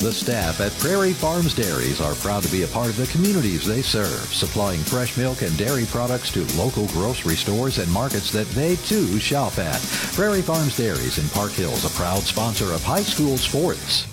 The 0.00 0.12
staff 0.12 0.60
at 0.60 0.76
Prairie 0.78 1.14
Farms 1.14 1.54
Dairies 1.54 2.02
are 2.02 2.14
proud 2.16 2.42
to 2.42 2.52
be 2.52 2.64
a 2.64 2.68
part 2.68 2.88
of 2.88 2.98
the 2.98 3.06
communities 3.06 3.64
they 3.64 3.80
serve, 3.80 4.26
supplying 4.30 4.80
fresh 4.80 5.16
milk 5.16 5.40
and 5.40 5.56
dairy 5.56 5.86
products 5.86 6.30
to 6.32 6.44
local 6.58 6.86
grocery 6.88 7.34
stores 7.34 7.78
and 7.78 7.90
markets 7.90 8.30
that 8.32 8.46
they 8.48 8.76
too 8.76 9.18
shop 9.18 9.58
at. 9.58 9.80
Prairie 10.12 10.42
Farms 10.42 10.76
Dairies 10.76 11.16
in 11.16 11.26
Park 11.30 11.52
Hills, 11.52 11.86
a 11.86 11.96
proud 11.98 12.20
sponsor 12.20 12.74
of 12.74 12.84
high 12.84 13.00
school 13.00 13.38
sports. 13.38 14.06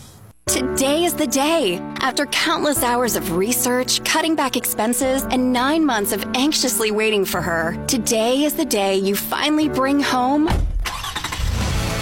Today 0.46 1.04
is 1.04 1.16
the 1.16 1.28
day. 1.28 1.80
After 2.00 2.28
countless 2.28 2.82
hours 2.82 3.18
of 3.18 3.36
research, 3.36 4.02
cutting 4.06 4.36
back 4.36 4.56
expenses, 4.56 5.24
and 5.24 5.52
nine 5.52 5.86
months 5.86 6.14
of 6.14 6.24
anxiously 6.34 6.92
waiting 6.92 7.26
for 7.26 7.42
her, 7.42 7.76
today 7.88 8.44
is 8.44 8.54
the 8.54 8.66
day 8.66 8.96
you 8.96 9.18
finally 9.18 9.68
bring 9.68 10.00
home 10.00 10.48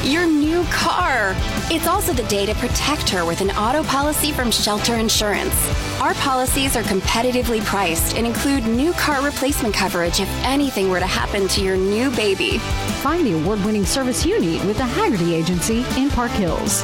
your 0.04 0.26
new 0.26 0.64
car. 0.66 1.36
It's 1.70 1.88
also 1.88 2.14
the 2.14 2.24
day 2.24 2.45
to 2.45 2.56
protect 2.56 3.10
her 3.10 3.26
with 3.26 3.41
an 3.41 3.52
auto 3.52 3.84
policy 3.84 4.32
from 4.32 4.52
Shelter 4.52 4.95
Insurance. 4.95 5.54
Our 6.02 6.14
policies 6.16 6.76
are 6.76 6.84
competitively 6.84 7.64
priced 7.64 8.16
and 8.16 8.26
include 8.26 8.66
new 8.66 8.93
car 8.93 9.24
replacement 9.24 9.76
coverage 9.76 10.20
if 10.20 10.30
anything 10.43 10.89
were 10.89 10.99
to 10.99 11.06
happen 11.06 11.47
to 11.49 11.62
your 11.62 11.78
new 11.78 12.10
baby. 12.12 12.58
Find 13.02 13.26
the 13.26 13.34
award 13.34 13.64
winning 13.64 13.86
service 13.86 14.26
you 14.26 14.39
need 14.39 14.64
with 14.66 14.78
the 14.78 14.86
Haggerty 14.86 15.36
Agency 15.36 15.86
in 15.97 16.10
Park 16.10 16.32
Hills. 16.32 16.84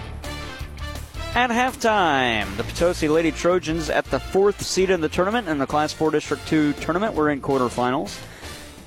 At 1.33 1.49
halftime, 1.49 2.57
the 2.57 2.63
Potosi 2.65 3.07
Lady 3.07 3.31
Trojans 3.31 3.89
at 3.89 4.03
the 4.05 4.19
fourth 4.19 4.61
seed 4.61 4.89
in 4.89 4.99
the 4.99 5.07
tournament 5.07 5.47
in 5.47 5.59
the 5.59 5.65
Class 5.65 5.93
4 5.93 6.11
District 6.11 6.45
2 6.45 6.73
tournament. 6.73 7.13
We're 7.13 7.29
in 7.29 7.41
quarterfinals 7.41 8.19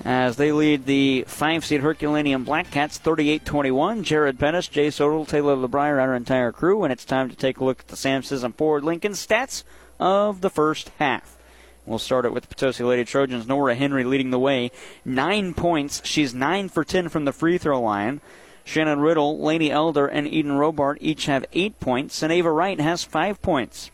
as 0.05 0.37
they 0.37 0.53
lead 0.53 0.85
the 0.85 1.25
five 1.27 1.65
seed 1.65 1.81
Herculaneum 1.81 2.45
Black 2.45 2.71
Cats 2.71 2.99
38 2.99 3.47
21. 3.47 4.05
Jared 4.05 4.39
Pettis, 4.39 4.69
Jay 4.69 4.89
Sodal, 4.89 5.27
Taylor 5.27 5.57
LeBrier, 5.57 5.99
our 5.99 6.15
entire 6.15 6.53
crew. 6.53 6.85
And 6.85 6.93
it's 6.93 7.07
time 7.07 7.31
to 7.31 7.35
take 7.35 7.61
a 7.61 7.65
look 7.65 7.81
at 7.81 7.89
the 7.89 7.97
Sam 7.97 8.21
Sism 8.21 8.55
Ford 8.55 8.85
Lincoln 8.85 9.13
stats 9.13 9.65
of 9.99 10.43
the 10.43 10.51
first 10.51 10.91
half. 10.99 11.39
We'll 11.87 11.99
start 11.99 12.27
it 12.27 12.35
with 12.35 12.47
the 12.47 12.55
Potosi 12.55 12.85
Lady 12.85 13.07
Trojans. 13.07 13.49
Nora 13.49 13.75
Henry 13.75 14.05
leading 14.05 14.31
the 14.31 14.39
way. 14.39 14.71
Nine 15.03 15.55
points. 15.55 16.03
She's 16.05 16.35
9 16.35 16.69
for 16.69 16.85
10 16.85 17.09
from 17.09 17.25
the 17.25 17.33
free 17.33 17.57
throw 17.57 17.81
line. 17.81 18.21
Shannon 18.65 19.01
Riddle, 19.01 19.39
Laney 19.39 19.71
Elder, 19.71 20.07
and 20.07 20.27
Eden 20.27 20.53
Robart 20.53 20.97
each 21.01 21.27
have 21.27 21.45
eight 21.53 21.79
points, 21.81 22.23
and 22.23 22.33
Ava 22.33 22.51
Wright 22.51 22.81
has 22.81 23.05
five 23.05 23.41
points. 23.43 23.91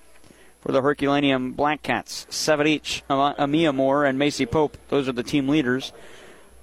For 0.61 0.73
the 0.73 0.83
Herculaneum 0.83 1.53
Black 1.53 1.83
Cats, 1.83 2.27
seven 2.29 2.67
each. 2.67 3.03
Amia 3.09 3.75
Moore 3.75 4.05
and 4.05 4.19
Macy 4.19 4.47
Pope, 4.47 4.77
those 4.89 5.09
are 5.09 5.13
the 5.13 5.23
team 5.23 5.49
leaders. 5.49 5.93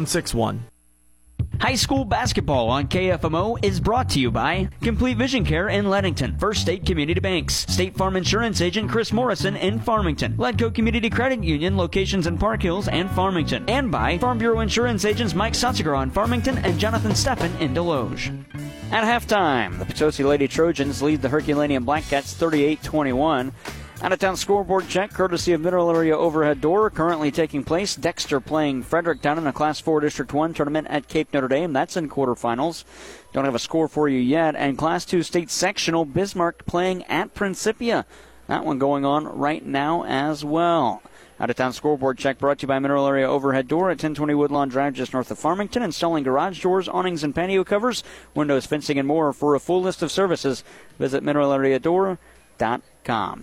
6161. 0.09 0.67
High 1.61 1.75
school 1.75 2.05
basketball 2.05 2.69
on 2.69 2.87
KFMO 2.87 3.63
is 3.65 3.81
brought 3.81 4.11
to 4.11 4.21
you 4.21 4.31
by 4.31 4.69
Complete 4.83 5.17
Vision 5.17 5.43
Care 5.45 5.69
in 5.69 5.89
Leadington, 5.89 6.39
First 6.39 6.61
State 6.61 6.85
Community 6.85 7.19
Banks, 7.19 7.55
State 7.55 7.97
Farm 7.97 8.17
Insurance 8.17 8.61
Agent 8.61 8.91
Chris 8.91 9.11
Morrison 9.11 9.57
in 9.57 9.81
Farmington, 9.81 10.37
Leadco 10.37 10.75
Community 10.75 11.09
Credit 11.09 11.43
Union 11.43 11.77
locations 11.79 12.27
in 12.27 12.37
Park 12.37 12.63
Hills 12.63 12.89
and 12.89 13.11
Farmington, 13.11 13.65
and 13.69 13.91
by 13.91 14.19
Farm 14.19 14.37
Bureau 14.37 14.61
Insurance 14.61 15.07
Agents 15.07 15.35
Mike 15.35 15.55
Sotziger 15.55 15.97
on 15.97 16.11
Farmington 16.11 16.59
and 16.59 16.79
Jonathan 16.79 17.13
Steffen 17.13 17.59
in 17.59 17.75
Desloge. 17.75 18.45
At 18.93 19.05
halftime, 19.05 19.79
the 19.79 19.87
Potosi 19.87 20.25
Lady 20.25 20.47
Trojans 20.47 21.01
lead 21.01 21.23
the 21.23 21.29
Herculaneum 21.29 21.87
Blackcats 21.87 22.35
38 22.35 22.83
21. 22.83 23.53
Out 24.03 24.13
of 24.13 24.19
town 24.19 24.37
scoreboard 24.37 24.89
check, 24.89 25.11
courtesy 25.11 25.55
of 25.55 25.63
Mineral 25.63 25.91
Area 25.91 26.17
Overhead 26.17 26.61
Door, 26.61 26.91
currently 26.91 27.31
taking 27.31 27.65
place. 27.65 27.97
Dexter 27.97 28.41
playing 28.41 28.83
Fredericktown 28.83 29.39
in 29.39 29.47
a 29.47 29.55
Class 29.55 29.81
4 29.81 30.01
District 30.01 30.35
1 30.35 30.53
tournament 30.53 30.87
at 30.91 31.09
Cape 31.09 31.33
Notre 31.33 31.49
Dame. 31.49 31.73
That's 31.73 31.97
in 31.97 32.11
quarterfinals. 32.11 32.85
Don't 33.33 33.47
have 33.47 33.55
a 33.55 33.59
score 33.59 33.89
for 33.89 34.07
you 34.07 34.19
yet. 34.19 34.55
And 34.55 34.77
Class 34.77 35.07
2 35.07 35.23
State 35.23 35.51
Sectional, 35.51 36.05
Bismarck 36.05 36.67
playing 36.67 37.05
at 37.05 37.33
Principia. 37.33 38.05
That 38.49 38.67
one 38.67 38.79
going 38.79 39.07
on 39.07 39.25
right 39.25 39.65
now 39.65 40.05
as 40.05 40.45
well. 40.45 41.03
Out 41.41 41.49
of 41.49 41.57
town 41.57 41.73
scoreboard 41.73 42.19
check 42.19 42.39
brought 42.39 42.59
to 42.59 42.65
you 42.65 42.69
by 42.69 42.79
Mineral 42.79 43.07
Area 43.07 43.29
Overhead 43.29 43.67
Door 43.67 43.89
at 43.89 43.95
1020 43.95 44.35
Woodlawn 44.35 44.69
Drive, 44.69 44.93
just 44.93 45.15
north 45.15 45.31
of 45.31 45.39
Farmington. 45.39 45.83
Installing 45.83 46.23
garage 46.23 46.63
doors, 46.63 46.87
awnings, 46.87 47.25
and 47.25 47.35
patio 47.35 47.65
covers, 47.65 48.05
windows, 48.35 48.67
fencing, 48.67 48.99
and 48.99 49.09
more. 49.09 49.33
For 49.33 49.55
a 49.55 49.61
full 49.61 49.81
list 49.81 50.03
of 50.03 50.13
services, 50.13 50.65
visit 50.99 51.25
mineralareadoor.com. 51.25 52.19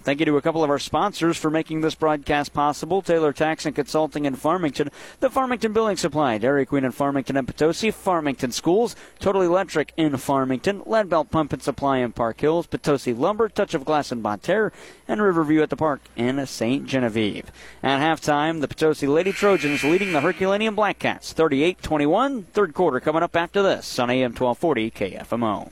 Thank 0.04 0.20
you 0.20 0.26
to 0.26 0.36
a 0.36 0.42
couple 0.42 0.62
of 0.62 0.70
our 0.70 0.80
sponsors 0.80 1.38
for 1.38 1.50
making 1.50 1.80
this 1.80 1.96
broadcast 1.96 2.52
possible 2.54 3.02
Taylor 3.02 3.32
Tax 3.32 3.66
and 3.66 3.74
Consulting 3.74 4.26
in 4.26 4.36
Farmington, 4.36 4.90
the 5.22 5.30
Farmington 5.30 5.72
Building 5.72 5.96
Supply, 5.96 6.38
Dairy 6.38 6.66
Queen 6.66 6.84
in 6.84 6.92
Farmington 6.92 7.38
and 7.38 7.48
Potosi, 7.48 7.90
Farmington 7.90 8.52
Schools, 8.52 8.94
Total 9.20 9.42
Electric 9.42 9.94
in 9.96 10.18
Farmington, 10.18 10.82
Leadbelt 10.82 11.32
Pump 11.32 11.54
and 11.54 11.64
Supply 11.64 12.00
in 12.00 12.12
Park 12.12 12.42
Hills, 12.42 12.68
Potosi 12.68 13.14
Lumber, 13.14 13.48
Touch 13.48 13.74
of 13.74 13.86
Glass 13.86 14.12
in 14.12 14.22
Bonne 14.22 14.40
Terre, 14.40 14.74
and 15.08 15.22
Riverview 15.22 15.62
at 15.62 15.70
the 15.70 15.78
Park 15.78 16.02
in 16.18 16.46
St. 16.46 16.86
Genevieve. 16.86 17.50
At 17.82 18.02
halftime, 18.02 18.60
the 18.60 18.68
Potosi 18.68 19.08
Lady 19.08 19.32
Trojans 19.32 19.84
leading 19.86 20.12
the 20.12 20.22
Herculaneum 20.22 20.76
Blackcats 20.76 21.32
38 21.32 21.82
21. 21.82 22.44
Third 22.52 22.74
quarter 22.74 23.00
coming 23.00 23.24
up 23.24 23.36
after 23.36 23.62
this 23.62 23.98
on 23.98 24.10
AM 24.10 24.34
1240 24.34 24.92
KFMO. 24.92 25.72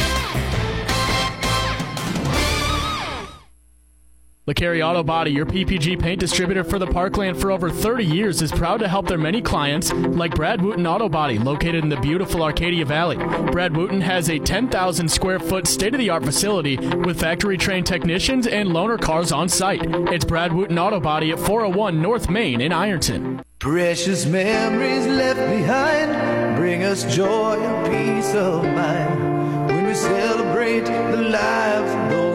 LeCarry 4.51 4.85
Auto 4.85 5.01
Body, 5.01 5.31
your 5.31 5.45
PPG 5.45 5.97
paint 5.97 6.19
distributor 6.19 6.61
for 6.61 6.77
the 6.77 6.85
Parkland 6.85 7.39
for 7.39 7.51
over 7.51 7.69
30 7.69 8.03
years, 8.03 8.41
is 8.41 8.51
proud 8.51 8.81
to 8.81 8.87
help 8.89 9.07
their 9.07 9.17
many 9.17 9.41
clients, 9.41 9.93
like 9.93 10.35
Brad 10.35 10.61
Wooten 10.61 10.85
Auto 10.85 11.07
Body, 11.07 11.39
located 11.39 11.85
in 11.85 11.89
the 11.89 11.95
beautiful 12.01 12.43
Arcadia 12.43 12.83
Valley. 12.83 13.15
Brad 13.15 13.77
Wooten 13.77 14.01
has 14.01 14.29
a 14.29 14.39
10,000 14.39 15.07
square 15.07 15.39
foot 15.39 15.67
state 15.67 15.93
of 15.93 15.99
the 15.99 16.09
art 16.09 16.25
facility 16.25 16.75
with 16.75 17.21
factory 17.21 17.57
trained 17.57 17.85
technicians 17.85 18.45
and 18.45 18.67
loaner 18.67 18.99
cars 18.99 19.31
on 19.31 19.47
site. 19.47 19.83
It's 20.11 20.25
Brad 20.25 20.51
Wooten 20.51 20.77
Auto 20.77 20.99
Body 20.99 21.31
at 21.31 21.39
401 21.39 22.01
North 22.01 22.29
Main 22.29 22.59
in 22.59 22.73
Ironton. 22.73 23.41
Precious 23.59 24.25
memories 24.25 25.07
left 25.07 25.39
behind 25.39 26.57
bring 26.57 26.83
us 26.83 27.05
joy 27.15 27.57
and 27.57 27.85
peace 27.89 28.35
of 28.35 28.65
mind 28.65 29.67
when 29.69 29.85
we 29.85 29.93
celebrate 29.93 30.83
the 30.83 31.21
lives 31.21 32.30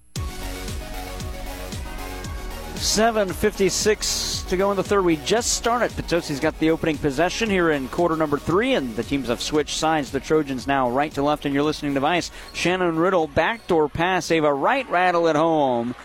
7.56 2.77 4.47
to 4.49 4.57
go 4.57 4.71
in 4.71 4.77
the 4.77 4.83
third. 4.83 5.03
We 5.03 5.17
just 5.17 5.53
started. 5.53 5.91
Potosi's 5.91 6.39
got 6.39 6.57
the 6.59 6.71
opening 6.71 6.97
possession 6.97 7.49
here 7.49 7.71
in 7.71 7.87
quarter 7.87 8.15
number 8.15 8.37
three, 8.37 8.73
and 8.73 8.95
the 8.95 9.03
teams 9.03 9.27
have 9.27 9.41
switched 9.41 9.77
sides. 9.77 10.11
The 10.11 10.19
Trojans 10.19 10.67
now 10.67 10.89
right 10.89 11.11
to 11.13 11.23
left 11.23 11.45
in 11.45 11.53
your 11.53 11.63
listening 11.63 11.93
device. 11.93 12.31
Shannon 12.53 12.97
Riddle, 12.97 13.27
backdoor 13.27 13.89
pass, 13.89 14.31
Ava 14.31 14.53
Wright 14.53 14.89
rattle 14.89 15.27
at 15.27 15.35
home. 15.35 15.95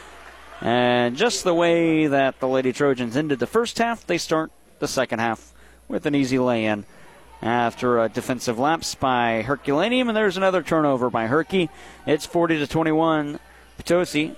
And 0.61 1.17
just 1.17 1.45
the 1.45 1.55
way 1.55 2.07
that 2.07 2.41
the 2.41 2.49
Lady 2.49 2.73
Trojans 2.73 3.17
ended 3.17 3.39
the 3.39 3.47
first 3.47 3.79
half, 3.79 4.07
they 4.07 4.19
start 4.19 4.51
the 4.79 4.89
second 4.89 5.19
half 5.19 5.53
with 5.89 6.07
an 6.07 6.15
easy 6.15 6.39
lay 6.39 6.65
in 6.65 6.85
after 7.43 7.99
a 7.99 8.09
defensive 8.09 8.59
lapse 8.59 8.95
by 8.95 9.43
Herculaneum, 9.43 10.09
and 10.09 10.17
there's 10.17 10.37
another 10.37 10.63
turnover 10.63 11.11
by 11.11 11.27
Herky. 11.27 11.71
It's 12.07 12.25
40 12.25 12.59
to 12.61 12.67
21. 12.67 13.41
Potosi 13.77 14.37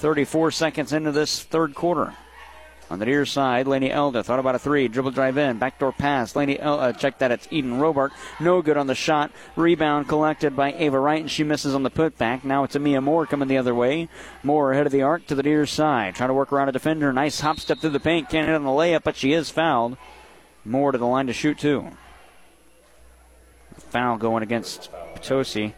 34 0.00 0.50
seconds 0.50 0.92
into 0.92 1.12
this 1.12 1.42
third 1.42 1.74
quarter. 1.74 2.14
On 2.90 2.98
the 2.98 3.06
near 3.06 3.24
side, 3.24 3.68
Laney 3.68 3.92
Elder 3.92 4.22
thought 4.22 4.40
about 4.40 4.56
a 4.56 4.58
three. 4.58 4.88
Dribble 4.88 5.12
drive 5.12 5.38
in. 5.38 5.58
Backdoor 5.58 5.92
pass. 5.92 6.34
Laney 6.34 6.58
El- 6.58 6.80
uh, 6.80 6.92
check 6.92 7.18
that. 7.18 7.30
It's 7.30 7.46
Eden 7.50 7.78
Robart. 7.78 8.10
No 8.40 8.62
good 8.62 8.76
on 8.76 8.88
the 8.88 8.96
shot. 8.96 9.30
Rebound 9.54 10.08
collected 10.08 10.56
by 10.56 10.72
Ava 10.72 10.98
Wright, 10.98 11.20
and 11.20 11.30
she 11.30 11.44
misses 11.44 11.72
on 11.72 11.84
the 11.84 11.90
putback. 11.90 12.42
Now 12.42 12.64
it's 12.64 12.74
Amia 12.74 13.00
Moore 13.00 13.26
coming 13.26 13.46
the 13.46 13.58
other 13.58 13.74
way. 13.74 14.08
Moore 14.42 14.72
ahead 14.72 14.86
of 14.86 14.92
the 14.92 15.02
arc 15.02 15.26
to 15.28 15.36
the 15.36 15.42
near 15.44 15.66
side. 15.66 16.16
Trying 16.16 16.30
to 16.30 16.34
work 16.34 16.52
around 16.52 16.68
a 16.68 16.72
defender. 16.72 17.12
Nice 17.12 17.38
hop 17.38 17.60
step 17.60 17.78
through 17.78 17.90
the 17.90 18.00
paint. 18.00 18.28
Can't 18.28 18.48
hit 18.48 18.56
on 18.56 18.64
the 18.64 18.70
layup, 18.70 19.04
but 19.04 19.14
she 19.14 19.34
is 19.34 19.50
fouled. 19.50 19.96
Moore 20.64 20.90
to 20.90 20.98
the 20.98 21.06
line 21.06 21.28
to 21.28 21.32
shoot 21.32 21.58
two. 21.58 21.90
Foul 23.90 24.16
going 24.16 24.42
against 24.42 24.90
Potosi. 25.14 25.74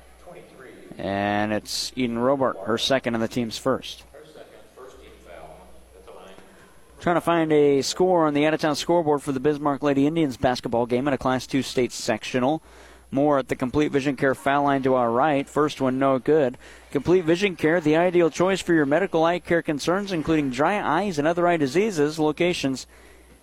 And 0.96 1.52
it's 1.52 1.92
Eden 1.94 2.16
Robart, 2.16 2.66
her 2.66 2.78
second 2.78 3.14
and 3.14 3.22
the 3.22 3.28
team's 3.28 3.58
first. 3.58 4.04
Trying 7.02 7.16
to 7.16 7.20
find 7.20 7.52
a 7.52 7.82
score 7.82 8.28
on 8.28 8.32
the 8.32 8.46
out 8.46 8.54
of 8.54 8.60
town 8.60 8.76
scoreboard 8.76 9.22
for 9.22 9.32
the 9.32 9.40
Bismarck 9.40 9.82
Lady 9.82 10.06
Indians 10.06 10.36
basketball 10.36 10.86
game 10.86 11.08
in 11.08 11.12
a 11.12 11.18
Class 11.18 11.48
2 11.48 11.60
state 11.60 11.90
sectional. 11.90 12.62
More 13.10 13.40
at 13.40 13.48
the 13.48 13.56
Complete 13.56 13.90
Vision 13.90 14.14
Care 14.14 14.36
foul 14.36 14.62
line 14.62 14.84
to 14.84 14.94
our 14.94 15.10
right. 15.10 15.48
First 15.48 15.80
one, 15.80 15.98
no 15.98 16.20
good. 16.20 16.56
Complete 16.92 17.24
Vision 17.24 17.56
Care, 17.56 17.80
the 17.80 17.96
ideal 17.96 18.30
choice 18.30 18.60
for 18.60 18.72
your 18.72 18.86
medical 18.86 19.24
eye 19.24 19.40
care 19.40 19.62
concerns, 19.62 20.12
including 20.12 20.50
dry 20.50 20.80
eyes 20.80 21.18
and 21.18 21.26
other 21.26 21.48
eye 21.48 21.56
diseases. 21.56 22.20
Locations 22.20 22.86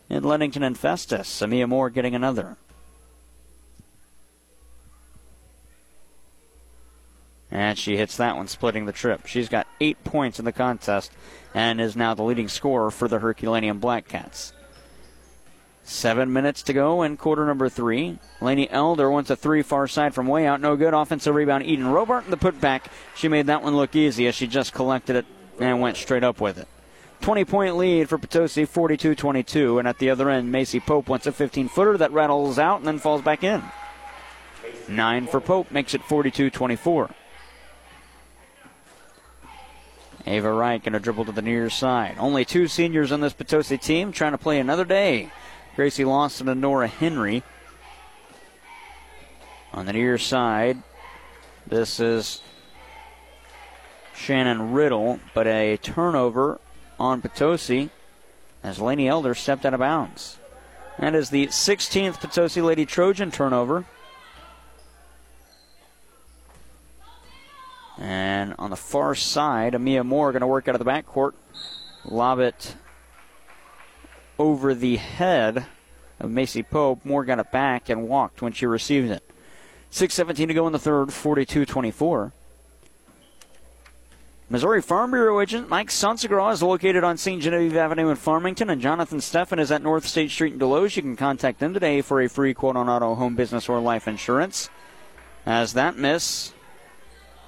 in 0.08 0.24
Leadington 0.24 0.64
and 0.64 0.78
Festus. 0.78 1.28
Samia 1.28 1.68
Moore 1.68 1.90
getting 1.90 2.16
another. 2.16 2.56
And 7.52 7.78
she 7.78 7.98
hits 7.98 8.18
that 8.18 8.36
one, 8.36 8.48
splitting 8.48 8.86
the 8.86 8.92
trip. 8.92 9.26
She's 9.26 9.50
got 9.50 9.68
eight 9.82 10.04
points 10.04 10.40
in 10.40 10.46
the 10.46 10.52
contest 10.52 11.12
and 11.54 11.82
is 11.82 11.96
now 11.96 12.14
the 12.14 12.24
leading 12.24 12.48
scorer 12.48 12.92
for 12.92 13.08
the 13.08 13.20
Herculaneum 13.20 13.80
Blackcats. 13.82 14.54
Seven 15.84 16.32
minutes 16.32 16.62
to 16.64 16.74
go 16.74 17.02
in 17.02 17.18
quarter 17.18 17.48
number 17.48 17.68
three. 17.68 18.20
Laney 18.42 18.70
Elder 18.70 19.10
wants 19.10 19.32
a 19.32 19.36
three 19.36 19.64
far 19.64 19.88
side 19.88 20.14
from 20.14 20.28
way 20.28 20.46
out. 20.46 20.62
No 20.62 20.76
good. 20.76 20.94
Offensive 20.94 21.34
rebound. 21.34 21.66
Eden 21.66 21.86
Robart 21.86 22.26
in 22.26 22.32
the 22.32 22.38
putback. 22.38 22.84
She 23.16 23.28
made 23.28 23.48
that 23.48 23.64
one 23.64 23.76
look 23.76 23.96
easy 23.96 24.28
as 24.28 24.36
she 24.36 24.46
just 24.46 24.72
collected 24.72 25.16
it 25.16 25.26
and 25.60 25.82
went 25.82 25.98
straight 25.98 26.24
up 26.24 26.40
with 26.40 26.60
it. 26.60 26.68
20 27.22 27.44
point 27.46 27.76
lead 27.76 28.08
for 28.08 28.20
Potosi, 28.20 28.66
42 28.66 29.16
22. 29.16 29.80
And 29.80 29.88
at 29.88 29.98
the 29.98 30.12
other 30.12 30.30
end, 30.30 30.52
Macy 30.52 30.80
Pope 30.80 31.10
wants 31.10 31.26
a 31.26 31.32
15 31.32 31.68
footer 31.70 31.98
that 31.98 32.12
rattles 32.12 32.60
out 32.60 32.78
and 32.78 32.88
then 32.88 33.00
falls 33.00 33.24
back 33.24 33.44
in. 33.44 33.64
Nine 34.88 35.26
for 35.26 35.42
Pope 35.42 35.72
makes 35.72 35.96
it 35.96 36.04
42 36.04 36.52
24. 36.52 37.10
Ava 40.26 40.52
Wright 40.52 40.84
going 40.84 40.94
to 40.94 41.00
dribble 41.00 41.26
to 41.26 41.32
the 41.32 41.42
near 41.42 41.70
side. 41.70 42.16
Only 42.20 42.46
two 42.46 42.68
seniors 42.68 43.12
on 43.12 43.22
this 43.22 43.34
Potosi 43.34 43.78
team 43.78 44.12
trying 44.12 44.34
to 44.34 44.38
play 44.38 44.60
another 44.60 44.86
day. 44.86 45.32
Gracie 45.76 46.06
Lawson 46.06 46.50
and 46.50 46.62
Nora 46.62 46.88
Henry. 46.88 47.44
On 49.74 49.86
the 49.86 49.94
near 49.94 50.18
side, 50.18 50.82
this 51.66 52.00
is 52.00 52.42
Shannon 54.14 54.74
Riddle, 54.74 55.20
but 55.34 55.48
a 55.48 55.78
turnover 55.78 56.60
on 57.00 57.22
Potosi 57.22 57.90
as 58.64 58.80
Laney 58.80 59.08
Elder 59.08 59.34
stepped 59.34 59.66
out 59.66 59.74
of 59.74 59.80
bounds. 59.80 60.38
That 61.00 61.16
is 61.16 61.30
the 61.30 61.48
16th 61.48 62.20
Potosi 62.20 62.62
Lady 62.62 62.86
Trojan 62.86 63.32
turnover. 63.32 63.86
And 68.00 68.56
on 68.58 68.70
the 68.70 68.78
far 68.78 69.14
side, 69.14 69.74
Amia 69.74 70.06
Moore 70.06 70.32
going 70.32 70.40
to 70.40 70.48
work 70.48 70.70
out 70.70 70.76
of 70.76 70.80
the 70.80 70.90
backcourt, 70.90 71.34
lob 72.06 72.40
it 72.40 72.76
over 74.40 74.74
the 74.74 74.96
head 74.96 75.66
of 76.18 76.32
Macy 76.32 76.64
Pope. 76.64 77.04
Moore 77.04 77.26
got 77.26 77.40
it 77.40 77.52
back 77.52 77.90
and 77.90 78.08
walked 78.08 78.42
when 78.42 78.54
she 78.54 78.66
received 78.66 79.12
it. 79.12 79.30
6.17 79.92 80.48
to 80.48 80.54
go 80.54 80.66
in 80.66 80.72
the 80.72 80.80
third, 80.80 81.12
42 81.12 81.66
24. 81.66 82.32
Missouri 84.52 84.82
Farm 84.82 85.12
Bureau 85.12 85.42
agent 85.42 85.70
Mike 85.70 85.90
Sansagraw 85.90 86.52
is 86.54 86.64
located 86.64 87.04
on 87.04 87.18
St. 87.18 87.42
Genevieve 87.42 87.76
Avenue 87.76 88.10
in 88.10 88.16
Farmington, 88.16 88.70
and 88.70 88.82
Jonathan 88.82 89.20
Steffen 89.20 89.60
is 89.60 89.72
at 89.72 89.84
North 89.84 90.08
State 90.08 90.32
Street 90.32 90.54
in 90.54 90.60
Desloge. 90.60 90.96
You 90.96 91.02
can 91.02 91.18
contact 91.18 91.60
them 91.60 91.74
today 91.74 92.02
for 92.02 92.22
a 92.22 92.30
free 92.30 92.54
quote 92.54 92.78
on 92.78 92.88
auto, 92.88 93.14
home, 93.14 93.36
business, 93.36 93.68
or 93.68 93.80
life 93.80 94.08
insurance. 94.08 94.70
As 95.46 95.74
that 95.74 95.98
miss 95.98 96.54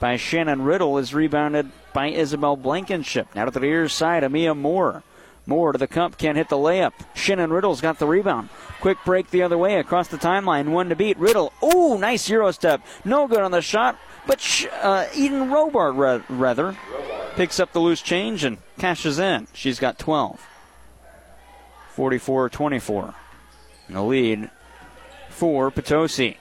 by 0.02 0.18
Shannon 0.18 0.64
Riddle 0.64 0.98
is 0.98 1.14
rebounded 1.14 1.70
by 1.94 2.08
Isabel 2.08 2.58
Blankenship. 2.58 3.28
Now 3.36 3.46
to 3.46 3.52
the 3.52 3.60
near 3.60 3.88
side, 3.88 4.24
Amia 4.24 4.58
Moore. 4.58 5.04
Moore 5.46 5.72
to 5.72 5.78
the 5.78 5.88
cup, 5.88 6.18
can't 6.18 6.38
hit 6.38 6.50
the 6.50 6.56
layup. 6.56 6.94
Shannon 7.14 7.54
Riddle's 7.54 7.82
got 7.82 8.00
the 8.00 8.08
rebound. 8.08 8.50
Quick 8.82 8.98
break 9.06 9.30
the 9.30 9.44
other 9.44 9.60
way 9.60 9.76
across 9.76 10.08
the 10.08 10.18
timeline, 10.18 10.70
one 10.70 10.90
to 10.90 10.96
beat. 10.96 11.18
Riddle, 11.18 11.54
oh, 11.62 11.98
nice 11.98 12.28
Euro 12.30 12.52
step. 12.52 12.82
No 13.06 13.28
good 13.28 13.42
on 13.42 13.52
the 13.52 13.62
shot, 13.62 13.98
but 14.26 14.68
uh, 14.82 15.06
Eden 15.16 15.50
Robart, 15.50 16.26
rather, 16.30 16.76
picks 17.36 17.60
up 17.60 17.72
the 17.72 17.80
loose 17.80 18.02
change 18.02 18.44
and 18.44 18.58
cashes 18.80 19.20
in. 19.20 19.48
She's 19.54 19.80
got 19.80 20.00
12. 20.00 20.48
44 21.92 22.50
24. 22.50 23.14
And 23.88 23.96
The 23.96 24.02
lead 24.02 24.50
for 25.30 25.70
Potosi. 25.70 26.38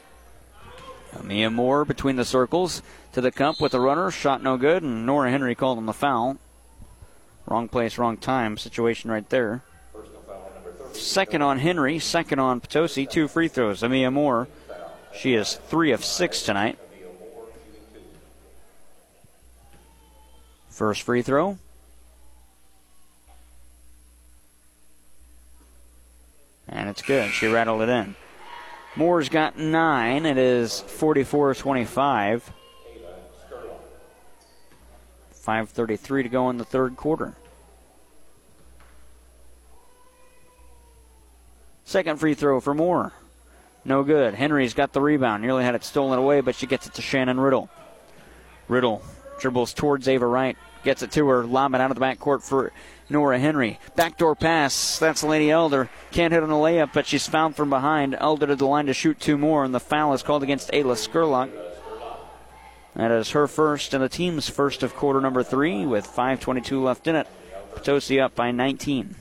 Amia 1.13 1.53
Moore 1.53 1.85
between 1.85 2.17
the 2.17 2.25
circles 2.25 2.83
to 3.13 3.21
the 3.21 3.31
cup 3.31 3.61
with 3.61 3.73
the 3.73 3.81
runner. 3.81 4.11
Shot 4.11 4.43
no 4.43 4.57
good, 4.57 4.83
and 4.83 5.07
Nora 5.07 5.31
Henry 5.31 5.55
called 5.55 5.79
on 5.79 5.87
the 5.87 5.93
foul. 5.93 6.39
Wrong 7.47 7.69
place, 7.69 7.99
wrong 7.99 8.17
time 8.17 8.57
situation 8.57 9.11
right 9.11 9.29
there. 9.29 9.63
Second 10.93 11.43
on 11.43 11.59
Henry, 11.59 11.99
second 11.99 12.39
on 12.39 12.61
Potosi. 12.61 13.07
Two 13.07 13.29
free 13.29 13.49
throws. 13.49 13.83
Amia 13.83 14.13
Moore, 14.13 14.49
she 15.15 15.35
is 15.35 15.55
three 15.55 15.93
of 15.93 16.05
six 16.05 16.43
tonight. 16.43 16.79
First 20.69 21.03
free 21.03 21.23
throw. 21.23 21.59
And 26.69 26.89
it's 26.89 27.03
good. 27.03 27.31
She 27.33 27.49
rattled 27.49 27.83
it 27.83 27.89
in. 27.89 28.15
Moore's 28.97 29.29
got 29.29 29.59
nine. 29.59 30.25
It 30.25 30.39
is 30.39 30.81
44 30.81 31.55
25. 31.55 32.53
5.33 35.45 36.22
to 36.24 36.28
go 36.28 36.51
in 36.51 36.59
the 36.59 36.64
third 36.64 36.97
quarter. 36.97 37.34
Second 41.84 42.20
free 42.20 42.34
throw 42.34 42.61
for 42.61 42.74
Moore. 42.74 43.12
No 43.84 44.03
good. 44.03 44.34
Henry's 44.34 44.74
got 44.74 44.93
the 44.93 45.01
rebound. 45.01 45.43
Nearly 45.43 45.64
had 45.64 45.74
it 45.74 45.84
stolen 45.84 46.18
away, 46.18 46.41
but 46.41 46.55
she 46.55 46.66
gets 46.66 46.86
it 46.86 46.95
to 46.95 47.03
Shannon 47.03 47.41
Riddle. 47.41 47.68
Riddle 48.68 49.03
dribbles 49.41 49.74
towards 49.74 50.07
Ava 50.07 50.26
Wright. 50.26 50.57
Gets 50.84 51.03
it 51.03 51.11
to 51.12 51.26
her. 51.28 51.45
Lob 51.45 51.74
it 51.74 51.80
out 51.80 51.91
of 51.91 51.99
the 51.99 52.05
backcourt 52.05 52.43
for 52.43 52.72
Nora 53.09 53.38
Henry. 53.38 53.78
Backdoor 53.97 54.36
pass. 54.36 54.99
That's 54.99 55.24
Laney 55.24 55.51
Elder. 55.51 55.91
Can't 56.11 56.32
hit 56.32 56.43
on 56.43 56.49
the 56.49 56.55
layup, 56.55 56.93
but 56.93 57.07
she's 57.07 57.26
fouled 57.26 57.57
from 57.57 57.70
behind. 57.70 58.14
Elder 58.18 58.47
to 58.47 58.57
the 58.57 58.66
line 58.66 58.86
to 58.86 58.95
shoot 58.95 59.18
two 59.18 59.36
more, 59.36 59.64
and 59.64 59.74
the 59.74 59.80
foul 59.80 60.14
is 60.14 60.22
called 60.22 60.43
against 60.43 60.70
Ayla 60.70 60.95
Skurlock. 60.95 61.51
That 62.95 63.11
is 63.11 63.30
her 63.30 63.47
first 63.47 63.95
and 63.95 64.03
the 64.03 64.09
team's 64.09 64.49
first 64.49 64.82
of 64.82 64.95
quarter 64.95 65.20
number 65.20 65.43
three 65.43 65.86
with 65.86 66.07
5.22 66.07 66.82
left 66.82 67.07
in 67.07 67.16
it. 67.16 67.26
Potosi 67.74 68.20
up 68.20 68.34
by 68.34 68.51
19. 68.51 69.14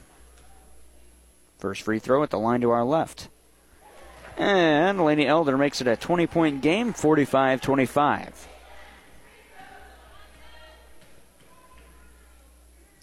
First 1.60 1.84
free 1.84 2.00
throw 2.00 2.24
at 2.24 2.30
the 2.30 2.40
line 2.40 2.62
to 2.62 2.72
our 2.72 2.84
left. 2.84 3.30
And 4.38 5.04
Laney 5.04 5.28
Elder 5.28 5.58
makes 5.58 5.82
it 5.82 5.88
a 5.88 5.98
20 5.98 6.26
point 6.28 6.62
game, 6.62 6.94
45 6.94 7.62
25. 7.62 8.48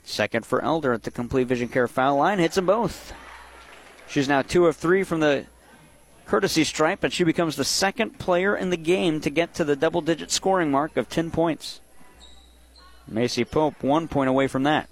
Second 0.03 0.47
for 0.47 0.63
Elder 0.63 0.93
at 0.93 1.03
the 1.03 1.11
complete 1.11 1.47
vision 1.47 1.69
care 1.69 1.89
foul 1.89 2.17
line. 2.17 2.39
Hits 2.39 2.55
them 2.55 2.67
both. 2.67 3.13
She's 4.09 4.29
now 4.29 4.43
two 4.43 4.67
of 4.67 4.77
three 4.77 5.03
from 5.03 5.21
the 5.21 5.47
courtesy 6.27 6.65
stripe, 6.65 7.05
and 7.05 7.13
she 7.13 7.25
becomes 7.25 7.57
the 7.57 7.65
second 7.65 8.19
player 8.19 8.57
in 8.57 8.71
the 8.71 8.77
game 8.77 9.21
to 9.21 9.31
get 9.31 9.55
to 9.55 9.65
the 9.65 9.77
double 9.77 10.01
digit 10.01 10.31
scoring 10.31 10.71
mark 10.71 10.97
of 10.97 11.09
10 11.09 11.31
points. 11.31 11.81
Macy 13.09 13.45
Pope 13.45 13.83
one 13.83 14.09
point 14.09 14.29
away 14.29 14.49
from 14.49 14.65
that. 14.65 14.89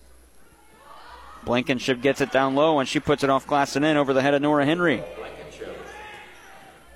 Blankenship 1.45 2.01
gets 2.01 2.21
it 2.21 2.33
down 2.33 2.55
low, 2.55 2.79
and 2.79 2.89
she 2.89 3.01
puts 3.01 3.23
it 3.25 3.31
off 3.31 3.47
glass 3.47 3.77
and 3.77 3.85
in 3.85 3.97
over 3.97 4.13
the 4.13 4.23
head 4.23 4.35
of 4.35 4.43
Nora 4.43 4.65
Henry. 4.65 5.03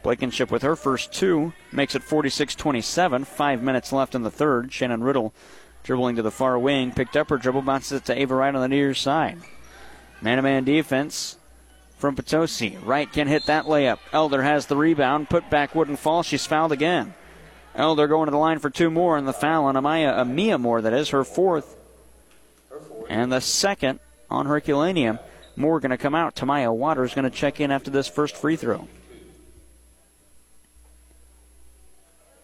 Blankenship 0.03 0.51
with 0.51 0.63
her 0.63 0.77
first 0.77 1.13
two 1.13 1.53
makes 1.73 1.95
it 1.95 2.03
46 2.03 2.55
27. 2.55 3.25
Five 3.25 3.63
minutes 3.63 3.93
left 3.93 4.15
in 4.15 4.23
the 4.23 4.31
third. 4.31 4.73
Shannon 4.73 5.03
Riddle 5.03 5.35
dribbling 5.83 6.17
to 6.17 6.23
the 6.23 6.31
far 6.31 6.59
wing, 6.59 6.93
picked 6.93 7.17
up 7.17 7.31
her 7.31 7.37
dribble, 7.37 7.63
bounces 7.63 7.99
it 8.01 8.05
to 8.07 8.19
Ava 8.19 8.37
Wright 8.37 8.55
on 8.55 8.61
the 8.61 8.69
near 8.69 8.95
side. 8.95 9.39
Man 10.21 10.37
to 10.37 10.43
man 10.43 10.65
defense 10.65 11.38
from 11.99 12.17
Potosi. 12.17 12.79
Wright 12.83 13.13
can 13.13 13.29
hit 13.29 13.47
that 13.47 13.67
layup. 13.67 13.99
Elder 14.13 14.43
has 14.43 14.67
the 14.67 14.77
rebound. 14.77 15.29
Put 15.29 15.51
back 15.51 15.75
wouldn't 15.75 15.99
fall. 15.99 16.23
She's 16.23 16.47
fouled 16.47 16.73
again. 16.73 17.15
Elder 17.75 18.09
going 18.09 18.27
to 18.27 18.31
the 18.31 18.39
line 18.39 18.59
for 18.59 18.71
two 18.71 18.91
more, 18.91 19.17
and 19.17 19.29
the 19.29 19.33
foul 19.33 19.67
on 19.67 19.75
Amaya 19.75 20.17
Amia 20.19 20.59
Moore, 20.59 20.81
that 20.81 20.93
is 20.93 21.11
her 21.11 21.25
fourth. 21.25 21.77
And 23.09 23.31
the 23.31 23.41
second 23.41 24.01
on 24.31 24.47
Herculaneum. 24.47 25.19
Moore 25.57 25.81
going 25.81 25.91
to 25.91 25.99
come 25.99 26.15
out. 26.15 26.37
Tamaya 26.37 26.75
Waters 26.75 27.15
going 27.15 27.25
to 27.25 27.37
check 27.37 27.61
in 27.61 27.71
after 27.71 27.91
this 27.91 28.09
first 28.09 28.37
free 28.37 28.57
throw. 28.57 28.89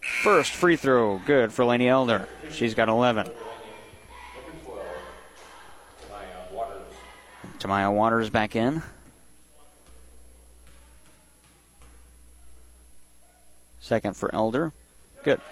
First 0.00 0.52
free 0.52 0.76
throw, 0.76 1.20
good 1.24 1.52
for 1.52 1.64
Laney 1.64 1.88
Elder. 1.88 2.28
She's 2.50 2.74
got 2.74 2.88
11. 2.88 3.30
Tamaya 7.58 7.92
Waters 7.92 8.30
back 8.30 8.56
in. 8.56 8.82
Second 13.84 14.16
for 14.16 14.34
Elder. 14.34 14.72
Good. 15.24 15.42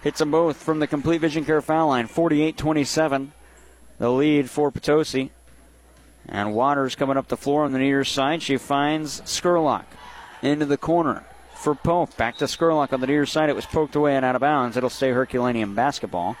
Hits 0.00 0.20
them 0.20 0.30
both 0.30 0.56
from 0.56 0.78
the 0.78 0.86
complete 0.86 1.20
vision 1.20 1.44
care 1.44 1.60
foul 1.60 1.88
line. 1.88 2.06
48 2.06 2.56
27. 2.56 3.32
The 3.98 4.08
lead 4.08 4.48
for 4.48 4.70
Potosi. 4.70 5.30
And 6.28 6.54
Waters 6.54 6.94
coming 6.94 7.16
up 7.16 7.26
the 7.26 7.36
floor 7.36 7.64
on 7.64 7.72
the 7.72 7.80
near 7.80 8.04
side. 8.04 8.40
She 8.40 8.56
finds 8.56 9.20
Skurlock 9.22 9.86
into 10.42 10.64
the 10.64 10.76
corner 10.76 11.24
for 11.56 11.74
Pope. 11.74 12.16
Back 12.16 12.36
to 12.36 12.44
Skurlock 12.44 12.92
on 12.92 13.00
the 13.00 13.08
near 13.08 13.26
side. 13.26 13.50
It 13.50 13.56
was 13.56 13.66
poked 13.66 13.96
away 13.96 14.14
and 14.14 14.24
out 14.24 14.36
of 14.36 14.40
bounds. 14.40 14.76
It'll 14.76 14.88
stay 14.88 15.10
Herculaneum 15.10 15.74
basketball. 15.74 16.36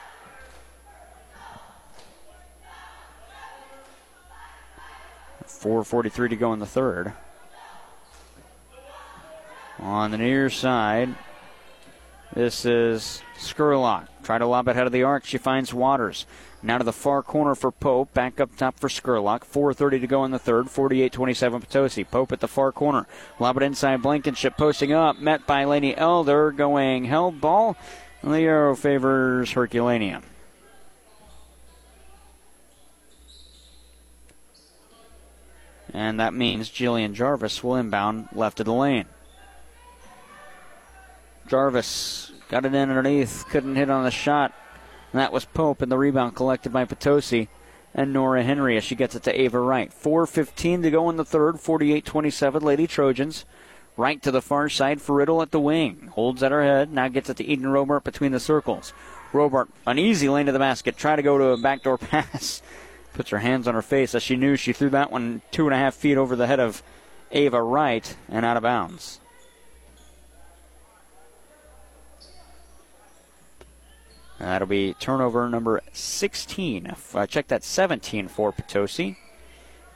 Four 5.44 5.82
forty-three 5.82 6.28
to 6.28 6.36
go 6.36 6.52
in 6.52 6.60
the 6.60 6.66
third. 6.66 7.14
On 9.78 10.10
the 10.10 10.18
near 10.18 10.48
side, 10.48 11.14
this 12.34 12.64
is 12.64 13.22
Skurlock. 13.38 14.08
Try 14.22 14.38
to 14.38 14.46
lob 14.46 14.68
it 14.68 14.72
ahead 14.72 14.86
of 14.86 14.92
the 14.92 15.02
arc. 15.02 15.24
She 15.24 15.38
finds 15.38 15.72
Waters. 15.72 16.26
Now 16.62 16.78
to 16.78 16.84
the 16.84 16.92
far 16.92 17.22
corner 17.22 17.54
for 17.54 17.70
Pope. 17.70 18.12
Back 18.12 18.40
up 18.40 18.56
top 18.56 18.78
for 18.78 18.88
Skurlock. 18.88 19.40
4.30 19.40 20.00
to 20.00 20.06
go 20.06 20.24
in 20.24 20.32
the 20.32 20.38
third. 20.38 20.68
48 20.68 21.12
27 21.12 21.60
Potosi. 21.60 22.04
Pope 22.04 22.32
at 22.32 22.40
the 22.40 22.48
far 22.48 22.72
corner. 22.72 23.06
Lob 23.38 23.56
it 23.58 23.62
inside 23.62 24.02
Blankenship. 24.02 24.56
Posting 24.56 24.92
up. 24.92 25.18
Met 25.18 25.46
by 25.46 25.64
Laney 25.64 25.96
Elder. 25.96 26.50
Going 26.50 27.04
held 27.04 27.40
ball. 27.40 27.76
The 28.24 28.40
arrow 28.40 28.74
favors 28.74 29.52
Herculaneum. 29.52 30.22
And 35.92 36.18
that 36.20 36.34
means 36.34 36.68
Jillian 36.68 37.14
Jarvis 37.14 37.62
will 37.62 37.76
inbound 37.76 38.28
left 38.32 38.60
of 38.60 38.66
the 38.66 38.72
lane. 38.72 39.06
Jarvis 41.48 42.32
got 42.48 42.64
it 42.64 42.74
in 42.74 42.90
underneath, 42.90 43.44
couldn't 43.48 43.76
hit 43.76 43.90
on 43.90 44.04
the 44.04 44.10
shot. 44.10 44.52
And 45.12 45.20
that 45.20 45.32
was 45.32 45.44
Pope, 45.44 45.82
and 45.82 45.90
the 45.90 45.98
rebound 45.98 46.36
collected 46.36 46.72
by 46.72 46.84
Potosi 46.84 47.48
and 47.94 48.12
Nora 48.12 48.42
Henry 48.42 48.76
as 48.76 48.84
she 48.84 48.94
gets 48.94 49.14
it 49.14 49.22
to 49.22 49.40
Ava 49.40 49.58
Wright. 49.58 49.90
4.15 49.90 50.82
to 50.82 50.90
go 50.90 51.08
in 51.08 51.16
the 51.16 51.24
third, 51.24 51.58
48 51.58 52.04
27, 52.04 52.62
Lady 52.62 52.86
Trojans. 52.86 53.44
Right 53.96 54.20
to 54.22 54.30
the 54.30 54.42
far 54.42 54.68
side 54.68 55.00
for 55.00 55.16
Riddle 55.16 55.40
at 55.40 55.52
the 55.52 55.60
wing. 55.60 56.10
Holds 56.12 56.42
at 56.42 56.52
her 56.52 56.62
head, 56.62 56.92
now 56.92 57.08
gets 57.08 57.30
it 57.30 57.38
to 57.38 57.44
Eden 57.44 57.66
Robart 57.66 58.04
between 58.04 58.32
the 58.32 58.40
circles. 58.40 58.92
Robart, 59.32 59.68
an 59.86 59.98
easy 59.98 60.28
lane 60.28 60.46
to 60.46 60.52
the 60.52 60.58
basket, 60.58 60.98
try 60.98 61.16
to 61.16 61.22
go 61.22 61.38
to 61.38 61.48
a 61.48 61.56
backdoor 61.56 61.96
pass. 61.98 62.60
Puts 63.14 63.30
her 63.30 63.38
hands 63.38 63.66
on 63.66 63.74
her 63.74 63.80
face 63.80 64.14
as 64.14 64.22
she 64.22 64.36
knew 64.36 64.56
she 64.56 64.74
threw 64.74 64.90
that 64.90 65.10
one 65.10 65.40
two 65.50 65.66
and 65.66 65.74
a 65.74 65.78
half 65.78 65.94
feet 65.94 66.18
over 66.18 66.36
the 66.36 66.46
head 66.46 66.60
of 66.60 66.82
Ava 67.32 67.62
Wright 67.62 68.14
and 68.28 68.44
out 68.44 68.58
of 68.58 68.62
bounds. 68.62 69.20
That'll 74.38 74.68
be 74.68 74.94
turnover 74.94 75.48
number 75.48 75.80
16. 75.92 76.94
Uh, 77.14 77.26
check 77.26 77.48
that 77.48 77.64
17 77.64 78.28
for 78.28 78.52
Potosi. 78.52 79.16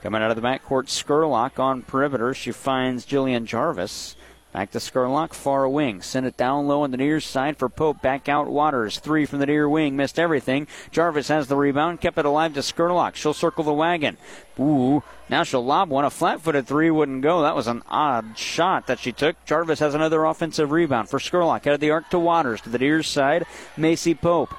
Coming 0.02 0.22
out 0.22 0.30
of 0.30 0.36
the 0.36 0.42
backcourt, 0.42 0.86
Skurlock 0.86 1.58
on 1.58 1.82
perimeter. 1.82 2.32
She 2.32 2.52
finds 2.52 3.04
Jillian 3.04 3.44
Jarvis. 3.44 4.16
Back 4.52 4.72
to 4.72 4.78
Skurlock, 4.78 5.32
far 5.32 5.68
wing. 5.68 6.02
Send 6.02 6.26
it 6.26 6.36
down 6.36 6.66
low 6.66 6.82
on 6.82 6.90
the 6.90 6.96
near 6.96 7.20
side 7.20 7.56
for 7.56 7.68
Pope. 7.68 8.02
Back 8.02 8.28
out 8.28 8.48
Waters. 8.48 8.98
Three 8.98 9.24
from 9.24 9.38
the 9.38 9.46
near 9.46 9.68
wing. 9.68 9.96
Missed 9.96 10.18
everything. 10.18 10.66
Jarvis 10.90 11.28
has 11.28 11.46
the 11.46 11.54
rebound. 11.54 12.00
Kept 12.00 12.18
it 12.18 12.24
alive 12.24 12.54
to 12.54 12.60
Skurlock. 12.60 13.14
She'll 13.14 13.32
circle 13.32 13.62
the 13.62 13.72
wagon. 13.72 14.16
Ooh. 14.58 15.04
Now 15.28 15.44
she'll 15.44 15.64
lob 15.64 15.88
one. 15.88 16.04
A 16.04 16.10
flat 16.10 16.40
footed 16.40 16.66
three 16.66 16.90
wouldn't 16.90 17.22
go. 17.22 17.42
That 17.42 17.54
was 17.54 17.68
an 17.68 17.82
odd 17.88 18.36
shot 18.36 18.88
that 18.88 18.98
she 18.98 19.12
took. 19.12 19.36
Jarvis 19.44 19.78
has 19.78 19.94
another 19.94 20.24
offensive 20.24 20.72
rebound 20.72 21.08
for 21.08 21.20
Skurlock. 21.20 21.68
Out 21.68 21.74
of 21.74 21.80
the 21.80 21.92
arc 21.92 22.10
to 22.10 22.18
Waters. 22.18 22.60
To 22.62 22.70
the 22.70 22.78
near 22.78 23.04
side. 23.04 23.46
Macy 23.76 24.16
Pope 24.16 24.52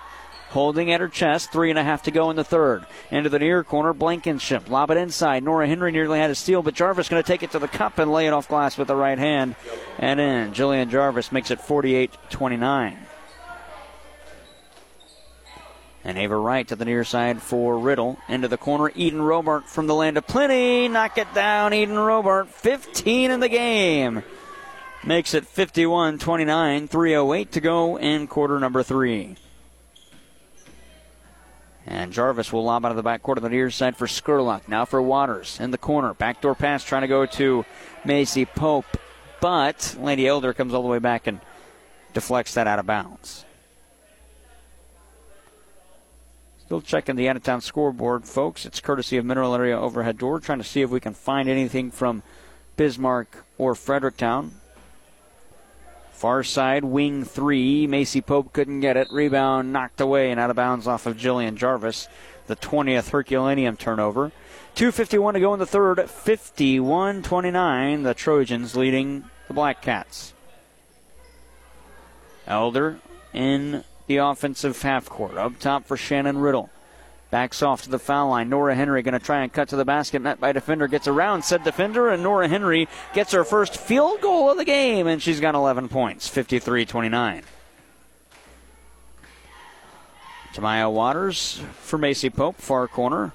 holding 0.52 0.92
at 0.92 1.02
her 1.02 1.08
chest. 1.08 1.52
Three 1.52 1.70
and 1.70 1.80
a 1.80 1.84
half 1.84 2.04
to 2.04 2.12
go 2.12 2.30
in 2.30 2.36
the 2.36 2.44
third. 2.44 2.86
Into 3.10 3.30
the 3.30 3.40
near 3.40 3.64
corner, 3.64 3.94
Blankenship. 3.94 4.70
Lob 4.70 4.92
it 4.92 4.98
inside. 4.98 5.44
Nora 5.44 5.68
Henry 5.68 5.92
nearly 5.92 6.20
had 6.20 6.30
a 6.30 6.36
steal, 6.36 6.62
but 6.62 6.76
Jarvis 6.76 7.10
going 7.10 7.22
to 7.22 7.28
take 7.28 7.44
it 7.44 7.52
to 7.52 7.60
the 7.60 7.68
cup 7.68 7.98
and 7.98 8.12
lay 8.12 8.28
it 8.28 8.34
off 8.34 8.48
glass 8.48 8.78
with 8.78 8.88
the 8.88 8.96
right 8.96 9.18
hand. 9.18 9.56
And 9.98 10.20
in. 10.20 10.54
Jillian 10.54 10.90
Jarvis 10.90 11.32
makes 11.32 11.52
it 11.52 11.60
48 11.60 12.16
29. 12.30 12.98
And 16.04 16.18
Ava 16.18 16.36
Wright 16.36 16.68
to 16.68 16.76
the 16.76 16.86
near 16.86 17.04
side 17.04 17.42
for 17.42 17.78
Riddle. 17.78 18.18
Into 18.28 18.48
the 18.48 18.58
corner, 18.58 18.92
Eden 18.96 19.20
Robart 19.20 19.66
from 19.66 19.86
the 19.86 19.94
land 19.94 20.18
of 20.18 20.26
plenty. 20.26 20.88
Knock 20.88 21.18
it 21.18 21.32
down, 21.34 21.74
Eden 21.74 21.96
Robart. 21.96 22.48
15 22.48 23.30
in 23.30 23.40
the 23.40 23.50
game. 23.50 24.24
Makes 25.04 25.34
it 25.34 25.46
51 25.46 26.18
29. 26.20 26.88
3.08 26.88 27.52
to 27.52 27.62
go 27.62 27.98
in 27.98 28.28
quarter 28.28 28.60
number 28.60 28.82
three. 28.84 29.36
And 31.86 32.14
Jarvis 32.14 32.54
will 32.54 32.64
lob 32.64 32.86
out 32.86 32.92
of 32.92 32.98
the 32.98 33.04
backcourt 33.04 33.38
on 33.38 33.44
the 33.44 33.50
near 33.50 33.72
side 33.72 33.98
for 33.98 34.06
Skurlock. 34.06 34.68
Now 34.68 34.86
for 34.86 35.02
Waters 35.02 35.60
in 35.60 35.72
the 35.72 35.78
corner. 35.78 36.14
Backdoor 36.14 36.56
pass 36.56 36.84
trying 36.84 37.02
to 37.02 37.08
go 37.08 37.26
to 37.26 37.66
Macy 38.06 38.46
Pope. 38.46 38.98
But 39.40 39.96
Laney 40.00 40.28
Elder 40.28 40.54
comes 40.54 40.74
all 40.74 40.84
the 40.84 40.88
way 40.88 41.00
back 41.00 41.26
and 41.26 41.42
deflects 42.14 42.54
that 42.54 42.68
out 42.68 42.78
of 42.78 42.86
bounds. 42.86 43.46
Still 46.60 46.82
checking 46.82 47.16
the 47.16 47.28
out 47.28 47.36
of 47.36 47.44
town 47.44 47.62
scoreboard, 47.62 48.26
folks. 48.26 48.66
It's 48.66 48.80
courtesy 48.80 49.18
of 49.18 49.26
Mineral 49.26 49.56
Area 49.56 49.78
Overhead 49.78 50.20
Door. 50.20 50.42
Trying 50.42 50.60
to 50.60 50.64
see 50.64 50.82
if 50.82 50.92
we 50.92 51.00
can 51.00 51.14
find 51.14 51.50
anything 51.50 51.90
from 51.90 52.22
Bismarck 52.78 53.44
or 53.58 53.74
Fredericktown. 53.76 54.61
Far 56.22 56.44
side, 56.44 56.84
wing 56.84 57.26
three. 57.26 57.88
Macy 57.88 58.22
Pope 58.22 58.54
couldn't 58.54 58.82
get 58.82 58.96
it. 58.96 59.08
Rebound 59.12 59.74
knocked 59.74 60.00
away 60.00 60.30
and 60.30 60.40
out 60.40 60.52
of 60.52 60.56
bounds 60.56 60.86
off 60.86 61.08
of 61.08 61.18
Jillian 61.18 61.56
Jarvis. 61.56 62.08
The 62.46 62.56
20th 62.56 63.10
Herculaneum 63.10 63.76
turnover. 63.76 64.32
2.51 64.76 65.34
to 65.34 65.40
go 65.40 65.52
in 65.56 65.60
the 65.60 65.66
third. 65.66 66.08
51 66.08 67.24
29. 67.24 68.04
The 68.04 68.14
Trojans 68.14 68.76
leading 68.76 69.24
the 69.48 69.56
Black 69.56 69.82
Cats. 69.82 70.36
Elder 72.46 73.00
in 73.34 73.84
the 74.06 74.18
offensive 74.18 74.80
half 74.80 75.10
court. 75.10 75.38
Up 75.38 75.58
top 75.58 75.88
for 75.88 75.98
Shannon 75.98 76.38
Riddle. 76.38 76.70
Backs 77.32 77.64
off 77.64 77.84
to 77.84 77.90
the 77.90 77.98
foul 77.98 78.30
line. 78.30 78.50
Nora 78.50 78.76
Henry 78.76 79.02
going 79.02 79.14
to 79.14 79.26
try 79.26 79.42
and 79.42 79.52
cut 79.52 79.70
to 79.70 79.78
the 79.78 79.86
basket. 79.86 80.22
Met 80.22 80.42
by 80.42 80.52
defender. 80.52 80.88
Gets 80.88 81.08
around 81.08 81.44
said 81.44 81.64
defender, 81.64 82.10
and 82.10 82.22
Nora 82.22 82.50
Henry 82.50 82.90
gets 83.14 83.32
her 83.32 83.46
first 83.46 83.78
field 83.78 84.20
goal 84.20 84.52
of 84.52 84.58
the 84.58 84.66
game, 84.66 85.08
and 85.08 85.22
she's 85.22 85.40
got 85.40 85.56
11 85.56 85.88
points. 85.88 86.28
53 86.28 86.86
29. 86.86 87.44
Tamaya 90.54 90.92
Waters 90.92 91.62
for 91.80 91.98
Macy 91.98 92.30
Pope, 92.30 92.58
far 92.58 92.90
corner. 92.90 93.32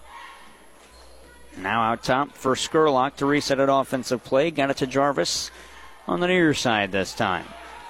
Now 1.56 1.80
out 1.80 2.04
top 2.04 2.32
for 2.32 2.54
Skurlock 2.54 3.16
to 3.16 3.26
reset 3.26 3.58
it 3.58 3.70
offensive 3.70 4.22
play. 4.22 4.50
Got 4.50 4.68
it 4.68 4.76
to 4.78 4.86
Jarvis 4.86 5.50
on 6.06 6.20
the 6.20 6.26
near 6.26 6.52
side 6.52 6.92
this 6.92 7.14
time. 7.14 7.46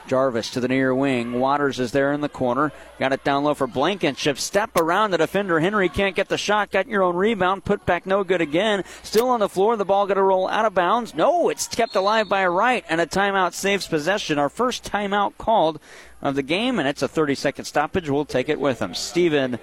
Jarvis 0.09 0.51
to 0.51 0.61
the 0.61 0.69
near 0.69 0.95
wing. 0.95 1.41
Waters 1.41 1.81
is 1.81 1.93
there 1.93 2.13
in 2.13 2.21
the 2.21 2.29
corner. 2.29 2.73
Got 2.99 3.13
it 3.13 3.25
down 3.25 3.45
low 3.45 3.55
for 3.55 3.67
Blankenship. 3.67 4.39
Step 4.39 4.77
around 4.77 5.11
the 5.11 5.19
defender. 5.19 5.61
Henry 5.61 5.89
can't 5.89 6.17
get 6.17 6.29
the 6.29 6.39
shot. 6.39 6.71
Got 6.71 6.89
your 6.89 7.03
own 7.03 7.17
rebound. 7.17 7.65
Put 7.65 7.87
back 7.87 8.07
no 8.07 8.25
good 8.25 8.41
again. 8.41 8.85
Still 9.03 9.29
on 9.29 9.41
the 9.41 9.49
floor. 9.49 9.77
The 9.77 9.85
ball 9.85 10.07
going 10.07 10.17
to 10.17 10.23
roll 10.23 10.49
out 10.49 10.65
of 10.65 10.75
bounds. 10.75 11.15
No, 11.15 11.49
it's 11.49 11.69
kept 11.69 11.97
alive 11.97 12.29
by 12.29 12.41
a 12.41 12.51
right. 12.51 12.85
And 12.89 13.01
a 13.01 13.07
timeout 13.07 13.53
saves 13.53 13.87
possession. 13.87 14.39
Our 14.39 14.49
first 14.49 14.85
timeout 14.85 15.37
called 15.39 15.81
of 16.23 16.35
the 16.35 16.43
game. 16.43 16.79
And 16.79 16.89
it's 16.89 17.03
a 17.03 17.09
30 17.09 17.35
second 17.35 17.65
stoppage. 17.65 18.09
We'll 18.09 18.25
take 18.25 18.49
it 18.49 18.61
with 18.61 18.79
them. 18.79 18.95
Steven 18.95 19.59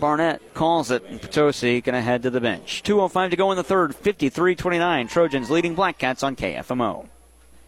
Barnett 0.00 0.54
calls 0.54 0.90
it, 0.90 1.04
and 1.04 1.20
Potosi 1.20 1.80
going 1.80 1.94
to 1.94 2.00
head 2.00 2.22
to 2.22 2.30
the 2.30 2.40
bench. 2.40 2.82
2.05 2.84 3.30
to 3.30 3.36
go 3.36 3.50
in 3.50 3.56
the 3.56 3.64
third, 3.64 3.94
53 3.94 4.54
29. 4.54 5.08
Trojans 5.08 5.50
leading 5.50 5.74
Black 5.74 5.98
Cats 5.98 6.22
on 6.22 6.36
KFMO. 6.36 7.08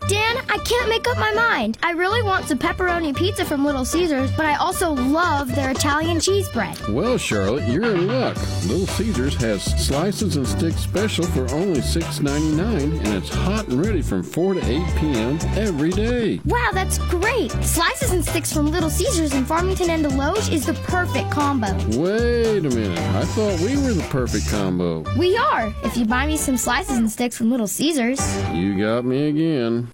Dan, 0.09 0.37
I 0.51 0.59
can't 0.59 0.89
make 0.91 1.09
up 1.09 1.17
my 1.17 1.33
mind. 1.33 1.79
I 1.83 1.93
really 1.93 2.23
want 2.23 2.47
some 2.47 2.59
pepperoni 2.59 3.17
pizza 3.17 3.43
from 3.43 3.65
Little 3.65 3.87
Caesars, 3.87 4.31
but 4.33 4.45
I 4.45 4.57
also 4.57 4.93
love 4.93 5.55
their 5.55 5.71
Italian 5.71 6.21
cheese 6.21 6.47
bread. 6.51 6.79
Well, 6.89 7.17
Charlotte, 7.17 7.67
you're 7.69 7.95
in 7.95 8.07
luck. 8.07 8.37
Little 8.67 8.87
Caesars 8.87 9.35
has 9.37 9.63
slices 9.87 10.37
and 10.37 10.47
sticks 10.47 10.81
special 10.81 11.25
for 11.25 11.51
only 11.53 11.81
$6.99, 11.81 12.99
and 12.99 13.09
it's 13.15 13.31
hot 13.31 13.69
and 13.69 13.85
ready 13.85 14.03
from 14.03 14.23
4 14.23 14.55
to 14.55 14.61
8 14.61 14.65
p.m. 14.99 15.39
every 15.57 15.91
day. 15.91 16.39
Wow, 16.45 16.71
that's 16.75 16.99
great. 17.09 17.51
Slices 17.63 18.13
and 18.13 18.23
sticks 18.23 18.53
from 18.53 18.71
Little 18.71 18.91
Caesars 18.91 19.33
in 19.33 19.47
Farmington 19.47 19.89
and 19.89 20.05
Desloge 20.05 20.53
is 20.53 20.67
the 20.67 20.75
perfect 20.75 21.31
combo. 21.31 21.73
Wait 21.99 22.59
a 22.59 22.69
minute. 22.69 22.99
I 22.99 23.25
thought 23.25 23.59
we 23.61 23.77
were 23.77 23.95
the 23.95 24.07
perfect 24.11 24.51
combo. 24.51 25.03
We 25.17 25.37
are, 25.39 25.75
if 25.83 25.97
you 25.97 26.05
buy 26.05 26.27
me 26.27 26.37
some 26.37 26.59
slices 26.59 26.99
and 26.99 27.11
sticks 27.11 27.39
from 27.39 27.51
Little 27.51 27.67
Caesars. 27.69 28.21
You 28.53 28.79
got 28.79 29.07
me 29.07 29.29
again. 29.29 29.94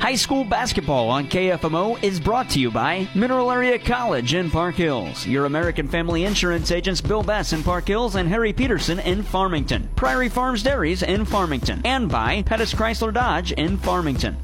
High 0.00 0.14
school 0.14 0.44
basketball 0.44 1.10
on 1.10 1.28
KFMO 1.28 2.02
is 2.02 2.18
brought 2.18 2.48
to 2.50 2.58
you 2.58 2.70
by 2.70 3.06
Mineral 3.14 3.52
Area 3.52 3.78
College 3.78 4.34
in 4.34 4.50
Park 4.50 4.76
Hills, 4.76 5.26
your 5.26 5.44
American 5.44 5.86
Family 5.86 6.24
Insurance 6.24 6.70
agents 6.70 7.00
Bill 7.00 7.22
Bass 7.22 7.52
in 7.52 7.62
Park 7.62 7.86
Hills 7.86 8.14
and 8.14 8.28
Harry 8.28 8.52
Peterson 8.52 8.98
in 9.00 9.22
Farmington, 9.22 9.90
Prairie 9.96 10.30
Farms 10.30 10.62
Dairies 10.62 11.02
in 11.02 11.24
Farmington, 11.24 11.82
and 11.84 12.08
by 12.08 12.42
Pettis 12.42 12.72
Chrysler 12.72 13.12
Dodge 13.12 13.52
in 13.52 13.76
Farmington. 13.76 14.36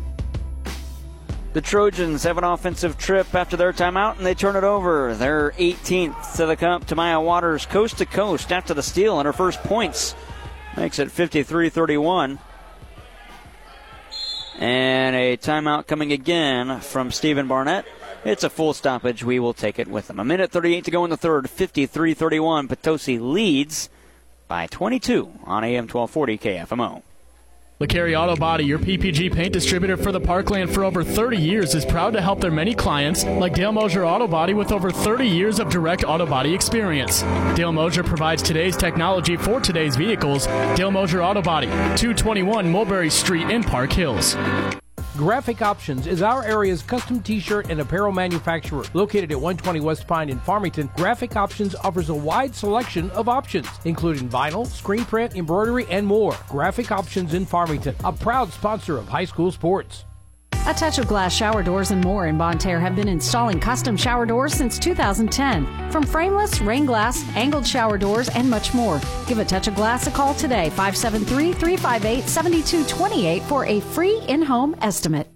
The 1.56 1.62
Trojans 1.62 2.22
have 2.24 2.36
an 2.36 2.44
offensive 2.44 2.98
trip 2.98 3.34
after 3.34 3.56
their 3.56 3.72
timeout, 3.72 4.18
and 4.18 4.26
they 4.26 4.34
turn 4.34 4.56
it 4.56 4.64
over. 4.64 5.14
They're 5.14 5.52
18th 5.52 6.36
to 6.36 6.44
the 6.44 6.54
cup. 6.54 6.84
Tamaya 6.84 7.24
Waters 7.24 7.64
coast 7.64 7.96
to 7.96 8.04
coast 8.04 8.52
after 8.52 8.74
the 8.74 8.82
steal, 8.82 9.18
and 9.18 9.24
her 9.24 9.32
first 9.32 9.62
points 9.62 10.14
makes 10.76 10.98
it 10.98 11.10
53 11.10 11.70
31. 11.70 12.38
And 14.58 15.14
a 15.14 15.36
timeout 15.36 15.86
coming 15.86 16.12
again 16.12 16.80
from 16.80 17.10
Stephen 17.10 17.46
Barnett. 17.46 17.84
It's 18.24 18.42
a 18.42 18.50
full 18.50 18.72
stoppage. 18.72 19.22
We 19.22 19.38
will 19.38 19.52
take 19.52 19.78
it 19.78 19.86
with 19.86 20.08
them. 20.08 20.18
A 20.18 20.24
minute 20.24 20.50
38 20.50 20.84
to 20.84 20.90
go 20.90 21.04
in 21.04 21.10
the 21.10 21.16
third. 21.16 21.50
53 21.50 22.14
31. 22.14 22.68
Potosi 22.68 23.18
leads 23.18 23.90
by 24.48 24.66
22 24.66 25.30
on 25.44 25.62
AM 25.62 25.86
1240 25.86 26.38
KFMO. 26.38 27.02
LeCarry 27.78 28.18
Auto 28.18 28.36
Body, 28.36 28.64
your 28.64 28.78
PPG 28.78 29.34
paint 29.34 29.52
distributor 29.52 29.98
for 29.98 30.10
the 30.10 30.18
Parkland 30.18 30.72
for 30.72 30.82
over 30.82 31.04
30 31.04 31.36
years, 31.36 31.74
is 31.74 31.84
proud 31.84 32.14
to 32.14 32.22
help 32.22 32.40
their 32.40 32.50
many 32.50 32.74
clients, 32.74 33.22
like 33.24 33.52
Dale 33.52 33.70
Mosier 33.70 34.06
Auto 34.06 34.26
Body, 34.26 34.54
with 34.54 34.72
over 34.72 34.90
30 34.90 35.26
years 35.26 35.60
of 35.60 35.68
direct 35.68 36.02
auto 36.02 36.24
body 36.24 36.54
experience. 36.54 37.20
Dale 37.54 37.72
Mosier 37.72 38.02
provides 38.02 38.42
today's 38.42 38.78
technology 38.78 39.36
for 39.36 39.60
today's 39.60 39.94
vehicles. 39.94 40.46
Dale 40.74 40.90
Mosier 40.90 41.20
Auto 41.20 41.42
Body, 41.42 41.66
221 41.66 42.66
Mulberry 42.66 43.10
Street 43.10 43.50
in 43.50 43.62
Park 43.62 43.92
Hills. 43.92 44.38
Graphic 45.16 45.62
Options 45.62 46.06
is 46.06 46.20
our 46.20 46.44
area's 46.44 46.82
custom 46.82 47.22
t-shirt 47.22 47.70
and 47.70 47.80
apparel 47.80 48.12
manufacturer. 48.12 48.84
Located 48.92 49.32
at 49.32 49.40
120 49.40 49.80
West 49.80 50.06
Pine 50.06 50.28
in 50.28 50.38
Farmington, 50.40 50.90
Graphic 50.94 51.36
Options 51.36 51.74
offers 51.76 52.10
a 52.10 52.14
wide 52.14 52.54
selection 52.54 53.10
of 53.12 53.26
options, 53.26 53.66
including 53.86 54.28
vinyl, 54.28 54.66
screen 54.66 55.06
print, 55.06 55.34
embroidery, 55.34 55.86
and 55.88 56.06
more. 56.06 56.36
Graphic 56.50 56.90
Options 56.92 57.32
in 57.32 57.46
Farmington, 57.46 57.96
a 58.04 58.12
proud 58.12 58.52
sponsor 58.52 58.98
of 58.98 59.08
high 59.08 59.24
school 59.24 59.50
sports. 59.50 60.04
A 60.68 60.74
Touch 60.74 60.98
of 60.98 61.06
Glass 61.06 61.32
shower 61.32 61.62
doors 61.62 61.92
and 61.92 62.02
more 62.02 62.26
in 62.26 62.36
Bonne 62.36 62.58
Terre 62.58 62.80
have 62.80 62.96
been 62.96 63.06
installing 63.06 63.60
custom 63.60 63.96
shower 63.96 64.26
doors 64.26 64.52
since 64.52 64.80
2010. 64.80 65.92
From 65.92 66.02
frameless, 66.02 66.60
rain 66.60 66.84
glass, 66.84 67.24
angled 67.36 67.64
shower 67.64 67.96
doors, 67.96 68.28
and 68.30 68.50
much 68.50 68.74
more. 68.74 69.00
Give 69.28 69.38
a 69.38 69.44
Touch 69.44 69.68
of 69.68 69.76
Glass 69.76 70.08
a 70.08 70.10
call 70.10 70.34
today, 70.34 70.70
573 70.70 71.52
358 71.52 72.24
7228 72.24 73.42
for 73.44 73.64
a 73.64 73.78
free 73.78 74.20
in 74.26 74.42
home 74.42 74.74
estimate. 74.82 75.35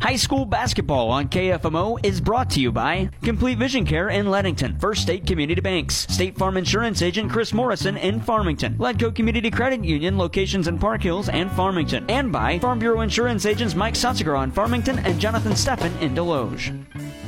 High 0.00 0.16
school 0.16 0.46
basketball 0.46 1.10
on 1.10 1.28
KFMO 1.28 2.02
is 2.02 2.22
brought 2.22 2.48
to 2.50 2.60
you 2.60 2.72
by 2.72 3.10
Complete 3.22 3.58
Vision 3.58 3.84
Care 3.84 4.08
in 4.08 4.30
Leadington, 4.30 4.78
First 4.80 5.02
State 5.02 5.26
Community 5.26 5.60
Banks, 5.60 5.94
State 6.08 6.38
Farm 6.38 6.56
Insurance 6.56 7.02
Agent 7.02 7.30
Chris 7.30 7.52
Morrison 7.52 7.98
in 7.98 8.18
Farmington, 8.18 8.76
Leadco 8.78 9.14
Community 9.14 9.50
Credit 9.50 9.84
Union 9.84 10.16
locations 10.16 10.68
in 10.68 10.78
Park 10.78 11.02
Hills 11.02 11.28
and 11.28 11.52
Farmington, 11.52 12.06
and 12.08 12.32
by 12.32 12.58
Farm 12.60 12.78
Bureau 12.78 13.02
Insurance 13.02 13.44
Agents 13.44 13.74
Mike 13.74 13.94
Sotziger 13.94 14.38
on 14.38 14.50
Farmington 14.50 14.98
and 15.00 15.20
Jonathan 15.20 15.52
Steffen 15.52 16.00
in 16.00 16.14
Desloge. 16.14 17.19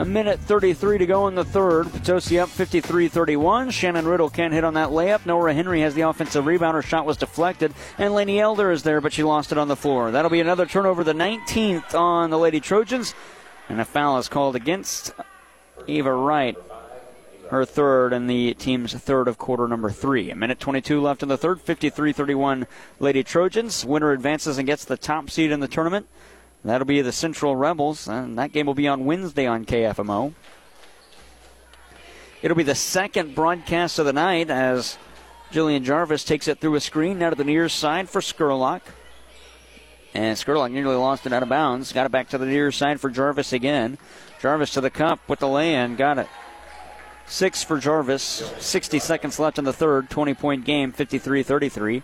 A 0.00 0.04
minute 0.06 0.40
33 0.40 0.96
to 0.96 1.04
go 1.04 1.28
in 1.28 1.34
the 1.34 1.44
third. 1.44 1.92
Potosi 1.92 2.38
up 2.38 2.48
53 2.48 3.08
31. 3.08 3.68
Shannon 3.68 4.08
Riddle 4.08 4.30
can't 4.30 4.54
hit 4.54 4.64
on 4.64 4.72
that 4.72 4.88
layup. 4.88 5.26
Nora 5.26 5.52
Henry 5.52 5.82
has 5.82 5.94
the 5.94 6.08
offensive 6.08 6.46
rebound. 6.46 6.74
Her 6.74 6.80
shot 6.80 7.04
was 7.04 7.18
deflected. 7.18 7.74
And 7.98 8.14
Laney 8.14 8.40
Elder 8.40 8.70
is 8.70 8.82
there, 8.82 9.02
but 9.02 9.12
she 9.12 9.22
lost 9.22 9.52
it 9.52 9.58
on 9.58 9.68
the 9.68 9.76
floor. 9.76 10.10
That'll 10.10 10.30
be 10.30 10.40
another 10.40 10.64
turnover, 10.64 11.04
the 11.04 11.12
19th 11.12 11.94
on 11.94 12.30
the 12.30 12.38
Lady 12.38 12.60
Trojans. 12.60 13.14
And 13.68 13.78
a 13.78 13.84
foul 13.84 14.16
is 14.16 14.30
called 14.30 14.56
against 14.56 15.12
Ava 15.86 16.14
Wright. 16.14 16.56
Her 17.50 17.66
third 17.66 18.14
and 18.14 18.30
the 18.30 18.54
team's 18.54 18.94
third 18.94 19.28
of 19.28 19.36
quarter 19.36 19.68
number 19.68 19.90
three. 19.90 20.30
A 20.30 20.34
minute 20.34 20.60
22 20.60 20.98
left 20.98 21.22
in 21.22 21.28
the 21.28 21.36
third. 21.36 21.60
53 21.60 22.14
31 22.14 22.66
Lady 23.00 23.22
Trojans. 23.22 23.84
Winner 23.84 24.12
advances 24.12 24.56
and 24.56 24.66
gets 24.66 24.86
the 24.86 24.96
top 24.96 25.28
seed 25.28 25.52
in 25.52 25.60
the 25.60 25.68
tournament. 25.68 26.06
That'll 26.64 26.86
be 26.86 27.00
the 27.00 27.12
Central 27.12 27.56
Rebels, 27.56 28.06
and 28.06 28.38
that 28.38 28.52
game 28.52 28.66
will 28.66 28.74
be 28.74 28.88
on 28.88 29.06
Wednesday 29.06 29.46
on 29.46 29.64
KFMO. 29.64 30.34
It'll 32.42 32.56
be 32.56 32.62
the 32.62 32.74
second 32.74 33.34
broadcast 33.34 33.98
of 33.98 34.06
the 34.06 34.12
night 34.12 34.50
as 34.50 34.98
Jillian 35.52 35.84
Jarvis 35.84 36.24
takes 36.24 36.48
it 36.48 36.60
through 36.60 36.74
a 36.74 36.80
screen 36.80 37.18
now 37.18 37.30
to 37.30 37.36
the 37.36 37.44
near 37.44 37.68
side 37.68 38.08
for 38.08 38.20
Skurlock. 38.20 38.82
And 40.14 40.36
Skurlock 40.36 40.72
nearly 40.72 40.96
lost 40.96 41.26
it 41.26 41.32
out 41.32 41.42
of 41.42 41.48
bounds. 41.48 41.92
Got 41.92 42.06
it 42.06 42.12
back 42.12 42.28
to 42.30 42.38
the 42.38 42.46
near 42.46 42.72
side 42.72 43.00
for 43.00 43.10
Jarvis 43.10 43.52
again. 43.52 43.98
Jarvis 44.40 44.72
to 44.72 44.80
the 44.80 44.90
cup 44.90 45.20
with 45.28 45.40
the 45.40 45.48
in. 45.48 45.96
Got 45.96 46.18
it. 46.18 46.28
Six 47.26 47.62
for 47.62 47.78
Jarvis. 47.78 48.22
60 48.58 48.98
seconds 48.98 49.38
left 49.38 49.58
in 49.58 49.64
the 49.64 49.72
third. 49.72 50.10
20 50.10 50.34
point 50.34 50.64
game, 50.64 50.92
53 50.92 51.42
33. 51.42 52.02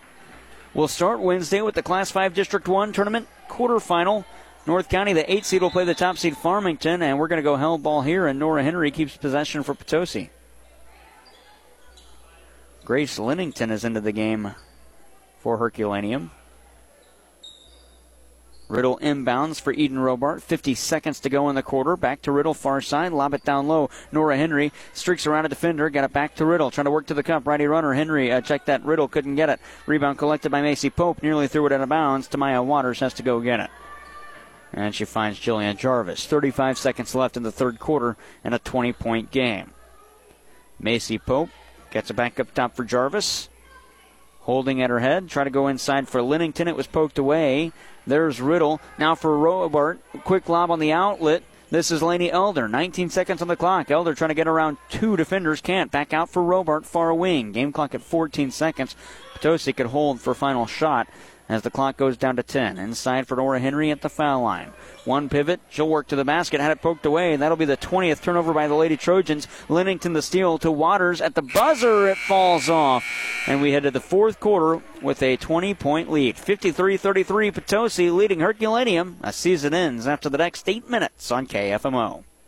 We'll 0.73 0.89
start 0.89 1.21
Wednesday 1.21 1.63
with 1.63 1.75
the 1.75 1.83
Class 1.83 2.11
5 2.11 2.35
District 2.35 2.69
1 2.69 2.93
tournament 2.93 3.27
quarterfinal. 3.49 4.25
North 4.67 4.89
County, 4.89 5.13
the 5.13 5.31
eight 5.33 5.45
seed, 5.45 5.63
will 5.63 5.71
play 5.71 5.85
the 5.85 5.95
top 5.95 6.19
seed 6.19 6.37
Farmington, 6.37 7.01
and 7.01 7.19
we're 7.19 7.29
going 7.29 7.39
to 7.39 7.43
go 7.43 7.57
hell 7.57 7.79
ball 7.79 8.03
here, 8.03 8.27
and 8.27 8.39
Nora 8.39 8.65
Henry 8.65 8.91
keeps 8.91 9.17
possession 9.17 9.63
for 9.63 9.75
Potosi. 9.75 10.31
Grace 12.85 13.19
Lennington 13.19 13.71
is 13.71 13.85
into 13.85 14.01
the 14.01 14.13
game 14.13 14.55
for 15.39 15.59
Herculaneum. 15.59 16.31
Riddle 18.69 18.99
inbounds 18.99 19.61
for 19.61 19.73
Eden 19.73 19.99
Robart. 19.99 20.43
50 20.43 20.75
seconds 20.75 21.21
to 21.21 21.29
go 21.29 21.49
in 21.49 21.55
the 21.55 21.63
quarter. 21.63 21.97
Back 21.97 22.23
to 22.23 22.33
Riddle, 22.33 22.55
far 22.55 22.81
side. 22.81 23.13
Lob 23.13 23.35
it 23.35 23.45
down 23.45 23.69
low. 23.69 23.91
Nora 24.11 24.37
Henry 24.37 24.73
streaks 24.93 25.27
around 25.27 25.47
a 25.47 25.49
defender. 25.49 25.89
Got 25.89 26.03
it 26.03 26.13
back 26.13 26.35
to 26.37 26.45
Riddle. 26.45 26.73
Trying 26.73 26.87
to 26.87 26.91
work 26.91 27.07
to 27.07 27.15
the 27.15 27.23
cup. 27.23 27.47
Righty 27.47 27.67
runner. 27.67 27.93
Henry 27.93 28.33
uh, 28.33 28.41
checked 28.41 28.67
that. 28.67 28.85
Riddle 28.85 29.07
couldn't 29.07 29.37
get 29.37 29.51
it. 29.51 29.61
Rebound 29.87 30.19
collected 30.19 30.51
by 30.51 30.63
Macy 30.63 30.91
Pope. 30.91 31.23
Nearly 31.23 31.47
threw 31.47 31.67
it 31.67 31.73
out 31.73 31.81
of 31.81 31.89
bounds. 31.89 32.29
Tamaya 32.29 32.65
Waters 32.65 32.99
has 32.99 33.15
to 33.15 33.23
go 33.23 33.41
get 33.41 33.61
it. 33.61 33.71
And 34.77 34.95
she 34.95 35.07
finds 35.07 35.41
Jillian 35.41 35.79
Jarvis. 35.79 36.27
35 36.27 36.77
seconds 36.77 37.15
left 37.15 37.37
in 37.37 37.43
the 37.43 37.51
third 37.51 37.81
quarter 37.81 38.17
and 38.45 38.55
a 38.55 38.59
20 38.59 38.93
point 38.93 39.31
game. 39.31 39.73
Macy 40.79 41.19
Pope 41.19 41.49
gets 41.91 42.11
it 42.11 42.15
back 42.15 42.39
up 42.39 42.53
top 42.55 42.77
for 42.77 42.85
Jarvis. 42.85 43.49
Holding 44.41 44.83
at 44.83 44.91
her 44.91 45.01
head. 45.01 45.29
Try 45.29 45.45
to 45.45 45.51
go 45.51 45.67
inside 45.67 46.09
for 46.09 46.23
Linnington. 46.23 46.69
It 46.69 46.77
was 46.77 46.87
poked 46.87 47.19
away. 47.19 47.73
There's 48.07 48.41
Riddle. 48.41 48.81
Now 48.99 49.15
for 49.15 49.31
Robart. 49.31 49.99
Quick 50.25 50.49
lob 50.49 50.71
on 50.71 50.79
the 50.79 50.93
outlet. 50.93 51.43
This 51.69 51.91
is 51.91 52.01
Laney 52.01 52.31
Elder. 52.31 52.69
19 52.69 53.11
seconds 53.11 53.43
on 53.43 53.49
the 53.49 53.57
clock. 53.57 53.91
Elder 53.91 54.15
trying 54.15 54.29
to 54.29 54.35
get 54.35 54.47
around 54.47 54.77
two 54.89 55.17
defenders. 55.17 55.61
Can't. 55.61 55.91
Back 55.91 56.13
out 56.13 56.29
for 56.29 56.43
Robart. 56.43 56.85
Far 56.85 57.13
wing. 57.13 57.51
Game 57.51 57.73
clock 57.73 57.95
at 57.95 58.03
14 58.03 58.53
seconds. 58.53 58.95
Potosi 59.35 59.73
could 59.73 59.87
hold 59.87 60.21
for 60.21 60.33
final 60.35 60.67
shot. 60.67 61.09
As 61.49 61.63
the 61.63 61.71
clock 61.71 61.97
goes 61.97 62.17
down 62.17 62.37
to 62.37 62.43
10. 62.43 62.79
Inside 62.79 63.27
for 63.27 63.37
Nora 63.37 63.61
Henry 63.61 63.91
at 63.91 64.03
the 64.03 64.09
foul 64.09 64.43
line. 64.43 64.73
One 65.05 65.29
pivot, 65.29 65.61
she'll 65.71 65.89
work 65.89 66.09
to 66.09 66.17
the 66.17 66.25
basket, 66.25 66.61
had 66.61 66.73
it 66.73 66.83
poked 66.83 67.07
away, 67.07 67.33
and 67.33 67.43
that'll 67.43 67.57
be 67.57 67.65
the 67.65 67.77
20th 67.77 68.23
turnover 68.23 68.53
by 68.53 68.67
the 68.67 68.75
Lady 68.75 68.97
Trojans. 68.97 69.47
Linnington 69.69 70.13
the 70.13 70.23
steal 70.23 70.59
to 70.59 70.71
Waters 70.71 71.21
at 71.21 71.35
the 71.35 71.43
buzzer, 71.43 72.09
it 72.09 72.19
falls 72.19 72.69
off. 72.69 73.05
And 73.47 73.63
we 73.63 73.73
head 73.73 73.85
to 73.85 73.91
the 73.91 74.01
fourth 74.01 74.41
quarter 74.41 74.83
with 75.01 75.23
a 75.23 75.37
20 75.37 75.75
point 75.75 76.11
lead. 76.11 76.37
53 76.37 76.97
33 76.97 77.51
Potosi 77.51 78.11
leading 78.11 78.41
Herculaneum. 78.41 79.19
A 79.23 79.33
season 79.33 79.75
ends 79.75 80.07
after 80.07 80.29
the 80.29 80.39
next 80.39 80.69
eight 80.69 80.91
minutes 80.91 81.31
on 81.31 81.47
KFMO. 81.47 82.25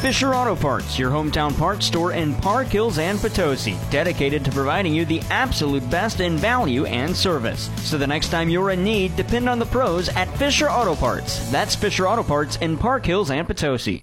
Fisher 0.00 0.34
Auto 0.34 0.56
Parts, 0.56 0.98
your 0.98 1.10
hometown 1.10 1.56
parts 1.58 1.84
store 1.84 2.12
in 2.12 2.34
Park 2.36 2.68
Hills 2.68 2.98
and 2.98 3.18
Potosi, 3.18 3.76
dedicated 3.90 4.44
to 4.46 4.50
providing 4.50 4.94
you 4.94 5.04
the 5.04 5.20
absolute 5.28 5.88
best 5.90 6.20
in 6.20 6.38
value 6.38 6.86
and 6.86 7.14
service. 7.14 7.68
So 7.82 7.98
the 7.98 8.06
next 8.06 8.30
time 8.30 8.48
you're 8.48 8.70
in 8.70 8.82
need, 8.82 9.14
depend 9.16 9.46
on 9.46 9.58
the 9.58 9.66
pros 9.66 10.08
at 10.08 10.34
Fisher 10.38 10.70
Auto 10.70 10.94
Parts. 10.94 11.50
That's 11.50 11.74
Fisher 11.74 12.08
Auto 12.08 12.22
Parts 12.22 12.56
in 12.56 12.78
Park 12.78 13.04
Hills 13.04 13.30
and 13.30 13.46
Potosi. 13.46 14.02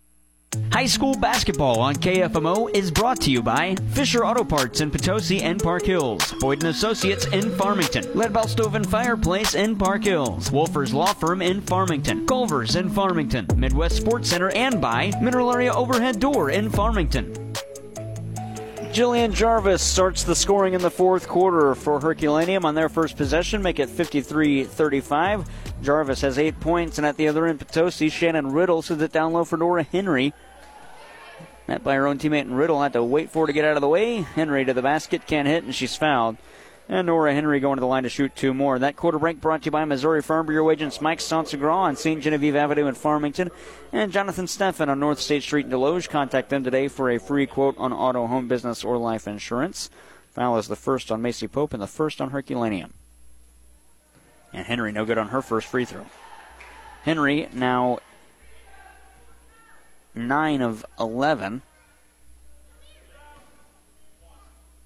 High 0.71 0.85
school 0.85 1.15
basketball 1.15 1.79
on 1.79 1.95
KFMO 1.95 2.73
is 2.75 2.91
brought 2.91 3.21
to 3.21 3.31
you 3.31 3.41
by 3.41 3.75
Fisher 3.91 4.25
Auto 4.25 4.43
Parts 4.43 4.81
in 4.81 4.89
Potosi 4.89 5.41
and 5.41 5.61
Park 5.61 5.85
Hills, 5.85 6.33
Boyd 6.39 6.63
& 6.63 6.65
Associates 6.65 7.25
in 7.27 7.51
Farmington, 7.51 8.03
Leadbelt 8.15 8.49
Stove 8.49 8.75
and 8.75 8.89
Fireplace 8.89 9.53
in 9.55 9.77
Park 9.77 10.03
Hills, 10.03 10.49
Wolfers 10.49 10.93
Law 10.93 11.13
Firm 11.13 11.41
in 11.41 11.61
Farmington, 11.61 12.25
Culver's 12.25 12.75
in 12.75 12.89
Farmington, 12.89 13.47
Midwest 13.55 13.97
Sports 13.97 14.29
Center, 14.29 14.49
and 14.49 14.81
by 14.81 15.11
Mineral 15.21 15.53
Area 15.53 15.73
Overhead 15.73 16.19
Door 16.19 16.51
in 16.51 16.69
Farmington. 16.69 17.53
Jillian 18.91 19.33
Jarvis 19.33 19.81
starts 19.81 20.25
the 20.25 20.35
scoring 20.35 20.73
in 20.73 20.81
the 20.81 20.91
fourth 20.91 21.25
quarter 21.25 21.75
for 21.75 22.01
Herculaneum 22.01 22.65
on 22.65 22.75
their 22.75 22.89
first 22.89 23.15
possession, 23.15 23.61
make 23.61 23.79
it 23.79 23.89
53 23.89 24.65
35. 24.65 25.49
Jarvis 25.81 26.19
has 26.19 26.37
eight 26.37 26.59
points, 26.59 26.97
and 26.97 27.07
at 27.07 27.15
the 27.15 27.29
other 27.29 27.45
end, 27.45 27.59
Potosi, 27.59 28.09
Shannon 28.09 28.51
Riddle 28.51 28.81
sends 28.81 29.01
it 29.01 29.13
down 29.13 29.31
low 29.31 29.45
for 29.45 29.55
Nora 29.55 29.83
Henry. 29.83 30.33
Met 31.69 31.85
by 31.85 31.95
her 31.95 32.05
own 32.05 32.19
teammate, 32.19 32.41
and 32.41 32.57
Riddle 32.57 32.81
had 32.81 32.91
to 32.91 33.01
wait 33.01 33.29
for 33.29 33.43
her 33.43 33.47
to 33.47 33.53
get 33.53 33.63
out 33.63 33.77
of 33.77 33.81
the 33.81 33.87
way. 33.87 34.17
Henry 34.17 34.65
to 34.65 34.73
the 34.73 34.81
basket, 34.81 35.25
can't 35.25 35.47
hit, 35.47 35.63
and 35.63 35.73
she's 35.73 35.95
fouled. 35.95 36.35
And 36.89 37.07
Nora 37.07 37.33
Henry 37.33 37.59
going 37.59 37.77
to 37.77 37.81
the 37.81 37.87
line 37.87 38.03
to 38.03 38.09
shoot 38.09 38.35
two 38.35 38.53
more. 38.53 38.77
That 38.77 38.95
quarter 38.95 39.17
break 39.17 39.39
brought 39.39 39.61
to 39.61 39.65
you 39.65 39.71
by 39.71 39.85
Missouri 39.85 40.21
Farm 40.21 40.45
Bureau 40.47 40.69
agents 40.69 40.99
Mike 40.99 41.19
Sansagra 41.19 41.73
on 41.73 41.95
St. 41.95 42.21
Genevieve 42.21 42.55
Avenue 42.55 42.87
in 42.87 42.95
Farmington 42.95 43.49
and 43.93 44.11
Jonathan 44.11 44.45
Steffen 44.45 44.89
on 44.89 44.99
North 44.99 45.19
State 45.19 45.43
Street 45.43 45.65
in 45.65 45.71
Desloge. 45.71 46.09
Contact 46.09 46.49
them 46.49 46.63
today 46.63 46.87
for 46.87 47.09
a 47.09 47.19
free 47.19 47.45
quote 47.45 47.77
on 47.77 47.93
auto, 47.93 48.27
home 48.27 48.47
business, 48.47 48.83
or 48.83 48.97
life 48.97 49.27
insurance. 49.27 49.89
Foul 50.31 50.57
is 50.57 50.67
the 50.67 50.75
first 50.75 51.11
on 51.11 51.21
Macy 51.21 51.47
Pope 51.47 51.73
and 51.73 51.81
the 51.81 51.87
first 51.87 52.19
on 52.19 52.31
Herculaneum. 52.31 52.93
And 54.53 54.65
Henry 54.65 54.91
no 54.91 55.05
good 55.05 55.17
on 55.17 55.29
her 55.29 55.41
first 55.41 55.67
free 55.67 55.85
throw. 55.85 56.05
Henry 57.03 57.47
now 57.53 57.99
9 60.13 60.61
of 60.61 60.85
11. 60.99 61.61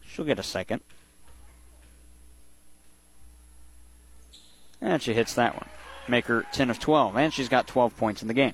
She'll 0.05 0.25
get 0.25 0.39
a 0.39 0.43
second. 0.43 0.81
And 4.81 5.01
she 5.01 5.13
hits 5.13 5.33
that 5.35 5.55
one. 5.55 5.67
Make 6.07 6.25
her 6.27 6.45
10 6.51 6.69
of 6.69 6.79
12. 6.79 7.15
And 7.15 7.33
she's 7.33 7.49
got 7.49 7.67
12 7.67 7.97
points 7.97 8.21
in 8.21 8.27
the 8.27 8.33
game. 8.33 8.53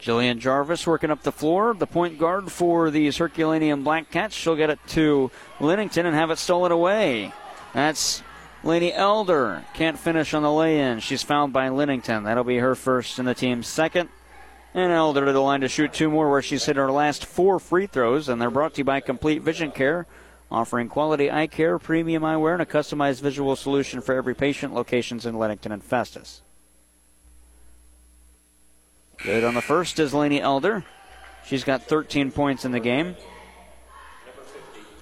Jillian 0.00 0.38
Jarvis 0.38 0.86
working 0.86 1.10
up 1.10 1.22
the 1.22 1.32
floor, 1.32 1.74
the 1.74 1.86
point 1.86 2.18
guard 2.18 2.50
for 2.50 2.90
these 2.90 3.18
Herculaneum 3.18 3.84
Black 3.84 4.10
Cats. 4.10 4.34
She'll 4.34 4.56
get 4.56 4.70
it 4.70 4.78
to 4.88 5.30
Linnington 5.60 6.06
and 6.06 6.16
have 6.16 6.30
it 6.30 6.38
stolen 6.38 6.72
away. 6.72 7.32
That's 7.74 8.22
Laney 8.64 8.94
Elder. 8.94 9.64
Can't 9.74 9.98
finish 9.98 10.32
on 10.32 10.42
the 10.42 10.52
lay 10.52 10.80
in. 10.80 11.00
She's 11.00 11.22
fouled 11.22 11.52
by 11.52 11.68
Linnington. 11.68 12.24
That'll 12.24 12.44
be 12.44 12.58
her 12.58 12.74
first 12.74 13.18
and 13.18 13.28
the 13.28 13.34
team's 13.34 13.66
second. 13.66 14.08
And 14.72 14.92
Elder 14.92 15.26
to 15.26 15.32
the 15.32 15.40
line 15.40 15.62
to 15.62 15.68
shoot 15.68 15.92
two 15.92 16.08
more, 16.08 16.30
where 16.30 16.42
she's 16.42 16.64
hit 16.64 16.76
her 16.76 16.90
last 16.90 17.26
four 17.26 17.58
free 17.58 17.86
throws. 17.86 18.28
And 18.28 18.40
they're 18.40 18.50
brought 18.50 18.74
to 18.74 18.78
you 18.78 18.84
by 18.84 19.00
Complete 19.00 19.42
Vision 19.42 19.70
Care, 19.70 20.06
offering 20.50 20.88
quality 20.88 21.30
eye 21.30 21.46
care, 21.46 21.78
premium 21.78 22.22
eyewear, 22.22 22.52
and 22.52 22.62
a 22.62 22.66
customized 22.66 23.20
visual 23.20 23.56
solution 23.56 24.00
for 24.00 24.14
every 24.14 24.34
patient. 24.34 24.74
Locations 24.74 25.26
in 25.26 25.38
Linnington 25.38 25.72
and 25.72 25.82
Festus. 25.82 26.42
Good 29.18 29.44
on 29.44 29.54
the 29.54 29.62
first 29.62 29.98
is 29.98 30.14
Laney 30.14 30.40
Elder. 30.40 30.84
She's 31.44 31.64
got 31.64 31.82
13 31.84 32.32
points 32.32 32.64
in 32.64 32.72
the 32.72 32.80
game. 32.80 33.16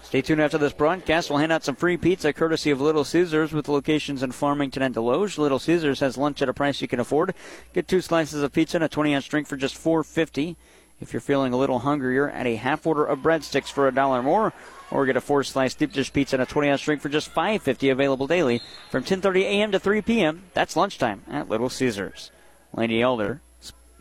Stay 0.02 0.22
tuned 0.22 0.40
after 0.40 0.56
this 0.56 0.72
broadcast. 0.72 1.28
We'll 1.28 1.38
hand 1.38 1.52
out 1.52 1.64
some 1.64 1.76
free 1.76 1.98
pizza 1.98 2.32
courtesy 2.32 2.70
of 2.70 2.80
Little 2.80 3.04
Caesars 3.04 3.52
with 3.52 3.68
locations 3.68 4.22
in 4.22 4.32
Farmington 4.32 4.82
and 4.82 4.94
Desloge. 4.94 5.36
Little 5.36 5.58
Caesars 5.58 6.00
has 6.00 6.16
lunch 6.16 6.40
at 6.40 6.48
a 6.48 6.54
price 6.54 6.80
you 6.80 6.88
can 6.88 6.98
afford. 6.98 7.34
Get 7.74 7.86
two 7.86 8.00
slices 8.00 8.42
of 8.42 8.52
pizza 8.52 8.78
and 8.78 8.84
a 8.84 8.88
20 8.88 9.14
ounce 9.14 9.26
drink 9.26 9.46
for 9.46 9.58
just 9.58 9.76
$4.50. 9.76 10.56
If 11.00 11.12
you're 11.12 11.20
feeling 11.20 11.52
a 11.52 11.56
little 11.56 11.80
hungrier, 11.80 12.28
add 12.28 12.46
a 12.46 12.56
half 12.56 12.86
order 12.86 13.04
of 13.04 13.20
breadsticks 13.20 13.70
for 13.70 13.86
a 13.86 13.94
dollar 13.94 14.22
more, 14.22 14.52
or 14.90 15.06
get 15.06 15.16
a 15.16 15.20
four 15.20 15.44
slice 15.44 15.74
deep 15.74 15.92
dish 15.92 16.12
pizza 16.12 16.36
and 16.36 16.42
a 16.42 16.46
20 16.46 16.68
ounce 16.68 16.82
drink 16.82 17.00
for 17.00 17.08
just 17.08 17.32
$5.50 17.32 17.92
available 17.92 18.26
daily 18.26 18.60
from 18.90 19.04
10:30 19.04 19.42
a.m. 19.42 19.72
to 19.72 19.78
3 19.78 20.02
p.m. 20.02 20.44
That's 20.54 20.76
lunchtime 20.76 21.22
at 21.28 21.48
Little 21.48 21.68
Caesars. 21.68 22.32
Laney 22.72 23.00
Elder 23.00 23.40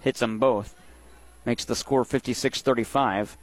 hits 0.01 0.19
them 0.19 0.39
both, 0.39 0.75
makes 1.45 1.65
the 1.65 1.75
score 1.75 2.03
56-35. 2.03 3.35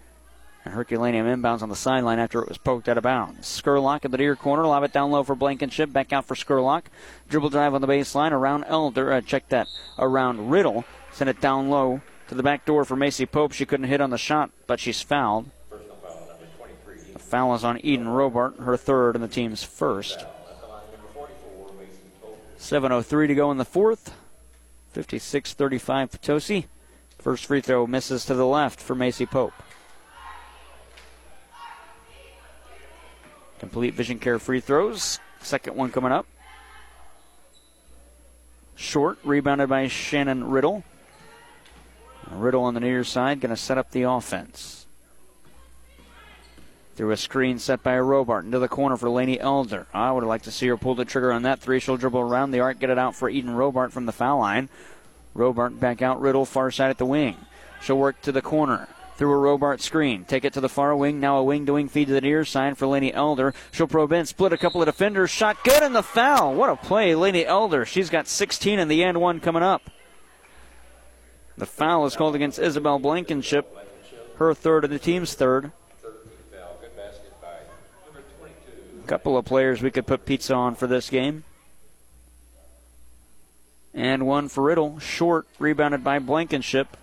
And 0.65 0.73
Herculaneum 0.73 1.27
inbounds 1.27 1.61
on 1.61 1.69
the 1.69 1.77
sideline 1.77 2.19
after 2.19 2.41
it 2.41 2.49
was 2.49 2.57
poked 2.57 2.89
out 2.89 2.97
of 2.97 3.03
bounds. 3.03 3.47
Skurlock 3.47 4.07
in 4.07 4.11
the 4.11 4.17
near 4.17 4.35
corner, 4.35 4.67
lob 4.67 4.83
it 4.83 4.95
down 4.95 5.11
low 5.11 5.23
for 5.23 5.35
Blankenship, 5.35 5.93
back 5.93 6.11
out 6.11 6.25
for 6.25 6.35
Skurlock. 6.35 6.85
Dribble 7.29 7.51
drive 7.51 7.75
on 7.75 7.83
the 7.83 7.87
baseline 7.87 8.33
around 8.33 8.65
Elder. 8.65 9.13
Uh, 9.13 9.21
check 9.21 9.47
that 9.51 9.69
around 9.99 10.51
Riddle. 10.51 10.87
Send 11.13 11.29
it 11.29 11.39
down 11.39 11.69
low 11.69 12.01
to 12.35 12.37
the 12.37 12.43
back 12.43 12.65
door 12.65 12.85
for 12.85 12.97
Macy 12.97 13.27
Pope. 13.27 13.53
She 13.53 13.65
couldn't 13.65 13.87
hit 13.87 14.01
on 14.01 14.11
the 14.11 14.19
shot, 14.19 14.51
but 14.67 14.81
she's 14.81 15.01
fouled. 15.01 15.51
The 17.13 17.19
foul 17.19 17.55
is 17.55 17.65
on 17.65 17.79
Eden 17.85 18.07
Robart, 18.07 18.59
her 18.61 18.77
third 18.77 19.15
and 19.15 19.23
the 19.23 19.29
team's 19.29 19.63
first. 19.63 20.27
7.03 22.59 23.29
to 23.29 23.35
go 23.35 23.51
in 23.51 23.59
the 23.59 23.65
fourth. 23.65 24.15
56 24.91 25.55
35 25.55 26.11
Potosi. 26.11 26.67
First 27.19 27.47
free 27.47 27.61
throw 27.61 27.87
misses 27.87 28.25
to 28.27 28.35
the 28.35 28.47
left 28.47 28.81
for 28.81 28.95
Macy 28.95 29.27
Pope. 29.27 29.55
Complete 33.61 33.95
Vision 33.95 34.19
Care 34.19 34.39
free 34.39 34.61
throws. 34.61 35.21
Second 35.41 35.77
one 35.77 35.91
coming 35.91 36.13
up. 36.13 36.27
Short, 38.75 39.19
rebounded 39.23 39.69
by 39.69 39.87
Shannon 39.87 40.45
Riddle. 40.51 40.85
Riddle 42.31 42.65
on 42.65 42.75
the 42.75 42.81
near 42.81 43.05
side, 43.05 43.41
going 43.41 43.51
to 43.51 43.57
set 43.57 43.79
up 43.79 43.91
the 43.91 44.03
offense. 44.03 44.87
Through 46.97 47.11
a 47.11 47.17
screen 47.17 47.59
set 47.59 47.83
by 47.83 47.97
Robart 47.97 48.45
into 48.45 48.61
the 48.61 48.69
corner 48.69 48.97
for 48.97 49.11
Laney 49.11 49.41
Elder. 49.41 49.89
I 49.93 50.13
would 50.13 50.23
liked 50.23 50.45
to 50.45 50.53
see 50.53 50.69
her 50.69 50.77
pull 50.77 50.95
the 50.95 51.05
trigger 51.05 51.33
on 51.33 51.43
that 51.43 51.59
three. 51.59 51.81
She'll 51.81 51.97
dribble 51.97 52.21
around 52.21 52.53
the 52.53 52.61
arc, 52.61 52.79
get 52.79 52.91
it 52.91 52.99
out 52.99 53.17
for 53.17 53.29
Eden 53.29 53.55
Robart 53.57 53.91
from 53.91 54.07
the 54.07 54.13
foul 54.13 54.39
line. 54.39 54.69
Robart 55.37 55.81
back 55.81 56.03
out, 56.03 56.21
Riddle 56.21 56.45
far 56.45 56.71
side 56.71 56.91
at 56.91 56.99
the 56.99 57.07
wing. 57.07 57.37
She'll 57.83 57.99
work 57.99 58.21
to 58.23 58.33
the 58.33 58.43
corner. 58.43 58.89
through 59.17 59.33
a 59.33 59.59
Robart 59.59 59.81
screen. 59.81 60.25
Take 60.25 60.45
it 60.45 60.53
to 60.55 60.61
the 60.61 60.69
far 60.69 60.97
wing. 60.97 61.21
Now 61.21 61.39
a 61.39 61.45
wing 61.45 61.67
to 61.67 61.75
wing 61.75 61.89
feed 61.89 62.09
to 62.09 62.15
the 62.15 62.21
near 62.21 62.45
side 62.45 62.77
for 62.77 62.87
Laney 62.87 63.13
Elder. 63.13 63.55
She'll 63.71 63.87
probe 63.87 64.13
in, 64.13 64.27
split 64.27 64.53
a 64.53 64.59
couple 64.59 64.83
of 64.83 64.87
defenders. 64.87 65.31
Shot 65.31 65.63
good 65.65 65.83
in 65.83 65.93
the 65.93 66.03
foul. 66.03 66.55
What 66.55 66.71
a 66.71 66.77
play, 66.77 67.15
Laney 67.15 67.47
Elder. 67.47 67.85
She's 67.85 68.11
got 68.11 68.27
16 68.27 68.79
in 68.79 68.89
the 68.89 69.05
end 69.05 69.21
one 69.21 69.41
coming 69.41 69.63
up. 69.63 69.91
The 71.57 71.67
foul 71.67 72.07
is 72.07 72.17
called 72.17 72.35
against 72.35 72.59
Isabel 72.59 72.99
Blankenship. 72.99 73.77
Her 74.37 74.55
third 74.55 74.85
and 74.85 74.93
the 74.93 74.99
team's 74.99 75.35
third. 75.35 75.71
A 79.03 79.07
couple 79.07 79.37
of 79.37 79.45
players 79.45 79.83
we 79.83 79.91
could 79.91 80.07
put 80.07 80.25
pizza 80.25 80.55
on 80.55 80.75
for 80.75 80.87
this 80.87 81.11
game. 81.11 81.45
And 83.93 84.27
one 84.27 84.49
for 84.49 84.65
Riddle. 84.65 84.99
Short, 84.99 85.47
rebounded 85.59 86.03
by 86.03 86.19
Blankenship. 86.19 86.97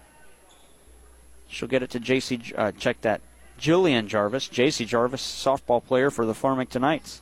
She'll 1.48 1.70
get 1.70 1.84
it 1.84 1.92
to 1.92 2.00
JC. 2.00 2.54
Uh, 2.58 2.72
check 2.72 3.02
that. 3.02 3.22
Jillian 3.60 4.08
Jarvis. 4.08 4.48
JC 4.48 4.88
Jarvis, 4.88 5.22
softball 5.22 5.84
player 5.84 6.10
for 6.10 6.26
the 6.26 6.34
Farmington 6.34 6.82
Knights. 6.82 7.22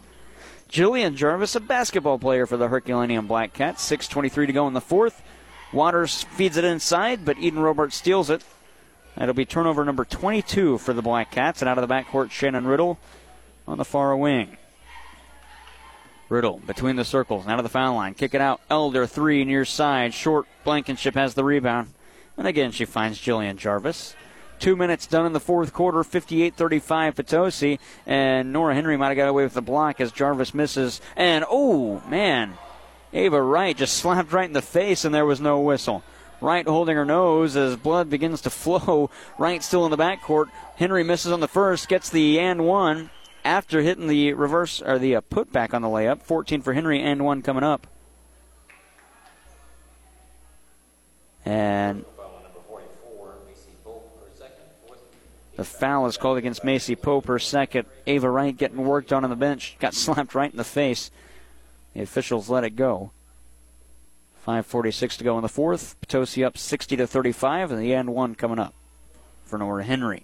Jillian 0.70 1.16
Jarvis, 1.16 1.56
a 1.56 1.60
basketball 1.60 2.18
player 2.18 2.46
for 2.46 2.56
the 2.56 2.68
Herculaneum 2.68 3.28
Black 3.28 3.54
Cats. 3.54 3.88
6.23 3.90 4.48
to 4.48 4.54
go 4.54 4.68
in 4.68 4.74
the 4.74 4.82
fourth. 4.82 5.22
Waters 5.72 6.24
feeds 6.24 6.58
it 6.58 6.64
inside, 6.64 7.24
but 7.26 7.38
Eden 7.38 7.60
Robart 7.60 7.92
steals 7.92 8.30
it. 8.30 8.44
That'll 9.16 9.34
be 9.34 9.46
turnover 9.46 9.86
number 9.86 10.06
22 10.06 10.78
for 10.78 10.94
the 10.94 11.02
Black 11.02 11.30
Cats. 11.32 11.62
And 11.62 11.70
out 11.70 11.78
of 11.78 11.88
the 11.88 11.94
backcourt, 11.94 12.32
Shannon 12.32 12.66
Riddle 12.66 12.98
on 13.68 13.78
the 13.78 13.86
far 13.86 14.16
wing. 14.16 14.58
Riddle 16.30 16.60
between 16.66 16.96
the 16.96 17.06
circles, 17.06 17.48
out 17.48 17.60
of 17.60 17.64
the 17.64 17.70
foul 17.70 17.96
line. 17.96 18.14
Kick 18.14 18.34
it 18.34 18.42
out. 18.42 18.62
Elder, 18.70 19.06
three 19.06 19.44
near 19.44 19.66
side. 19.66 20.14
Short. 20.14 20.46
Blankenship 20.64 21.16
has 21.16 21.34
the 21.34 21.44
rebound. 21.44 21.90
And 22.38 22.48
again, 22.48 22.72
she 22.72 22.86
finds 22.86 23.20
Jillian 23.20 23.58
Jarvis. 23.58 24.16
Two 24.60 24.76
minutes 24.76 25.08
done 25.08 25.26
in 25.26 25.34
the 25.34 25.40
fourth 25.40 25.74
quarter, 25.74 26.04
58 26.04 26.56
35 26.56 27.16
Potosi. 27.16 27.80
And 28.06 28.54
Nora 28.54 28.76
Henry 28.76 28.98
might 28.98 29.08
have 29.08 29.18
got 29.18 29.28
away 29.28 29.44
with 29.44 29.54
the 29.54 29.62
block 29.62 30.00
as 30.00 30.12
Jarvis 30.12 30.54
misses. 30.54 31.02
And 31.16 31.46
oh, 31.50 32.02
man. 32.08 32.58
Ava 33.14 33.42
Wright 33.42 33.76
just 33.76 33.98
slapped 33.98 34.32
right 34.32 34.48
in 34.48 34.54
the 34.54 34.62
face, 34.62 35.06
and 35.06 35.14
there 35.14 35.26
was 35.26 35.42
no 35.42 35.60
whistle. 35.60 36.04
Wright 36.42 36.68
holding 36.68 36.96
her 36.96 37.06
nose 37.06 37.56
as 37.56 37.76
blood 37.76 38.10
begins 38.10 38.42
to 38.42 38.50
flow. 38.50 39.10
Wright 39.38 39.64
still 39.64 39.86
in 39.86 39.92
the 39.92 39.98
backcourt. 39.98 40.50
Henry 40.78 41.04
misses 41.04 41.32
on 41.32 41.40
the 41.40 41.48
first, 41.48 41.90
gets 41.90 42.10
the 42.10 42.40
and 42.40 42.66
one 42.66 43.10
after 43.44 43.82
hitting 43.82 44.08
the 44.08 44.34
reverse 44.34 44.82
or 44.82 45.00
the 45.00 45.16
uh, 45.16 45.22
putback 45.22 45.74
on 45.74 45.82
the 45.82 45.88
layup. 45.88 46.22
14 46.22 46.62
for 46.62 46.74
Henry 46.74 47.02
and 47.02 47.26
one 47.26 47.42
coming 47.42 47.64
up. 47.64 47.88
And 51.46 52.06
The 55.60 55.66
foul 55.66 56.06
is 56.06 56.16
called 56.16 56.38
against 56.38 56.64
Macy 56.64 56.96
Pope, 56.96 57.26
her 57.26 57.38
second. 57.38 57.86
Ava 58.08 58.30
Wright 58.30 58.56
getting 58.56 58.86
worked 58.86 59.12
on 59.12 59.26
on 59.26 59.30
the 59.30 59.36
bench. 59.36 59.76
Got 59.78 59.94
slapped 59.94 60.34
right 60.34 60.50
in 60.50 60.56
the 60.56 60.64
face. 60.64 61.12
The 62.00 62.04
officials 62.04 62.50
let 62.50 62.64
it 62.64 62.78
go. 62.78 63.12
5.46 64.48 65.18
to 65.18 65.24
go 65.26 65.36
in 65.36 65.42
the 65.42 65.50
fourth. 65.50 66.00
Potosi 66.00 66.46
up 66.46 66.58
60 66.58 66.96
to 66.96 67.06
35, 67.06 67.74
and 67.74 67.82
the 67.82 67.94
end 67.94 68.14
one 68.14 68.36
coming 68.36 68.58
up 68.58 68.74
for 69.44 69.60
Nora 69.60 69.84
Henry. 69.84 70.24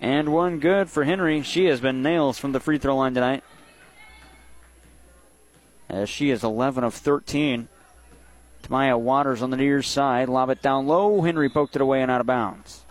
And 0.00 0.32
one 0.32 0.58
good 0.58 0.90
for 0.90 1.04
Henry. 1.04 1.42
She 1.42 1.66
has 1.66 1.80
been 1.80 2.02
nails 2.02 2.40
from 2.40 2.50
the 2.50 2.58
free 2.58 2.78
throw 2.78 2.96
line 2.96 3.14
tonight. 3.14 3.44
As 5.88 6.10
she 6.10 6.32
is 6.32 6.42
11 6.42 6.82
of 6.82 6.92
13. 6.92 7.68
Maya 8.68 8.98
Waters 8.98 9.42
on 9.42 9.50
the 9.50 9.56
near 9.56 9.84
side. 9.84 10.28
Lob 10.28 10.50
it 10.50 10.60
down 10.60 10.88
low. 10.88 11.22
Henry 11.22 11.48
poked 11.48 11.76
it 11.76 11.82
away 11.82 12.02
and 12.02 12.10
out 12.10 12.20
of 12.20 12.26
bounds. 12.26 12.84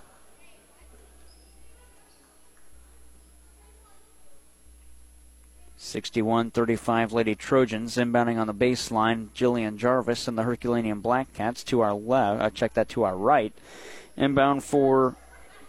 Sixty-one 5.88 6.52
thirty-five 6.52 7.14
Lady 7.14 7.34
Trojans 7.34 7.96
inbounding 7.96 8.38
on 8.38 8.48
the 8.48 8.54
baseline. 8.54 9.30
Jillian 9.30 9.78
Jarvis 9.78 10.28
and 10.28 10.38
the 10.38 10.44
Herculaneum 10.44 11.00
Black 11.00 11.34
Cats 11.34 11.64
to 11.64 11.80
our 11.80 11.94
left. 11.94 12.42
I 12.42 12.46
uh, 12.48 12.50
check 12.50 12.74
that 12.74 12.90
to 12.90 13.04
our 13.04 13.16
right. 13.16 13.54
Inbound 14.18 14.66
for 14.66 15.16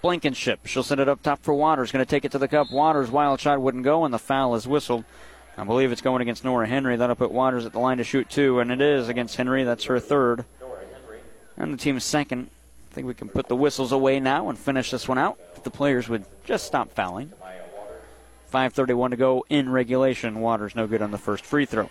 Blankenship. 0.03 0.67
She'll 0.67 0.83
send 0.83 1.01
it 1.01 1.09
up 1.09 1.23
top 1.23 1.41
for 1.43 1.55
Waters. 1.55 1.93
Going 1.93 2.05
to 2.05 2.11
take 2.11 2.25
it 2.25 2.33
to 2.33 2.39
the 2.39 2.49
cup. 2.49 2.73
Waters 2.73 3.13
wild 3.13 3.39
shot 3.39 3.61
wouldn't 3.61 3.85
go, 3.85 4.05
and 4.05 4.13
the 4.13 4.19
foul 4.19 4.57
is 4.57 4.67
whistled. 4.67 5.05
I 5.57 5.63
believe 5.63 5.93
it's 5.93 6.03
going 6.03 6.21
against 6.21 6.45
Nora 6.45 6.67
Henry. 6.67 6.97
That'll 6.97 7.15
put 7.15 7.31
Waters 7.31 7.65
at 7.65 7.73
the 7.73 7.79
line 7.79 7.99
to 7.99 8.05
shoot 8.05 8.29
two, 8.29 8.59
and 8.59 8.73
it 8.73 8.81
is 8.81 9.09
against 9.09 9.37
Henry. 9.37 9.63
That's 9.63 9.85
her 9.85 10.01
third. 10.01 10.45
And 11.57 11.73
the 11.73 11.79
team's 11.79 12.03
second. 12.03 12.51
I 12.91 12.95
think 12.95 13.07
we 13.07 13.15
can 13.15 13.29
put 13.29 13.47
the 13.47 13.57
whistles 13.57 13.93
away 13.93 14.19
now 14.19 14.49
and 14.49 14.59
finish 14.59 14.91
this 14.91 15.07
one 15.07 15.19
out. 15.19 15.39
If 15.55 15.63
the 15.63 15.71
players 15.71 16.09
would 16.09 16.25
just 16.45 16.67
stop 16.67 16.93
fouling. 16.93 17.33
5.31 18.51 19.11
to 19.11 19.17
go 19.17 19.45
in 19.49 19.71
regulation. 19.71 20.41
Waters 20.41 20.75
no 20.75 20.87
good 20.87 21.03
on 21.03 21.11
the 21.11 21.19
first 21.19 21.45
free 21.45 21.67
throw. 21.67 21.91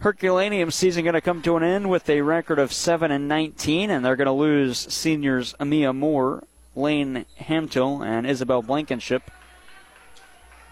Herculaneum 0.00 0.70
season 0.70 1.04
going 1.04 1.14
to 1.14 1.20
come 1.20 1.40
to 1.42 1.56
an 1.56 1.62
end 1.62 1.88
with 1.88 2.10
a 2.10 2.20
record 2.20 2.58
of 2.58 2.72
7 2.72 3.10
and 3.10 3.28
19, 3.28 3.90
and 3.90 4.04
they're 4.04 4.16
going 4.16 4.26
to 4.26 4.32
lose 4.32 4.92
seniors 4.92 5.54
Amia 5.54 5.94
Moore, 5.94 6.44
Lane 6.74 7.24
Hamtill, 7.40 8.04
and 8.04 8.26
Isabel 8.26 8.60
Blankenship. 8.60 9.30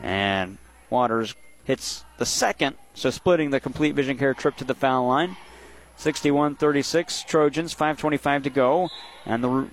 And 0.01 0.59
Waters 0.91 1.35
hits 1.65 2.05
the 2.19 2.27
second, 2.27 2.77
so 2.95 3.11
splitting 3.11 3.51
the 3.51 3.61
complete 3.61 3.95
vision 3.95 4.19
care 4.19 4.35
trip 4.35 4.57
to 4.57 4.65
the 4.65 4.75
foul 4.75 5.07
line. 5.07 5.37
61 5.97 6.57
36, 6.57 7.25
Trojans, 7.25 7.75
5.25 7.75 8.45
to 8.45 8.51
go. 8.51 8.91
And 9.25 9.45
the 9.45 9.69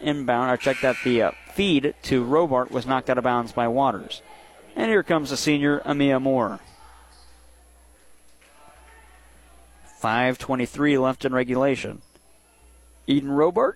inbound, 0.00 0.50
I 0.50 0.56
checked 0.56 0.82
that 0.82 0.96
the 1.04 1.22
uh, 1.22 1.30
feed 1.54 1.94
to 2.02 2.24
Robart 2.24 2.70
was 2.70 2.86
knocked 2.86 3.10
out 3.10 3.18
of 3.18 3.24
bounds 3.24 3.52
by 3.52 3.68
Waters. 3.68 4.22
And 4.74 4.90
here 4.90 5.02
comes 5.02 5.30
the 5.30 5.36
senior, 5.36 5.80
Amia 5.80 6.20
Moore. 6.20 6.60
5.23 10.02 11.00
left 11.00 11.24
in 11.24 11.32
regulation. 11.32 12.02
Eden 13.06 13.30
Robart 13.30 13.74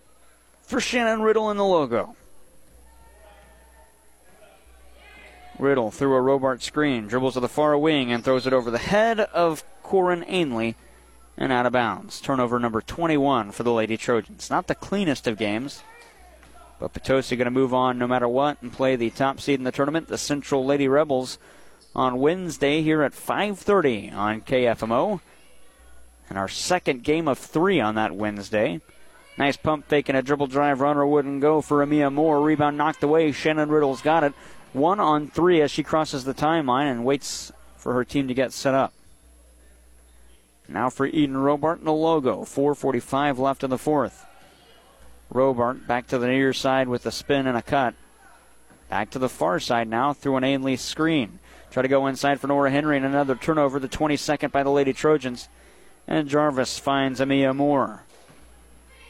for 0.63 0.81
Shannon 0.81 1.23
Riddle 1.23 1.51
in 1.51 1.57
the 1.57 1.65
logo. 1.65 2.17
Riddle 5.59 5.91
through 5.91 6.17
a 6.17 6.21
Robart 6.21 6.63
screen, 6.63 7.07
dribbles 7.07 7.35
to 7.35 7.41
the 7.41 7.49
far 7.49 7.79
wing 7.79 8.13
and 8.13 8.25
throws 8.25 8.47
it 8.47 8.53
over 8.53 8.71
the 8.71 8.79
head 8.79 9.21
of 9.21 9.65
Corin 9.83 10.25
Ainley 10.27 10.75
and 11.37 11.53
out 11.53 11.67
of 11.67 11.73
bounds. 11.73 12.21
Turnover 12.21 12.59
number 12.59 12.81
21 12.81 13.53
for 13.53 13.63
the 13.63 13.73
Lady 13.73 13.97
Trojans. 13.97 14.51
Not 14.51 14.67
the 14.67 14.75
cleanest 14.75 15.27
of 15.27 15.39
games, 15.39 15.83
but 16.79 16.93
Potosi 16.93 17.37
going 17.37 17.47
to 17.47 17.51
move 17.51 17.73
on 17.73 17.99
no 17.99 18.07
matter 18.07 18.29
what 18.29 18.61
and 18.63 18.73
play 18.73 18.97
the 18.97 19.11
top 19.11 19.41
seed 19.41 19.59
in 19.59 19.65
the 19.65 19.73
tournament, 19.73 20.09
the 20.09 20.19
Central 20.19 20.65
Lady 20.65 20.89
Rebels, 20.89 21.39
on 21.95 22.19
Wednesday 22.19 22.83
here 22.83 23.03
at 23.03 23.13
5:30 23.13 24.13
on 24.15 24.43
KFMO. 24.43 25.21
And 26.29 26.39
our 26.39 26.49
second 26.49 27.05
game 27.05 27.29
of 27.29 27.39
three 27.39 27.81
on 27.81 27.95
that 27.95 28.15
Wednesday. 28.15 28.81
Nice 29.39 29.57
pump 29.57 29.87
fake 29.89 30.09
and 30.09 30.19
a 30.19 30.23
dribble 30.23 30.49
drive 30.49 30.81
runner 30.81 31.07
wouldn't 31.07 31.41
go 31.41 31.61
for 31.61 31.85
Amia 31.85 32.13
Moore. 32.13 32.41
Rebound 32.41 32.77
knocked 32.77 33.03
away. 33.03 33.33
Shannon 33.33 33.69
Riddle's 33.69 34.03
got 34.03 34.25
it. 34.25 34.33
One 34.73 34.99
on 34.99 35.29
three 35.29 35.63
as 35.63 35.71
she 35.71 35.83
crosses 35.83 36.25
the 36.25 36.35
timeline 36.35 36.91
and 36.91 37.05
waits 37.05 37.53
for 37.77 37.95
her 37.95 38.05
team 38.05 38.29
to 38.29 38.35
get 38.35 38.53
set 38.53 38.75
up. 38.75 38.93
Now 40.69 40.91
for 40.91 41.07
Eden 41.07 41.37
Robart 41.37 41.79
and 41.79 41.87
the 41.87 41.93
logo. 41.93 42.43
4.45 42.43 43.39
left 43.39 43.63
in 43.63 43.71
the 43.71 43.79
fourth. 43.79 44.27
Robart 45.33 45.87
back 45.87 46.07
to 46.09 46.19
the 46.19 46.29
near 46.29 46.53
side 46.53 46.89
with 46.89 47.05
a 47.07 47.11
spin 47.11 47.47
and 47.47 47.57
a 47.57 47.63
cut. 47.63 47.95
Back 48.89 49.11
to 49.11 49.19
the 49.19 49.29
far 49.29 49.59
side 49.59 49.89
now 49.89 50.13
through 50.13 50.37
an 50.37 50.45
Ainley 50.45 50.77
screen. 50.77 51.41
Try 51.71 51.83
to 51.83 51.89
go 51.89 52.07
inside 52.07 52.41
for 52.41 52.47
Nora 52.47 52.71
Henry 52.71 52.97
and 52.97 53.05
another 53.05 53.35
turnover, 53.35 53.79
the 53.79 53.89
22nd 53.89 54.53
by 54.53 54.63
the 54.63 54.71
Lady 54.71 54.93
Trojans. 54.93 55.49
And 56.07 56.29
Jarvis 56.29 56.79
finds 56.79 57.21
Amia 57.21 57.55
Moore. 57.55 58.05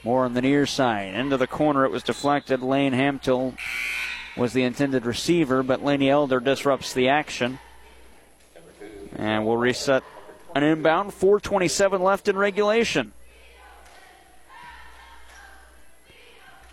Moore 0.03 0.25
on 0.25 0.35
the 0.35 0.43
near 0.43 0.65
side. 0.67 1.15
Into 1.15 1.37
the 1.37 1.47
corner, 1.47 1.85
it 1.85 1.91
was 1.91 2.03
deflected. 2.03 2.63
Lane 2.63 2.93
Hamtill 2.93 3.57
was 4.37 4.53
the 4.53 4.63
intended 4.63 5.05
receiver, 5.05 5.63
but 5.63 5.85
Laney 5.85 6.09
Elder 6.09 6.41
disrupts 6.41 6.95
the 6.95 7.09
action. 7.09 7.59
And 9.15 9.47
we'll 9.47 9.57
reset 9.57 10.03
an 10.55 10.63
inbound. 10.63 11.11
4.27 11.11 12.01
left 12.01 12.29
in 12.29 12.37
regulation. 12.37 13.13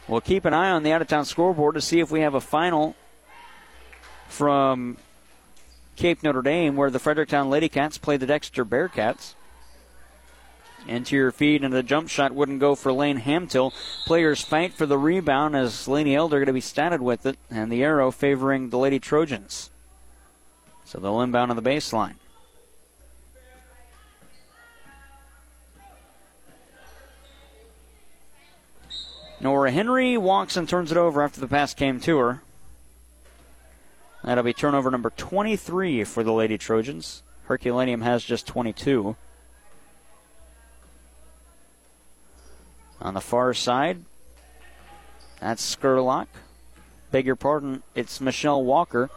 We'll 0.07 0.21
keep 0.21 0.45
an 0.45 0.53
eye 0.53 0.69
on 0.69 0.83
the 0.83 0.91
out 0.91 1.01
of 1.01 1.07
town 1.07 1.25
scoreboard 1.25 1.75
to 1.75 1.81
see 1.81 1.99
if 1.99 2.11
we 2.11 2.21
have 2.21 2.33
a 2.33 2.41
final 2.41 2.95
from 4.27 4.97
Cape 5.95 6.23
Notre 6.23 6.41
Dame, 6.41 6.75
where 6.75 6.89
the 6.89 6.99
Fredericktown 6.99 7.49
Lady 7.49 7.69
Cats 7.69 7.97
play 7.97 8.17
the 8.17 8.25
Dexter 8.25 8.65
Bearcats. 8.65 9.35
Interior 10.87 11.31
feed 11.31 11.63
and 11.63 11.73
the 11.73 11.83
jump 11.83 12.09
shot 12.09 12.33
wouldn't 12.33 12.59
go 12.59 12.75
for 12.75 12.91
Lane 12.91 13.21
Hamtill. 13.21 13.71
Players 14.05 14.43
fight 14.43 14.73
for 14.73 14.85
the 14.85 14.97
rebound 14.97 15.55
as 15.55 15.87
Laney 15.87 16.15
Elder 16.15 16.37
going 16.37 16.47
to 16.47 16.53
be 16.53 16.59
statted 16.59 16.99
with 16.99 17.25
it, 17.25 17.37
and 17.49 17.71
the 17.71 17.83
arrow 17.83 18.11
favoring 18.11 18.69
the 18.69 18.77
Lady 18.77 18.99
Trojans. 18.99 19.69
So 20.83 20.99
they'll 20.99 21.21
inbound 21.21 21.51
on 21.51 21.55
the 21.55 21.63
baseline. 21.63 22.15
Nora 29.43 29.71
Henry 29.71 30.17
walks 30.17 30.55
and 30.55 30.69
turns 30.69 30.89
it 30.89 30.97
over 30.97 31.21
after 31.21 31.41
the 31.41 31.49
pass 31.49 31.73
came 31.73 31.99
to 31.99 32.17
her. 32.17 32.41
That'll 34.23 34.41
be 34.41 34.53
turnover 34.53 34.89
number 34.89 35.09
23 35.09 36.05
for 36.05 36.23
the 36.23 36.31
Lady 36.31 36.57
Trojans. 36.57 37.23
Herculaneum 37.47 37.99
has 38.03 38.23
just 38.23 38.47
22. 38.47 39.17
On 43.01 43.13
the 43.13 43.19
far 43.19 43.53
side, 43.53 44.05
that's 45.41 45.75
Skurlock. 45.75 46.27
Beg 47.11 47.25
your 47.25 47.35
pardon, 47.35 47.83
it's 47.95 48.21
Michelle 48.21 48.63
Walker. 48.63 49.09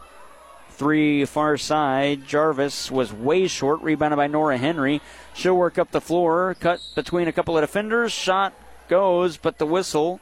Three 0.71 1.23
far 1.23 1.55
side. 1.55 2.27
Jarvis 2.27 2.91
was 2.91 3.13
way 3.13 3.47
short, 3.47 3.81
rebounded 3.81 4.17
by 4.17 4.27
Nora 4.27 4.57
Henry. 4.57 5.01
She'll 5.33 5.55
work 5.55 5.77
up 5.77 5.91
the 5.91 6.01
floor, 6.01 6.57
cut 6.59 6.81
between 6.95 7.29
a 7.29 7.31
couple 7.31 7.57
of 7.57 7.63
defenders. 7.63 8.11
Shot 8.11 8.53
goes, 8.87 9.37
but 9.37 9.57
the 9.57 9.65
whistle 9.65 10.19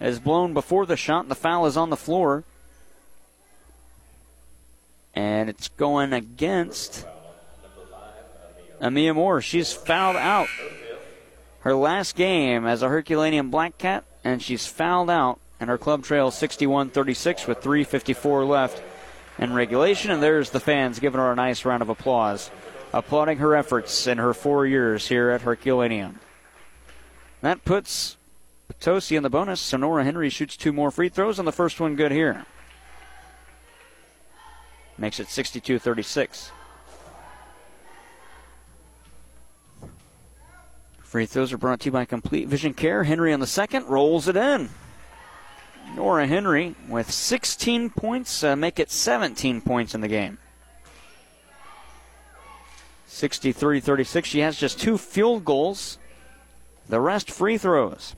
is 0.00 0.18
blown 0.18 0.52
before 0.52 0.86
the 0.86 0.96
shot. 0.96 1.28
The 1.28 1.34
foul 1.34 1.66
is 1.66 1.76
on 1.76 1.90
the 1.90 1.96
floor. 1.96 2.44
And 5.14 5.48
it's 5.48 5.68
going 5.68 6.12
against 6.12 7.06
Amia 8.80 9.14
Moore. 9.14 9.40
She's 9.40 9.72
fouled 9.72 10.16
out. 10.16 10.48
Her 11.60 11.74
last 11.74 12.14
game 12.14 12.66
as 12.66 12.82
a 12.82 12.88
Herculaneum 12.88 13.50
Black 13.50 13.78
Cat, 13.78 14.04
and 14.22 14.42
she's 14.42 14.66
fouled 14.66 15.10
out. 15.10 15.40
And 15.58 15.70
her 15.70 15.78
club 15.78 16.04
trails 16.04 16.36
61 16.36 16.90
36 16.90 17.46
with 17.46 17.62
3.54 17.62 18.46
left 18.46 18.82
in 19.38 19.54
regulation. 19.54 20.10
And 20.10 20.22
there's 20.22 20.50
the 20.50 20.60
fans 20.60 20.98
giving 20.98 21.18
her 21.18 21.32
a 21.32 21.34
nice 21.34 21.64
round 21.64 21.82
of 21.82 21.88
applause, 21.88 22.50
applauding 22.92 23.38
her 23.38 23.56
efforts 23.56 24.06
in 24.06 24.18
her 24.18 24.34
four 24.34 24.66
years 24.66 25.08
here 25.08 25.30
at 25.30 25.40
Herculaneum. 25.40 26.20
That 27.40 27.64
puts 27.64 28.16
Potosi 28.68 29.16
in 29.16 29.22
the 29.22 29.30
bonus. 29.30 29.60
Sonora 29.60 30.04
Henry 30.04 30.30
shoots 30.30 30.56
two 30.56 30.72
more 30.72 30.90
free 30.90 31.08
throws, 31.08 31.38
and 31.38 31.46
the 31.46 31.52
first 31.52 31.80
one 31.80 31.96
good 31.96 32.12
here. 32.12 32.46
Makes 34.98 35.20
it 35.20 35.28
62 35.28 35.78
36. 35.78 36.52
Free 41.02 41.26
throws 41.26 41.52
are 41.52 41.58
brought 41.58 41.80
to 41.80 41.86
you 41.86 41.92
by 41.92 42.04
Complete 42.04 42.48
Vision 42.48 42.74
Care. 42.74 43.04
Henry 43.04 43.32
on 43.32 43.40
the 43.40 43.46
second 43.46 43.86
rolls 43.86 44.26
it 44.26 44.36
in. 44.36 44.68
Nora 45.94 46.26
Henry 46.26 46.74
with 46.88 47.10
16 47.10 47.90
points, 47.90 48.42
uh, 48.42 48.56
make 48.56 48.80
it 48.80 48.90
17 48.90 49.60
points 49.60 49.94
in 49.94 50.00
the 50.00 50.08
game. 50.08 50.38
63 53.06 53.80
36. 53.80 54.28
She 54.28 54.40
has 54.40 54.58
just 54.58 54.80
two 54.80 54.98
field 54.98 55.44
goals, 55.44 55.98
the 56.88 57.00
rest 57.00 57.30
free 57.30 57.58
throws. 57.58 58.14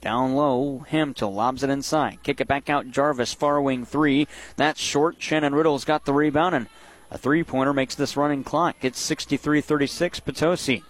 Down 0.00 0.34
low, 0.34 0.84
Hamtel 0.90 1.34
lobs 1.34 1.62
it 1.62 1.70
inside. 1.70 2.22
Kick 2.22 2.40
it 2.40 2.46
back 2.46 2.70
out, 2.70 2.90
Jarvis, 2.90 3.32
far 3.32 3.60
wing 3.60 3.84
three. 3.84 4.28
That's 4.56 4.80
short. 4.80 5.16
Shannon 5.18 5.54
Riddle's 5.54 5.84
got 5.84 6.04
the 6.04 6.12
rebound, 6.12 6.54
and 6.54 6.68
a 7.10 7.18
three 7.18 7.42
pointer 7.42 7.72
makes 7.72 7.94
this 7.94 8.16
running 8.16 8.44
clock. 8.44 8.76
It's 8.82 9.00
63 9.00 9.60
36, 9.60 10.20
Potosi. 10.20 10.84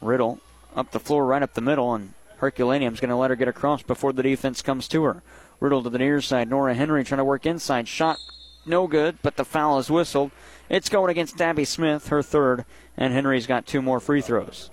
Riddle 0.00 0.40
up 0.74 0.90
the 0.90 1.00
floor, 1.00 1.26
right 1.26 1.42
up 1.42 1.54
the 1.54 1.60
middle, 1.60 1.94
and 1.94 2.14
Herculaneum's 2.38 3.00
going 3.00 3.10
to 3.10 3.16
let 3.16 3.30
her 3.30 3.36
get 3.36 3.48
across 3.48 3.82
before 3.82 4.12
the 4.12 4.22
defense 4.22 4.62
comes 4.62 4.88
to 4.88 5.04
her. 5.04 5.22
Riddle 5.60 5.82
to 5.82 5.90
the 5.90 5.98
near 5.98 6.20
side. 6.20 6.48
Nora 6.48 6.74
Henry 6.74 7.04
trying 7.04 7.18
to 7.18 7.24
work 7.24 7.46
inside. 7.46 7.88
Shot 7.88 8.18
no 8.66 8.86
good, 8.86 9.18
but 9.22 9.36
the 9.36 9.44
foul 9.44 9.78
is 9.78 9.90
whistled. 9.90 10.30
It's 10.68 10.88
going 10.88 11.10
against 11.10 11.40
Abby 11.40 11.64
Smith, 11.64 12.08
her 12.08 12.22
third, 12.22 12.64
and 12.96 13.12
Henry's 13.12 13.46
got 13.46 13.66
two 13.66 13.82
more 13.82 14.00
free 14.00 14.20
throws. 14.20 14.70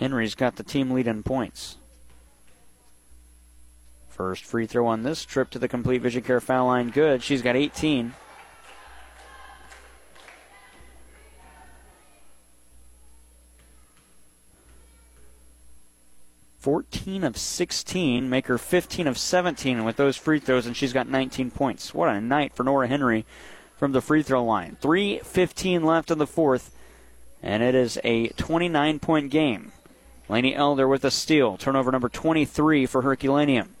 Henry's 0.00 0.34
got 0.34 0.56
the 0.56 0.62
team 0.62 0.90
lead 0.90 1.06
in 1.06 1.22
points. 1.22 1.76
First 4.08 4.44
free 4.44 4.66
throw 4.66 4.86
on 4.86 5.02
this 5.02 5.26
trip 5.26 5.50
to 5.50 5.58
the 5.58 5.68
complete 5.68 6.00
vision 6.00 6.22
care 6.22 6.40
foul 6.40 6.66
line. 6.66 6.88
Good. 6.88 7.22
She's 7.22 7.42
got 7.42 7.54
18. 7.54 8.14
Fourteen 16.60 17.24
of 17.24 17.38
sixteen, 17.38 18.28
make 18.28 18.46
her 18.46 18.58
fifteen 18.58 19.06
of 19.06 19.16
seventeen 19.16 19.82
with 19.82 19.96
those 19.96 20.18
free 20.18 20.38
throws, 20.38 20.66
and 20.66 20.76
she's 20.76 20.92
got 20.92 21.08
19 21.08 21.50
points. 21.50 21.94
What 21.94 22.10
a 22.10 22.20
night 22.20 22.54
for 22.54 22.64
Nora 22.64 22.86
Henry 22.86 23.24
from 23.78 23.92
the 23.92 24.02
free 24.02 24.22
throw 24.22 24.44
line. 24.44 24.76
3:15 24.82 25.82
left 25.84 26.10
in 26.10 26.18
the 26.18 26.26
fourth, 26.26 26.70
and 27.42 27.62
it 27.62 27.74
is 27.74 27.98
a 28.04 28.28
29 28.28 28.98
point 28.98 29.30
game. 29.30 29.72
Laney 30.28 30.54
Elder 30.54 30.86
with 30.86 31.02
a 31.02 31.10
steal. 31.10 31.56
Turnover 31.56 31.90
number 31.90 32.10
23 32.10 32.84
for 32.84 33.00
Herculaneum. 33.00 33.74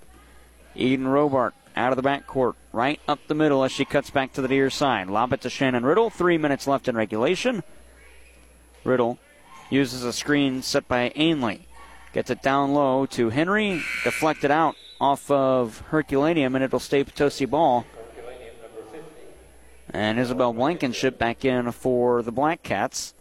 Eden 0.74 1.04
Robart 1.04 1.52
out 1.76 1.92
of 1.92 2.02
the 2.02 2.08
backcourt, 2.08 2.54
right 2.72 2.98
up 3.06 3.18
the 3.26 3.34
middle 3.34 3.62
as 3.62 3.72
she 3.72 3.84
cuts 3.84 4.08
back 4.08 4.32
to 4.32 4.40
the 4.40 4.48
near 4.48 4.70
side. 4.70 5.08
Lob 5.08 5.34
it 5.34 5.42
to 5.42 5.50
Shannon 5.50 5.84
Riddle. 5.84 6.08
Three 6.08 6.38
minutes 6.38 6.66
left 6.66 6.88
in 6.88 6.96
regulation. 6.96 7.62
Riddle 8.84 9.18
uses 9.68 10.02
a 10.02 10.14
screen 10.14 10.62
set 10.62 10.88
by 10.88 11.12
Ainley. 11.14 11.66
Gets 12.12 12.30
it 12.30 12.42
down 12.42 12.74
low 12.74 13.06
to 13.06 13.30
Henry. 13.30 13.82
Deflected 14.04 14.50
out 14.50 14.74
off 15.00 15.30
of 15.30 15.82
Herculaneum, 15.88 16.54
and 16.54 16.64
it'll 16.64 16.80
stay 16.80 17.04
Potosi 17.04 17.44
ball. 17.44 17.86
And 19.92 20.18
Isabel 20.18 20.52
Blankenship 20.52 21.18
back 21.18 21.44
in 21.44 21.70
for 21.72 22.22
the 22.22 22.32
Black 22.32 22.62
Cats. 22.62 23.14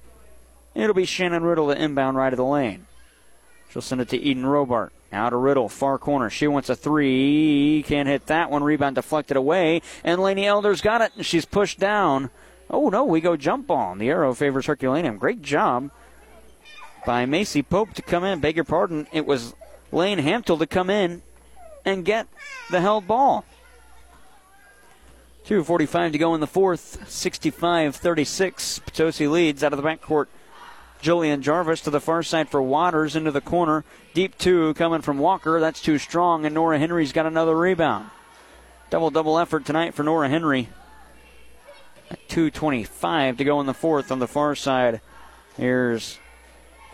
It'll 0.76 0.94
be 0.94 1.06
Shannon 1.06 1.44
Riddle 1.44 1.68
the 1.68 1.82
inbound 1.82 2.18
right 2.18 2.34
of 2.34 2.38
the 2.38 2.46
lane. 2.46 2.86
She'll 3.70 3.82
send 3.82 4.02
it 4.02 4.10
to 4.10 4.18
Eden 4.18 4.44
Robart. 4.44 4.90
Now 5.12 5.30
to 5.30 5.36
Riddle, 5.36 5.70
far 5.70 5.98
corner. 5.98 6.30
She 6.30 6.48
wants 6.48 6.70
a 6.70 6.76
three. 6.76 7.84
Can't 7.88 8.08
hit 8.08 8.28
that 8.28 8.52
one. 8.52 8.64
Rebound 8.64 8.96
deflected 8.96 9.38
away. 9.38 9.82
And 10.04 10.22
Laney 10.22 10.46
Elder's 10.46 10.82
got 10.82 11.02
it, 11.02 11.12
and 11.16 11.26
she's 11.26 11.46
pushed 11.46 11.80
down. 11.80 12.30
Oh, 12.70 12.90
no, 12.90 13.04
we 13.04 13.20
go 13.20 13.36
jump 13.36 13.68
ball. 13.68 13.96
The 13.96 14.10
arrow 14.10 14.34
favors 14.36 14.68
Herculaneum. 14.68 15.18
Great 15.18 15.42
job 15.42 15.90
by 17.06 17.26
Macy 17.26 17.62
Pope 17.62 17.94
to 17.94 18.02
come 18.02 18.24
in. 18.24 18.40
Beg 18.40 18.56
your 18.56 18.66
pardon. 18.66 19.08
It 19.12 19.26
was 19.26 19.56
Lane 19.92 20.20
Hamtel 20.20 20.60
to 20.60 20.68
come 20.68 20.90
in 20.90 21.22
and 21.86 22.06
get 22.06 22.28
the 22.70 22.82
held 22.82 23.08
ball. 23.08 23.46
2.45 25.46 26.12
to 26.12 26.18
go 26.18 26.36
in 26.36 26.42
the 26.42 26.48
fourth. 26.48 27.10
65 27.10 27.96
36. 27.96 28.80
Potosi 28.80 29.28
leads 29.28 29.64
out 29.64 29.74
of 29.74 29.82
the 29.82 29.88
backcourt. 29.88 30.28
Jillian 31.02 31.42
Jarvis 31.42 31.82
to 31.82 31.90
the 31.90 32.02
far 32.02 32.24
side 32.24 32.50
for 32.50 32.62
Waters 32.62 33.16
into 33.16 33.32
the 33.32 33.42
corner. 33.42 33.86
Deep 34.14 34.38
two 34.38 34.74
coming 34.74 35.02
from 35.02 35.18
Walker. 35.18 35.60
That's 35.60 35.82
too 35.82 35.98
strong, 35.98 36.46
and 36.46 36.54
Nora 36.54 36.78
Henry's 36.78 37.14
got 37.14 37.26
another 37.26 37.56
rebound. 37.56 38.10
Double 38.90 39.10
double 39.10 39.40
effort 39.40 39.66
tonight 39.66 39.94
for 39.94 40.04
Nora 40.04 40.30
Henry. 40.30 40.70
2.25 42.28 43.38
to 43.38 43.44
go 43.44 43.60
in 43.60 43.66
the 43.66 43.74
fourth 43.74 44.12
on 44.12 44.20
the 44.20 44.28
far 44.28 44.56
side. 44.56 45.00
Here's 45.58 46.20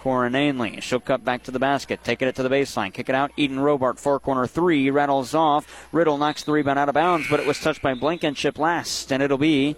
Corin 0.06 0.36
Ainley. 0.36 0.80
She'll 0.82 1.00
cut 1.00 1.26
back 1.26 1.42
to 1.46 1.52
the 1.52 1.58
basket, 1.58 2.04
taking 2.04 2.28
it 2.28 2.36
to 2.36 2.44
the 2.44 2.50
baseline, 2.50 2.94
kick 2.94 3.10
it 3.10 3.16
out. 3.16 3.32
Eden 3.38 3.58
Robart, 3.58 3.98
far 3.98 4.20
corner 4.20 4.46
three, 4.46 4.92
rattles 4.92 5.34
off. 5.34 5.88
Riddle 5.92 6.20
knocks 6.20 6.44
the 6.44 6.52
rebound 6.52 6.78
out 6.78 6.88
of 6.88 6.94
bounds, 6.94 7.28
but 7.28 7.40
it 7.40 7.48
was 7.48 7.60
touched 7.60 7.82
by 7.82 7.96
Blankenship 7.96 8.60
last, 8.60 9.12
and 9.12 9.24
it'll 9.24 9.40
be 9.40 9.76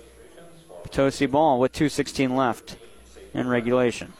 Potosi 0.83 1.27
ball 1.27 1.61
with 1.61 1.71
2.16 1.71 2.35
left 2.35 2.75
in 3.33 3.47
regulation. 3.47 4.11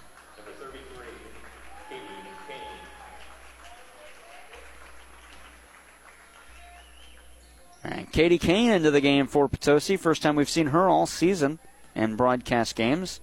And 7.84 8.10
Katie 8.14 8.40
Kane 8.40 8.72
into 8.72 8.92
the 8.92 9.02
game 9.02 9.28
for 9.28 9.50
Potosi. 9.50 9.98
First 9.98 10.22
time 10.22 10.38
we've 10.38 10.48
seen 10.48 10.68
her 10.68 10.88
all 10.88 11.06
season 11.06 11.60
in 11.94 12.16
broadcast 12.16 12.78
games. 12.78 13.20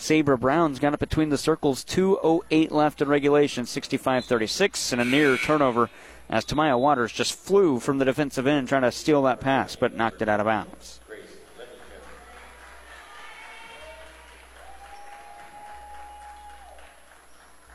Sabre 0.00 0.36
Brown's 0.36 0.78
got 0.78 0.94
it 0.94 1.00
between 1.00 1.28
the 1.28 1.36
circles. 1.36 1.84
2.08 1.84 2.70
left 2.70 3.02
in 3.02 3.08
regulation, 3.08 3.66
65 3.66 4.24
36, 4.24 4.92
and 4.92 5.00
a 5.00 5.04
near 5.04 5.36
turnover 5.36 5.90
as 6.30 6.44
Tamaya 6.44 6.78
Waters 6.78 7.12
just 7.12 7.34
flew 7.34 7.80
from 7.80 7.98
the 7.98 8.04
defensive 8.04 8.46
end 8.46 8.68
trying 8.68 8.82
to 8.82 8.92
steal 8.92 9.22
that 9.22 9.40
pass, 9.40 9.74
but 9.74 9.96
knocked 9.96 10.22
it 10.22 10.28
out 10.28 10.38
of 10.38 10.46
bounds. 10.46 11.00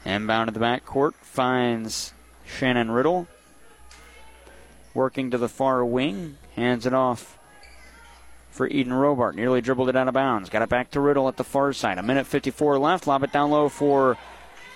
Inbound 0.06 0.48
to 0.48 0.58
the 0.58 0.66
backcourt 0.66 1.14
finds 1.16 2.14
Shannon 2.46 2.90
Riddle. 2.90 3.28
Working 4.94 5.30
to 5.32 5.38
the 5.38 5.50
far 5.50 5.84
wing, 5.84 6.38
hands 6.56 6.86
it 6.86 6.94
off 6.94 7.38
for 8.54 8.68
Eden 8.68 8.94
Robart. 8.94 9.36
Nearly 9.36 9.62
dribbled 9.62 9.90
it 9.90 9.96
out 9.96 10.08
of 10.08 10.14
bounds. 10.14 10.50
Got 10.50 10.62
it 10.62 10.70
back 10.70 10.92
to 10.92 11.00
Riddle 11.00 11.28
at 11.28 11.38
the 11.38 11.44
far 11.44 11.74
side. 11.74 11.98
A 11.98 12.04
minute 12.04 12.28
54 12.28 12.78
left. 12.78 13.08
Lob 13.08 13.24
it 13.24 13.32
down 13.32 13.50
low 13.50 13.68
for 13.68 14.18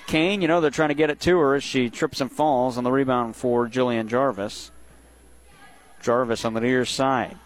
Kane. 0.07 0.41
You 0.41 0.47
know 0.47 0.59
they're 0.59 0.71
trying 0.71 0.89
to 0.89 0.95
get 0.95 1.09
it 1.09 1.19
to 1.21 1.37
her 1.37 1.55
as 1.55 1.63
she 1.63 1.89
trips 1.89 2.19
and 2.19 2.31
falls 2.31 2.77
on 2.77 2.83
the 2.83 2.91
rebound 2.91 3.35
for 3.35 3.67
Jillian 3.67 4.07
Jarvis. 4.07 4.71
Jarvis 6.01 6.43
on 6.43 6.53
the 6.53 6.61
near 6.61 6.85
side. 6.85 7.37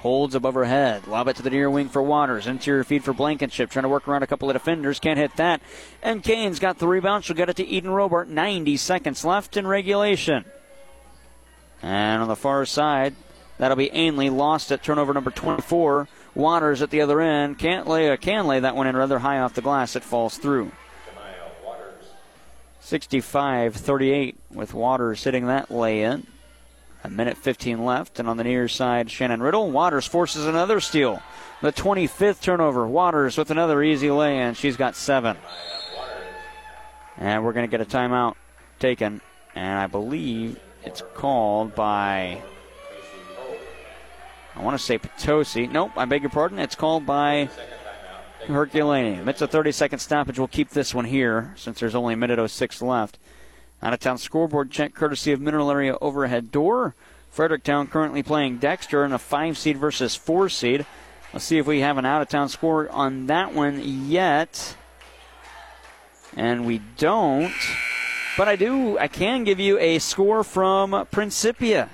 Holds 0.00 0.36
above 0.36 0.54
her 0.54 0.66
head. 0.66 1.08
Lob 1.08 1.26
it 1.26 1.36
to 1.36 1.42
the 1.42 1.50
near 1.50 1.68
wing 1.68 1.88
for 1.88 2.02
Waters. 2.02 2.46
Interior 2.46 2.84
feed 2.84 3.02
for 3.02 3.12
Blankenship. 3.12 3.70
Trying 3.70 3.82
to 3.82 3.88
work 3.88 4.06
around 4.06 4.22
a 4.22 4.28
couple 4.28 4.48
of 4.48 4.54
defenders. 4.54 5.00
Can't 5.00 5.18
hit 5.18 5.34
that. 5.36 5.60
And 6.00 6.22
Kane's 6.22 6.60
got 6.60 6.78
the 6.78 6.86
rebound. 6.86 7.24
She'll 7.24 7.34
get 7.34 7.48
it 7.48 7.56
to 7.56 7.66
Eden 7.66 7.90
Robart. 7.90 8.28
90 8.28 8.76
seconds 8.76 9.24
left 9.24 9.56
in 9.56 9.66
regulation. 9.66 10.44
And 11.82 12.22
on 12.22 12.28
the 12.28 12.36
far 12.36 12.64
side, 12.66 13.14
that'll 13.58 13.76
be 13.76 13.92
Ainley. 13.92 14.30
Lost 14.30 14.72
at 14.72 14.82
turnover 14.82 15.14
number 15.14 15.30
24. 15.30 16.08
Waters 16.34 16.82
at 16.82 16.90
the 16.90 17.00
other 17.00 17.20
end. 17.20 17.58
Can't 17.58 17.86
lay, 17.86 18.10
uh, 18.10 18.16
can 18.16 18.46
lay 18.46 18.60
that 18.60 18.76
one 18.76 18.86
in 18.86 18.96
rather 18.96 19.18
high 19.18 19.38
off 19.38 19.54
the 19.54 19.62
glass. 19.62 19.96
It 19.96 20.02
falls 20.04 20.36
through. 20.36 20.70
65 22.86 23.74
38 23.74 24.36
with 24.52 24.72
Waters 24.72 25.24
hitting 25.24 25.48
that 25.48 25.72
lay 25.72 26.02
in. 26.02 26.24
A 27.02 27.10
minute 27.10 27.36
15 27.36 27.84
left, 27.84 28.20
and 28.20 28.28
on 28.28 28.36
the 28.36 28.44
near 28.44 28.68
side, 28.68 29.10
Shannon 29.10 29.42
Riddle. 29.42 29.70
Waters 29.70 30.06
forces 30.06 30.46
another 30.46 30.80
steal. 30.80 31.20
The 31.62 31.72
25th 31.72 32.40
turnover. 32.40 32.86
Waters 32.86 33.36
with 33.38 33.50
another 33.50 33.82
easy 33.82 34.10
lay 34.10 34.40
in. 34.40 34.54
She's 34.54 34.76
got 34.76 34.94
seven. 34.94 35.36
And 37.16 37.44
we're 37.44 37.52
going 37.52 37.68
to 37.68 37.70
get 37.70 37.80
a 37.80 37.90
timeout 37.90 38.36
taken, 38.78 39.20
and 39.54 39.78
I 39.78 39.86
believe 39.88 40.60
it's 40.84 41.02
called 41.14 41.74
by. 41.74 42.42
I 44.56 44.62
want 44.62 44.78
to 44.78 44.82
say 44.82 44.98
Potosi. 44.98 45.66
Nope, 45.66 45.92
I 45.96 46.06
beg 46.06 46.22
your 46.22 46.30
pardon. 46.30 46.58
It's 46.58 46.74
called 46.74 47.04
by 47.04 47.50
Herculaneum. 48.46 49.28
It's 49.28 49.42
a 49.42 49.46
30 49.46 49.72
second 49.72 49.98
stoppage. 49.98 50.38
We'll 50.38 50.48
keep 50.48 50.70
this 50.70 50.94
one 50.94 51.04
here 51.04 51.52
since 51.56 51.78
there's 51.78 51.94
only 51.94 52.14
a 52.14 52.16
minute 52.16 52.50
06 52.50 52.80
left. 52.80 53.18
Out 53.82 53.92
of 53.92 54.00
town 54.00 54.16
scoreboard 54.16 54.70
check 54.70 54.94
courtesy 54.94 55.32
of 55.32 55.40
Mineral 55.40 55.70
Area 55.70 55.96
Overhead 56.00 56.50
Door. 56.50 56.94
Fredericktown 57.30 57.86
currently 57.86 58.22
playing 58.22 58.56
Dexter 58.56 59.04
in 59.04 59.12
a 59.12 59.18
five 59.18 59.58
seed 59.58 59.76
versus 59.76 60.16
four 60.16 60.48
seed. 60.48 60.86
Let's 61.34 61.44
see 61.44 61.58
if 61.58 61.66
we 61.66 61.80
have 61.80 61.98
an 61.98 62.06
out 62.06 62.22
of 62.22 62.30
town 62.30 62.48
score 62.48 62.88
on 62.90 63.26
that 63.26 63.52
one 63.52 63.82
yet. 64.08 64.74
And 66.34 66.64
we 66.64 66.80
don't. 66.96 67.52
But 68.38 68.48
I 68.48 68.56
do, 68.56 68.98
I 68.98 69.08
can 69.08 69.44
give 69.44 69.60
you 69.60 69.78
a 69.78 69.98
score 69.98 70.44
from 70.44 71.06
Principia. 71.10 71.90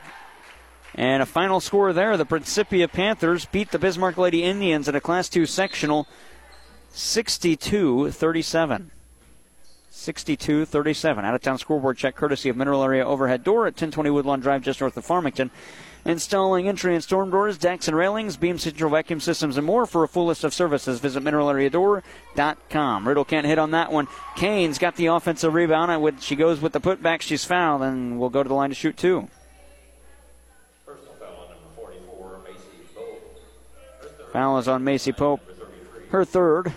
And 0.94 1.22
a 1.22 1.26
final 1.26 1.60
score 1.60 1.92
there 1.92 2.16
the 2.16 2.26
Principia 2.26 2.88
Panthers 2.88 3.46
beat 3.46 3.70
the 3.70 3.78
Bismarck 3.78 4.18
Lady 4.18 4.42
Indians 4.42 4.88
in 4.88 4.94
a 4.94 5.00
Class 5.00 5.28
2 5.28 5.46
sectional 5.46 6.06
62 6.90 8.10
37. 8.10 8.90
62 9.90 10.64
37. 10.64 11.24
Out 11.24 11.34
of 11.34 11.40
town 11.40 11.58
scoreboard 11.58 11.96
check 11.96 12.16
courtesy 12.16 12.48
of 12.48 12.56
Mineral 12.56 12.82
Area 12.82 13.06
Overhead 13.06 13.44
Door 13.44 13.66
at 13.66 13.74
1020 13.74 14.10
Woodlawn 14.10 14.40
Drive 14.40 14.62
just 14.62 14.80
north 14.80 14.96
of 14.96 15.04
Farmington. 15.04 15.50
Installing 16.04 16.66
entry 16.66 16.94
and 16.94 17.04
storm 17.04 17.30
doors, 17.30 17.56
decks 17.56 17.86
and 17.86 17.96
railings, 17.96 18.36
beam 18.36 18.58
central 18.58 18.90
vacuum 18.90 19.20
systems, 19.20 19.56
and 19.56 19.64
more. 19.64 19.86
For 19.86 20.02
a 20.02 20.08
full 20.08 20.26
list 20.26 20.42
of 20.42 20.52
services, 20.52 20.98
visit 20.98 21.22
mineralareadoor.com. 21.22 23.06
Riddle 23.06 23.24
can't 23.24 23.46
hit 23.46 23.58
on 23.58 23.70
that 23.70 23.92
one. 23.92 24.08
Kane's 24.34 24.78
got 24.78 24.96
the 24.96 25.06
offensive 25.06 25.54
rebound. 25.54 26.20
She 26.20 26.34
goes 26.34 26.60
with 26.60 26.72
the 26.72 26.80
putback, 26.80 27.20
she's 27.20 27.44
fouled, 27.44 27.82
and 27.82 28.18
will 28.18 28.30
go 28.30 28.42
to 28.42 28.48
the 28.48 28.54
line 28.54 28.70
to 28.70 28.74
shoot 28.74 28.96
two. 28.96 29.28
Foul 34.32 34.58
is 34.58 34.66
on 34.66 34.82
Macy 34.82 35.12
Pope. 35.12 35.40
Her 36.10 36.24
third. 36.24 36.72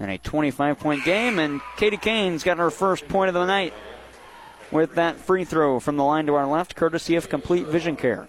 And 0.00 0.10
a 0.10 0.18
25 0.18 0.78
point 0.78 1.04
game, 1.04 1.40
and 1.40 1.60
Katie 1.76 1.96
Kane's 1.96 2.44
got 2.44 2.58
her 2.58 2.70
first 2.70 3.08
point 3.08 3.28
of 3.28 3.34
the 3.34 3.44
night 3.44 3.74
with 4.70 4.94
that 4.94 5.16
free 5.16 5.44
throw 5.44 5.80
from 5.80 5.96
the 5.96 6.04
line 6.04 6.26
to 6.26 6.34
our 6.36 6.46
left, 6.46 6.76
courtesy 6.76 7.16
of 7.16 7.28
Complete 7.28 7.66
Vision 7.66 7.96
Care. 7.96 8.28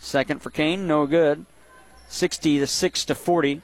Second 0.00 0.42
for 0.42 0.50
Kane, 0.50 0.88
no 0.88 1.06
good. 1.06 1.46
60 2.08 2.58
to 2.58 2.66
6 2.66 3.04
to 3.04 3.14
40. 3.14 3.62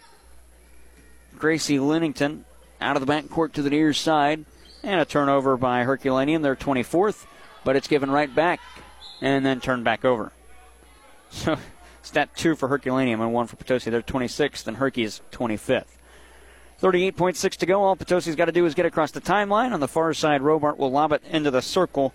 Gracie 1.36 1.80
Linnington 1.80 2.44
out 2.80 2.96
of 2.96 3.04
the 3.04 3.12
backcourt 3.12 3.52
to 3.54 3.62
the 3.62 3.70
near 3.70 3.92
side, 3.92 4.44
and 4.84 5.00
a 5.00 5.04
turnover 5.04 5.56
by 5.56 5.82
Herculaneum. 5.82 6.42
They're 6.42 6.54
24th, 6.54 7.26
but 7.64 7.74
it's 7.74 7.88
given 7.88 8.12
right 8.12 8.32
back 8.32 8.60
and 9.20 9.44
then 9.44 9.60
turned 9.60 9.84
back 9.84 10.04
over. 10.04 10.32
So 11.30 11.56
stat 12.02 12.30
two 12.36 12.54
for 12.54 12.68
Herculaneum 12.68 13.20
and 13.20 13.32
one 13.32 13.46
for 13.46 13.56
Potosi. 13.56 13.90
They're 13.90 14.02
26th, 14.02 14.66
and 14.66 14.76
Herky's 14.76 15.20
25th. 15.32 15.96
38.6 16.80 17.56
to 17.56 17.66
go. 17.66 17.82
All 17.82 17.96
Potosi's 17.96 18.36
got 18.36 18.46
to 18.46 18.52
do 18.52 18.66
is 18.66 18.74
get 18.74 18.86
across 18.86 19.10
the 19.10 19.20
timeline. 19.20 19.72
On 19.72 19.80
the 19.80 19.88
far 19.88 20.12
side, 20.12 20.42
Robart 20.42 20.76
will 20.76 20.90
lob 20.90 21.12
it 21.12 21.22
into 21.30 21.50
the 21.50 21.62
circle 21.62 22.12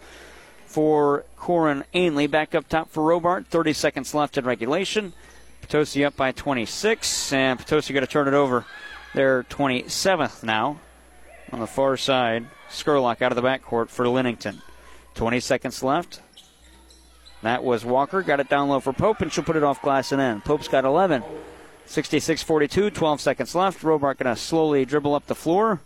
for 0.65 1.25
Corin 1.35 1.83
Ainley. 1.93 2.27
Back 2.27 2.53
up 2.53 2.69
top 2.69 2.89
for 2.89 3.01
Robart. 3.01 3.47
30 3.47 3.73
seconds 3.73 4.13
left 4.13 4.37
in 4.37 4.45
regulation. 4.45 5.13
Potosi 5.61 6.05
up 6.05 6.15
by 6.15 6.31
26, 6.31 7.33
and 7.33 7.59
Potosi 7.59 7.93
got 7.93 8.01
to 8.01 8.07
turn 8.07 8.27
it 8.27 8.33
over. 8.33 8.65
They're 9.13 9.43
27th 9.43 10.43
now. 10.43 10.79
On 11.51 11.59
the 11.59 11.67
far 11.67 11.97
side, 11.97 12.47
Skurlock 12.69 13.21
out 13.21 13.31
of 13.31 13.35
the 13.35 13.41
backcourt 13.41 13.89
for 13.89 14.07
Linnington. 14.07 14.61
20 15.15 15.39
seconds 15.39 15.83
left. 15.83 16.21
That 17.41 17.63
was 17.63 17.83
Walker. 17.83 18.21
Got 18.21 18.39
it 18.39 18.49
down 18.49 18.69
low 18.69 18.79
for 18.79 18.93
Pope, 18.93 19.21
and 19.21 19.31
she'll 19.31 19.43
put 19.43 19.55
it 19.55 19.63
off 19.63 19.81
glass 19.81 20.11
and 20.11 20.21
in. 20.21 20.41
Pope's 20.41 20.67
got 20.67 20.85
11. 20.85 21.23
66 21.85 22.43
42, 22.43 22.89
12 22.91 23.21
seconds 23.21 23.55
left. 23.55 23.81
Robart 23.81 24.17
going 24.17 24.33
to 24.33 24.35
slowly 24.35 24.85
dribble 24.85 25.15
up 25.15 25.25
the 25.27 25.35
floor. 25.35 25.81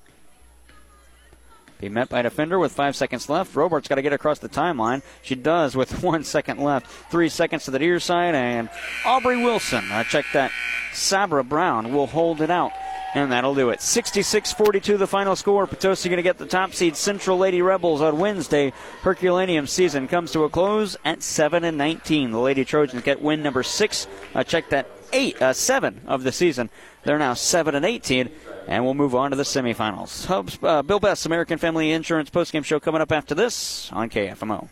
Be 1.80 1.90
met 1.90 2.10
by 2.10 2.22
a 2.22 2.24
defender 2.24 2.58
with 2.58 2.72
five 2.72 2.96
seconds 2.96 3.30
left. 3.30 3.56
Robart's 3.56 3.88
got 3.88 3.96
to 3.96 4.02
get 4.02 4.14
across 4.14 4.40
the 4.40 4.50
timeline. 4.50 5.02
She 5.22 5.36
does 5.36 5.76
with 5.76 6.04
one 6.04 6.24
second 6.24 6.60
left. 6.60 6.88
Three 7.12 7.30
seconds 7.30 7.66
to 7.66 7.72
the 7.72 7.80
near 7.80 8.00
side, 8.00 8.36
and 8.36 8.70
Aubrey 9.06 9.44
Wilson. 9.44 9.84
I 9.92 10.04
check 10.04 10.26
that. 10.34 10.52
Sabra 10.94 11.44
Brown 11.44 11.94
will 11.94 12.08
hold 12.08 12.42
it 12.42 12.50
out. 12.50 12.72
And 13.14 13.32
that'll 13.32 13.56
do 13.56 13.70
it. 13.70 13.82
66 13.82 14.52
42 14.54 14.98
the 14.98 15.08
final 15.08 15.38
score. 15.38 15.66
Potosi 15.66 16.10
going 16.10 16.18
to 16.18 16.24
get 16.24 16.38
the 16.38 16.46
top 16.46 16.74
seed 16.74 16.98
Central 16.98 17.38
Lady 17.38 17.62
Rebels 17.62 18.02
on 18.02 18.20
Wednesday. 18.20 18.74
Herculaneum 19.04 19.68
season 19.68 20.10
comes 20.10 20.34
to 20.34 20.44
a 20.44 20.50
close 20.50 20.98
at 21.06 21.24
7 21.24 21.64
and 21.64 21.78
19. 21.78 22.32
The 22.32 22.40
Lady 22.40 22.66
Trojans 22.66 23.04
get 23.04 23.22
win 23.22 23.42
number 23.42 23.64
six. 23.64 24.08
Uh, 24.34 24.44
check 24.44 24.68
that 24.70 24.95
eight, 25.14 25.42
uh, 25.42 25.54
seven 25.54 26.02
of 26.08 26.24
the 26.24 26.32
season. 26.32 26.70
They're 27.04 27.20
now 27.20 27.34
7 27.36 27.76
and 27.76 27.86
18. 27.86 28.30
And 28.68 28.84
we'll 28.84 28.96
move 28.96 29.14
on 29.14 29.30
to 29.30 29.38
the 29.38 29.44
semifinals. 29.44 30.26
Hubs, 30.26 30.58
uh, 30.64 30.82
Bill 30.82 31.00
Best, 31.00 31.26
American 31.26 31.60
Family 31.60 31.92
Insurance 31.92 32.32
postgame 32.32 32.66
show 32.66 32.80
coming 32.80 33.02
up 33.02 33.12
after 33.12 33.36
this 33.36 33.92
on 33.92 34.10
KFMO. 34.10 34.70